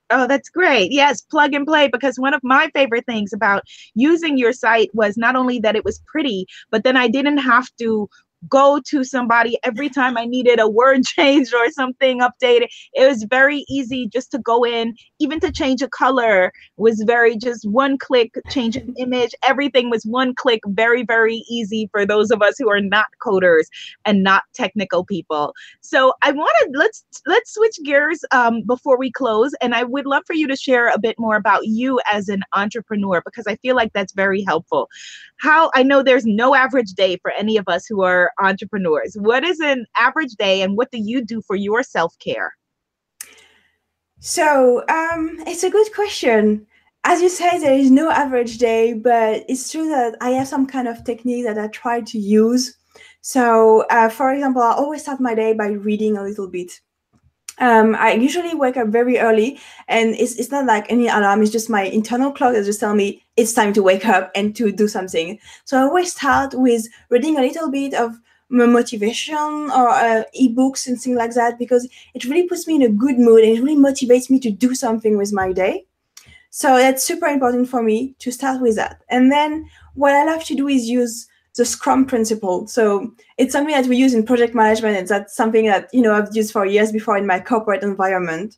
Oh, 0.09 0.27
that's 0.27 0.49
great. 0.49 0.91
Yes, 0.91 1.21
plug 1.21 1.53
and 1.53 1.65
play. 1.65 1.87
Because 1.87 2.19
one 2.19 2.33
of 2.33 2.41
my 2.43 2.69
favorite 2.73 3.05
things 3.05 3.33
about 3.33 3.63
using 3.95 4.37
your 4.37 4.53
site 4.53 4.89
was 4.93 5.17
not 5.17 5.35
only 5.35 5.59
that 5.59 5.75
it 5.75 5.85
was 5.85 6.01
pretty, 6.05 6.45
but 6.69 6.83
then 6.83 6.97
I 6.97 7.07
didn't 7.07 7.37
have 7.37 7.67
to 7.79 8.09
go 8.49 8.81
to 8.87 9.03
somebody 9.03 9.57
every 9.63 9.89
time 9.89 10.17
I 10.17 10.25
needed 10.25 10.59
a 10.59 10.69
word 10.69 11.03
change 11.05 11.53
or 11.53 11.69
something 11.69 12.19
updated. 12.19 12.67
It 12.93 13.07
was 13.07 13.23
very 13.23 13.65
easy 13.69 14.07
just 14.07 14.31
to 14.31 14.39
go 14.39 14.63
in, 14.63 14.95
even 15.19 15.39
to 15.41 15.51
change 15.51 15.81
a 15.81 15.87
color 15.87 16.51
was 16.77 17.03
very 17.05 17.37
just 17.37 17.67
one 17.69 17.97
click, 17.97 18.33
change 18.49 18.75
an 18.75 18.93
image. 18.97 19.31
Everything 19.47 19.89
was 19.89 20.03
one 20.05 20.33
click, 20.35 20.61
very, 20.67 21.03
very 21.03 21.43
easy 21.49 21.89
for 21.91 22.05
those 22.05 22.31
of 22.31 22.41
us 22.41 22.55
who 22.57 22.69
are 22.69 22.81
not 22.81 23.07
coders 23.23 23.65
and 24.05 24.23
not 24.23 24.43
technical 24.53 25.05
people. 25.05 25.53
So 25.81 26.13
I 26.21 26.31
wanted 26.31 26.75
let's 26.77 27.05
let's 27.25 27.53
switch 27.53 27.77
gears 27.83 28.23
um, 28.31 28.63
before 28.65 28.97
we 28.97 29.11
close, 29.11 29.53
and 29.61 29.73
I 29.73 29.83
would 29.83 30.05
love 30.05 30.23
for 30.25 30.33
you 30.33 30.47
to 30.47 30.55
share 30.55 30.89
a 30.89 30.99
bit 30.99 31.15
more 31.17 31.35
about 31.35 31.65
you 31.67 31.99
as 32.11 32.29
an 32.29 32.41
entrepreneur 32.53 33.21
because 33.23 33.47
I 33.47 33.55
feel 33.57 33.75
like 33.75 33.93
that's 33.93 34.13
very 34.13 34.43
helpful. 34.43 34.89
How 35.39 35.71
I 35.73 35.83
know 35.83 36.03
there's 36.03 36.25
no 36.25 36.55
average 36.55 36.91
day 36.93 37.17
for 37.21 37.31
any 37.31 37.57
of 37.57 37.67
us 37.67 37.85
who 37.85 38.03
are 38.03 38.31
entrepreneurs. 38.39 39.15
What 39.19 39.43
is 39.43 39.59
an 39.59 39.85
average 39.97 40.33
day 40.33 40.61
and 40.61 40.77
what 40.77 40.91
do 40.91 40.97
you 40.97 41.23
do 41.23 41.41
for 41.41 41.55
your 41.55 41.83
self 41.83 42.17
care? 42.19 42.53
So 44.19 44.83
um, 44.87 45.43
it's 45.47 45.63
a 45.63 45.69
good 45.69 45.93
question. 45.93 46.65
As 47.03 47.21
you 47.21 47.27
say, 47.27 47.59
there 47.59 47.77
is 47.77 47.91
no 47.91 48.09
average 48.09 48.57
day, 48.57 48.93
but 48.93 49.43
it's 49.49 49.69
true 49.69 49.89
that 49.89 50.15
I 50.21 50.29
have 50.31 50.47
some 50.47 50.65
kind 50.65 50.87
of 50.87 51.03
technique 51.03 51.43
that 51.43 51.59
I 51.59 51.67
try 51.67 51.99
to 51.99 52.17
use. 52.17 52.77
So, 53.19 53.81
uh, 53.89 54.07
for 54.07 54.33
example, 54.33 54.61
I 54.61 54.71
always 54.71 55.01
start 55.01 55.19
my 55.19 55.35
day 55.35 55.53
by 55.53 55.67
reading 55.67 56.17
a 56.17 56.23
little 56.23 56.47
bit. 56.47 56.71
Um, 57.59 57.95
I 57.95 58.13
usually 58.13 58.55
wake 58.55 58.77
up 58.77 58.87
very 58.87 59.19
early, 59.19 59.59
and 59.87 60.15
it's, 60.15 60.35
it's 60.35 60.51
not 60.51 60.65
like 60.65 60.91
any 60.91 61.07
alarm, 61.07 61.41
it's 61.41 61.51
just 61.51 61.69
my 61.69 61.83
internal 61.83 62.31
clock 62.31 62.53
that 62.53 62.65
just 62.65 62.79
tell 62.79 62.95
me 62.95 63.23
it's 63.37 63.53
time 63.53 63.73
to 63.73 63.83
wake 63.83 64.05
up 64.07 64.31
and 64.35 64.55
to 64.55 64.71
do 64.71 64.87
something. 64.87 65.39
So 65.65 65.77
I 65.77 65.81
always 65.81 66.11
start 66.11 66.53
with 66.55 66.87
reading 67.09 67.37
a 67.37 67.41
little 67.41 67.69
bit 67.69 67.93
of 67.93 68.19
motivation 68.49 69.35
or 69.35 69.89
uh, 69.89 70.23
ebooks 70.39 70.87
and 70.87 70.99
things 70.99 71.17
like 71.17 71.33
that 71.33 71.57
because 71.57 71.87
it 72.13 72.25
really 72.25 72.47
puts 72.47 72.67
me 72.67 72.75
in 72.75 72.83
a 72.83 72.89
good 72.89 73.17
mood 73.17 73.43
and 73.43 73.57
it 73.57 73.61
really 73.61 73.75
motivates 73.75 74.29
me 74.29 74.39
to 74.39 74.51
do 74.51 74.75
something 74.75 75.17
with 75.17 75.33
my 75.33 75.51
day. 75.51 75.85
So 76.49 76.77
that's 76.77 77.03
super 77.03 77.25
important 77.25 77.67
for 77.67 77.81
me 77.81 78.15
to 78.19 78.31
start 78.31 78.61
with 78.61 78.75
that. 78.75 79.01
And 79.09 79.31
then 79.31 79.67
what 79.95 80.13
I 80.13 80.23
love 80.23 80.43
to 80.45 80.55
do 80.55 80.67
is 80.67 80.87
use 80.87 81.27
the 81.55 81.65
Scrum 81.65 82.05
principle. 82.05 82.67
So 82.67 83.11
it's 83.37 83.53
something 83.53 83.75
that 83.75 83.87
we 83.87 83.97
use 83.97 84.13
in 84.13 84.25
project 84.25 84.55
management, 84.55 84.97
and 84.97 85.07
that's 85.07 85.35
something 85.35 85.65
that 85.67 85.89
you 85.93 86.01
know 86.01 86.13
I've 86.13 86.35
used 86.35 86.51
for 86.51 86.65
years 86.65 86.91
before 86.91 87.17
in 87.17 87.27
my 87.27 87.39
corporate 87.39 87.83
environment. 87.83 88.57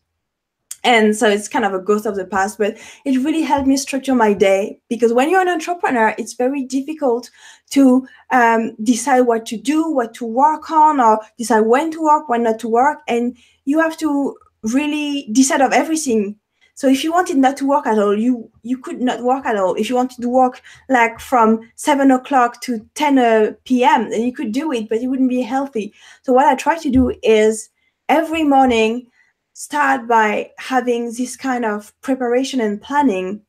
And 0.86 1.16
so 1.16 1.28
it's 1.28 1.48
kind 1.48 1.66
of 1.66 1.74
a 1.74 1.80
ghost 1.80 2.06
of 2.06 2.16
the 2.16 2.28
past 2.28 2.60
but 2.60 2.78
it 3.06 3.18
really 3.26 3.42
helped 3.42 3.68
me 3.68 3.76
structure 3.76 4.14
my 4.14 4.34
day 4.34 4.80
because 4.88 5.12
when 5.12 5.32
you're 5.32 5.42
an 5.42 5.50
entrepreneur 5.50 6.14
it's 6.20 6.34
very 6.34 6.62
difficult 6.64 7.32
to 7.72 8.08
um, 8.30 8.76
decide 8.84 9.22
what 9.22 9.48
to 9.48 9.58
do 9.58 9.90
what 9.90 10.14
to 10.14 10.26
work 10.26 10.70
on 10.70 11.00
or 11.00 11.20
decide 11.40 11.62
when 11.62 11.90
to 11.90 12.04
work 12.04 12.30
when 12.30 12.44
not 12.44 12.60
to 12.60 12.70
work. 12.70 13.00
And 13.08 13.36
you 13.66 13.80
have 13.80 13.98
to 13.98 14.38
really 14.62 15.28
decide 15.32 15.62
of 15.62 15.74
everything 15.74 16.36
so 16.76 16.88
if 16.88 17.04
you 17.04 17.12
wanted 17.12 17.38
not 17.38 17.58
to 17.58 17.68
work 17.68 17.88
at 17.88 17.98
all 17.98 18.16
you 18.18 18.50
you 18.62 18.78
could 18.78 19.02
not 19.02 19.24
work 19.24 19.46
at 19.46 19.56
all 19.56 19.74
if 19.76 19.90
you 19.90 19.96
wanted 19.96 20.22
to 20.22 20.30
work 20.30 20.62
like 20.90 21.20
from 21.20 21.60
7 21.76 22.12
o'clock 22.12 22.62
to 22.62 22.88
10 22.94 23.18
uh, 23.18 23.52
p.m 23.64 24.10
then 24.10 24.22
you 24.22 24.34
could 24.34 24.52
do 24.52 24.72
it 24.72 24.88
but 24.88 25.00
it 25.00 25.08
wouldn't 25.08 25.30
be 25.30 25.42
healthy 25.42 25.94
so 26.22 26.32
what 26.34 26.46
i 26.46 26.54
try 26.56 26.78
to 26.78 26.92
do 26.92 27.12
is 27.24 27.70
every 28.10 28.44
morning 28.44 29.08
start 29.54 30.06
by 30.08 30.52
having 30.58 31.06
this 31.14 31.36
kind 31.38 31.66
of 31.66 31.94
preparation 32.02 32.60
and 32.60 32.82
planning 32.82 33.42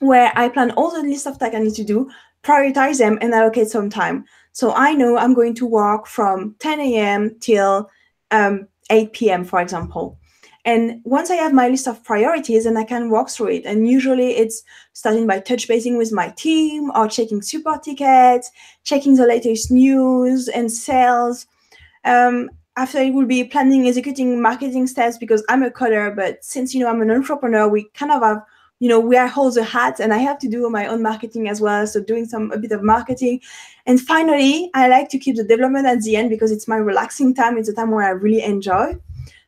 where 0.00 0.32
I 0.36 0.48
plan 0.48 0.72
all 0.72 0.90
the 0.90 1.08
list 1.08 1.26
of 1.26 1.38
tasks 1.38 1.54
I 1.54 1.60
need 1.60 1.74
to 1.74 1.84
do, 1.84 2.10
prioritize 2.42 2.98
them, 2.98 3.18
and 3.20 3.32
allocate 3.32 3.68
some 3.68 3.88
time. 3.88 4.24
So 4.52 4.72
I 4.72 4.92
know 4.92 5.16
I'm 5.16 5.34
going 5.34 5.54
to 5.54 5.66
work 5.66 6.06
from 6.06 6.56
10 6.58 6.80
a.m. 6.80 7.36
till 7.40 7.88
um, 8.30 8.68
8 8.90 9.12
p.m., 9.12 9.44
for 9.44 9.60
example. 9.60 10.18
And 10.66 11.00
once 11.04 11.30
I 11.30 11.36
have 11.36 11.54
my 11.54 11.68
list 11.68 11.86
of 11.86 12.02
priorities, 12.02 12.66
and 12.66 12.76
I 12.76 12.82
can 12.82 13.08
walk 13.08 13.30
through 13.30 13.50
it. 13.50 13.64
And 13.64 13.88
usually 13.88 14.36
it's 14.36 14.64
starting 14.94 15.24
by 15.24 15.38
touch 15.38 15.68
basing 15.68 15.96
with 15.96 16.12
my 16.12 16.30
team 16.30 16.90
or 16.96 17.06
checking 17.06 17.40
support 17.40 17.84
tickets, 17.84 18.50
checking 18.82 19.14
the 19.14 19.26
latest 19.26 19.70
news 19.70 20.48
and 20.48 20.70
sales. 20.70 21.46
Um, 22.04 22.50
after 22.76 22.98
it 22.98 23.14
will 23.14 23.26
be 23.26 23.44
planning, 23.44 23.86
executing 23.86 24.42
marketing 24.42 24.88
steps 24.88 25.16
because 25.16 25.44
I'm 25.48 25.62
a 25.62 25.70
coder, 25.70 26.14
but 26.14 26.44
since 26.44 26.74
you 26.74 26.80
know 26.80 26.90
I'm 26.90 27.00
an 27.00 27.12
entrepreneur, 27.12 27.68
we 27.68 27.84
kind 27.94 28.10
of 28.10 28.22
have 28.22 28.42
you 28.80 28.88
know 28.88 28.98
we 28.98 29.16
are 29.16 29.28
hold 29.28 29.54
the 29.54 29.62
hat 29.62 30.00
and 30.00 30.12
I 30.12 30.18
have 30.18 30.38
to 30.40 30.48
do 30.48 30.68
my 30.68 30.88
own 30.88 31.00
marketing 31.00 31.48
as 31.48 31.60
well. 31.60 31.86
So 31.86 32.02
doing 32.02 32.26
some 32.26 32.50
a 32.50 32.58
bit 32.58 32.72
of 32.72 32.82
marketing. 32.82 33.40
And 33.86 34.00
finally, 34.00 34.68
I 34.74 34.88
like 34.88 35.10
to 35.10 35.18
keep 35.18 35.36
the 35.36 35.44
development 35.44 35.86
at 35.86 36.02
the 36.02 36.16
end 36.16 36.28
because 36.28 36.50
it's 36.50 36.66
my 36.66 36.76
relaxing 36.76 37.34
time. 37.34 37.56
It's 37.56 37.68
a 37.68 37.72
time 37.72 37.92
where 37.92 38.04
I 38.04 38.10
really 38.10 38.42
enjoy. 38.42 38.98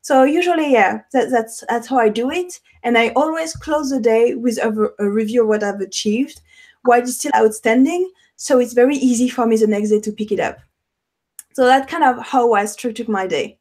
So 0.08 0.24
usually, 0.24 0.72
yeah, 0.72 1.02
that, 1.12 1.30
that's 1.30 1.62
that's 1.68 1.86
how 1.86 1.98
I 1.98 2.08
do 2.08 2.30
it. 2.30 2.60
And 2.82 2.96
I 2.96 3.10
always 3.10 3.52
close 3.52 3.90
the 3.90 4.00
day 4.00 4.34
with 4.34 4.56
a, 4.56 4.88
a 4.98 5.10
review 5.10 5.42
of 5.42 5.48
what 5.48 5.62
I've 5.62 5.82
achieved, 5.82 6.40
what 6.84 7.02
is 7.02 7.18
still 7.18 7.32
outstanding. 7.36 8.10
So 8.36 8.58
it's 8.58 8.72
very 8.72 8.96
easy 8.96 9.28
for 9.28 9.44
me 9.44 9.58
the 9.58 9.66
next 9.66 9.90
day 9.90 10.00
to 10.00 10.10
pick 10.10 10.32
it 10.32 10.40
up. 10.40 10.60
So 11.52 11.66
that's 11.66 11.90
kind 11.90 12.04
of 12.04 12.24
how 12.24 12.54
I 12.54 12.64
structured 12.64 13.10
my 13.10 13.26
day. 13.26 13.58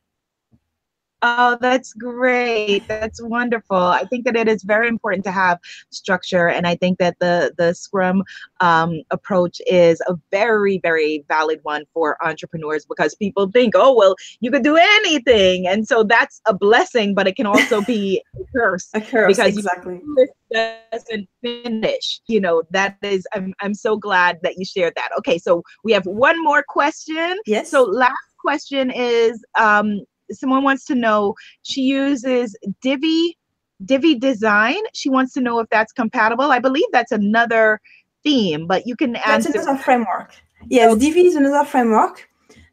Oh, 1.23 1.57
that's 1.59 1.93
great. 1.93 2.87
That's 2.87 3.21
wonderful. 3.23 3.75
I 3.75 4.03
think 4.05 4.25
that 4.25 4.35
it 4.35 4.47
is 4.47 4.61
very 4.61 4.87
important 4.87 5.23
to 5.23 5.31
have 5.31 5.59
structure, 5.89 6.47
and 6.47 6.67
I 6.67 6.75
think 6.75 6.99
that 6.99 7.17
the 7.19 7.53
the 7.57 7.73
Scrum 7.73 8.23
um, 8.59 9.01
approach 9.09 9.59
is 9.65 9.99
a 10.07 10.15
very, 10.29 10.77
very 10.77 11.25
valid 11.27 11.59
one 11.63 11.85
for 11.91 12.23
entrepreneurs 12.23 12.85
because 12.85 13.15
people 13.15 13.49
think, 13.49 13.73
oh, 13.75 13.95
well, 13.95 14.15
you 14.41 14.51
could 14.51 14.63
do 14.63 14.75
anything, 14.75 15.65
and 15.67 15.87
so 15.87 16.03
that's 16.03 16.39
a 16.45 16.53
blessing, 16.53 17.15
but 17.15 17.27
it 17.27 17.35
can 17.35 17.47
also 17.47 17.81
be 17.81 18.21
a 18.35 18.43
curse. 18.55 18.89
a 18.93 19.01
curse, 19.01 19.37
because 19.37 19.57
exactly. 19.57 19.99
doesn't 20.51 21.27
finish. 21.41 22.21
You 22.27 22.41
know, 22.41 22.61
that 22.69 22.97
is. 23.01 23.25
I'm 23.33 23.55
I'm 23.59 23.73
so 23.73 23.97
glad 23.97 24.37
that 24.43 24.59
you 24.59 24.65
shared 24.65 24.93
that. 24.95 25.09
Okay, 25.17 25.39
so 25.39 25.63
we 25.83 25.93
have 25.93 26.05
one 26.05 26.43
more 26.43 26.63
question. 26.67 27.37
Yes. 27.47 27.71
So 27.71 27.81
last 27.81 28.13
question 28.39 28.91
is. 28.91 29.43
Um, 29.59 30.01
someone 30.31 30.63
wants 30.63 30.85
to 30.85 30.95
know 30.95 31.35
she 31.63 31.81
uses 31.81 32.55
Divi 32.81 33.37
Divi 33.85 34.15
Design. 34.15 34.77
She 34.93 35.09
wants 35.09 35.33
to 35.33 35.41
know 35.41 35.59
if 35.59 35.69
that's 35.69 35.93
compatible. 35.93 36.51
I 36.51 36.59
believe 36.59 36.85
that's 36.91 37.11
another 37.11 37.79
theme, 38.23 38.67
but 38.67 38.87
you 38.87 38.95
can 38.95 39.15
add. 39.15 39.43
That's 39.43 39.55
another 39.55 39.77
framework. 39.77 40.33
Yes, 40.69 40.97
Divi 40.97 41.27
is 41.27 41.35
another 41.35 41.65
framework. 41.65 42.27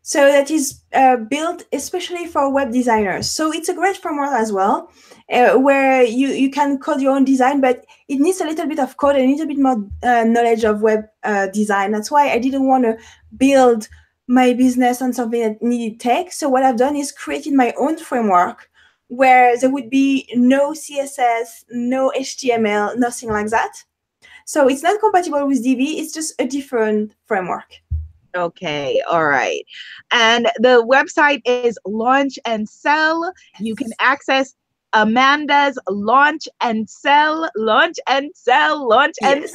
So 0.06 0.26
that 0.30 0.50
is 0.50 0.82
uh, 0.92 1.16
built 1.16 1.64
especially 1.72 2.26
for 2.26 2.52
web 2.52 2.72
designers. 2.72 3.30
So 3.30 3.50
it's 3.50 3.70
a 3.70 3.74
great 3.74 3.96
framework 3.96 4.32
as 4.32 4.52
well, 4.52 4.92
uh, 5.32 5.54
where 5.54 6.02
you, 6.02 6.28
you 6.28 6.50
can 6.50 6.78
code 6.78 7.00
your 7.00 7.16
own 7.16 7.24
design, 7.24 7.62
but 7.62 7.86
it 8.08 8.20
needs 8.20 8.38
a 8.42 8.44
little 8.44 8.66
bit 8.66 8.78
of 8.78 8.98
code 8.98 9.16
and 9.16 9.24
a 9.24 9.30
little 9.30 9.46
bit 9.46 9.58
more 9.58 9.82
uh, 10.02 10.24
knowledge 10.24 10.62
of 10.64 10.82
web 10.82 11.06
uh, 11.22 11.46
design. 11.46 11.90
That's 11.92 12.10
why 12.10 12.30
I 12.30 12.38
didn't 12.38 12.66
want 12.66 12.84
to 12.84 12.98
build 13.38 13.88
my 14.26 14.52
business 14.54 15.02
on 15.02 15.12
something 15.12 15.42
that 15.42 15.62
needed 15.62 16.00
tech. 16.00 16.32
So 16.32 16.48
what 16.48 16.62
I've 16.62 16.78
done 16.78 16.96
is 16.96 17.12
created 17.12 17.52
my 17.52 17.74
own 17.78 17.96
framework 17.98 18.70
where 19.08 19.58
there 19.58 19.70
would 19.70 19.90
be 19.90 20.28
no 20.34 20.72
CSS, 20.72 21.64
no 21.70 22.12
HTML, 22.16 22.96
nothing 22.96 23.30
like 23.30 23.48
that. 23.48 23.72
So 24.46 24.68
it's 24.68 24.82
not 24.82 25.00
compatible 25.00 25.46
with 25.46 25.62
Divi. 25.62 25.98
It's 25.98 26.12
just 26.12 26.34
a 26.38 26.46
different 26.46 27.14
framework. 27.26 27.80
Okay, 28.36 29.00
all 29.08 29.26
right. 29.26 29.64
And 30.10 30.46
the 30.58 30.84
website 30.84 31.40
is 31.44 31.78
Launch 31.86 32.38
and 32.44 32.68
Sell. 32.68 33.32
You 33.60 33.76
can 33.76 33.92
access 34.00 34.54
Amanda's 34.92 35.78
Launch 35.88 36.48
and 36.60 36.88
Sell, 36.88 37.48
Launch 37.56 37.96
and 38.08 38.30
Sell, 38.34 38.88
Launch 38.88 39.14
yes. 39.20 39.54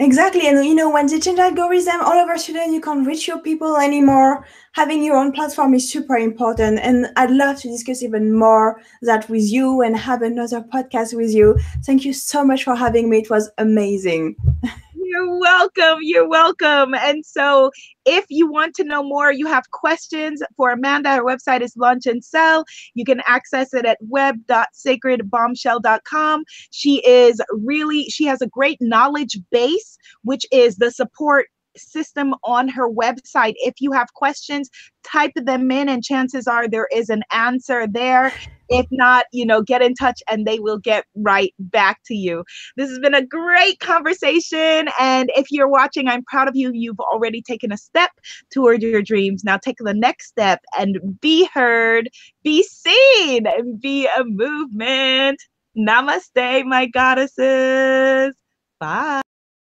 Exactly. 0.00 0.48
And 0.48 0.64
you 0.64 0.74
know, 0.74 0.88
when 0.88 1.08
they 1.08 1.20
change 1.20 1.38
algorithm 1.38 2.00
all 2.00 2.14
of 2.14 2.24
over 2.24 2.38
Sweden, 2.38 2.72
you 2.72 2.80
can't 2.80 3.06
reach 3.06 3.28
your 3.28 3.38
people 3.38 3.76
anymore. 3.76 4.46
Having 4.72 5.04
your 5.04 5.16
own 5.16 5.30
platform 5.30 5.74
is 5.74 5.90
super 5.90 6.16
important. 6.16 6.80
And 6.80 7.08
I'd 7.16 7.30
love 7.30 7.60
to 7.60 7.68
discuss 7.68 8.02
even 8.02 8.32
more 8.32 8.80
that 9.02 9.28
with 9.28 9.44
you 9.44 9.82
and 9.82 9.94
have 9.94 10.22
another 10.22 10.62
podcast 10.62 11.14
with 11.14 11.34
you. 11.34 11.58
Thank 11.84 12.06
you 12.06 12.14
so 12.14 12.42
much 12.42 12.64
for 12.64 12.74
having 12.74 13.10
me. 13.10 13.18
It 13.18 13.28
was 13.28 13.50
amazing. 13.58 14.36
You're 15.20 15.38
welcome. 15.38 15.98
You're 16.00 16.28
welcome. 16.28 16.94
And 16.94 17.26
so, 17.26 17.70
if 18.06 18.24
you 18.30 18.50
want 18.50 18.74
to 18.76 18.84
know 18.84 19.02
more, 19.02 19.30
you 19.30 19.46
have 19.46 19.70
questions 19.70 20.42
for 20.56 20.70
Amanda. 20.70 21.14
Her 21.14 21.22
website 21.22 21.60
is 21.60 21.76
Launch 21.76 22.06
and 22.06 22.24
Sell. 22.24 22.64
You 22.94 23.04
can 23.04 23.20
access 23.26 23.74
it 23.74 23.84
at 23.84 23.98
web.sacredbombshell.com. 24.00 26.44
She 26.70 27.06
is 27.06 27.38
really, 27.50 28.04
she 28.04 28.24
has 28.24 28.40
a 28.40 28.46
great 28.46 28.78
knowledge 28.80 29.36
base, 29.50 29.98
which 30.22 30.46
is 30.50 30.76
the 30.76 30.90
support 30.90 31.48
system 31.76 32.34
on 32.44 32.68
her 32.68 32.88
website. 32.88 33.54
If 33.56 33.74
you 33.80 33.92
have 33.92 34.12
questions, 34.14 34.70
type 35.04 35.32
them 35.34 35.70
in, 35.70 35.88
and 35.88 36.02
chances 36.02 36.46
are 36.46 36.68
there 36.68 36.88
is 36.92 37.08
an 37.08 37.22
answer 37.32 37.86
there. 37.86 38.32
If 38.68 38.86
not, 38.92 39.26
you 39.32 39.44
know, 39.44 39.62
get 39.62 39.82
in 39.82 39.94
touch 39.94 40.22
and 40.30 40.46
they 40.46 40.60
will 40.60 40.78
get 40.78 41.04
right 41.16 41.52
back 41.58 42.00
to 42.06 42.14
you. 42.14 42.44
This 42.76 42.88
has 42.88 43.00
been 43.00 43.14
a 43.14 43.26
great 43.26 43.80
conversation. 43.80 44.88
And 45.00 45.30
if 45.36 45.50
you're 45.50 45.68
watching, 45.68 46.06
I'm 46.06 46.24
proud 46.24 46.48
of 46.48 46.54
you. 46.54 46.70
You've 46.72 47.00
already 47.00 47.42
taken 47.42 47.72
a 47.72 47.76
step 47.76 48.12
toward 48.52 48.82
your 48.82 49.02
dreams. 49.02 49.42
Now 49.42 49.56
take 49.56 49.78
the 49.78 49.94
next 49.94 50.28
step 50.28 50.60
and 50.78 51.20
be 51.20 51.48
heard, 51.52 52.10
be 52.44 52.62
seen, 52.62 53.46
and 53.46 53.80
be 53.80 54.06
a 54.06 54.22
movement. 54.24 55.42
Namaste, 55.76 56.64
my 56.64 56.86
goddesses. 56.86 58.36
Bye. 58.78 59.22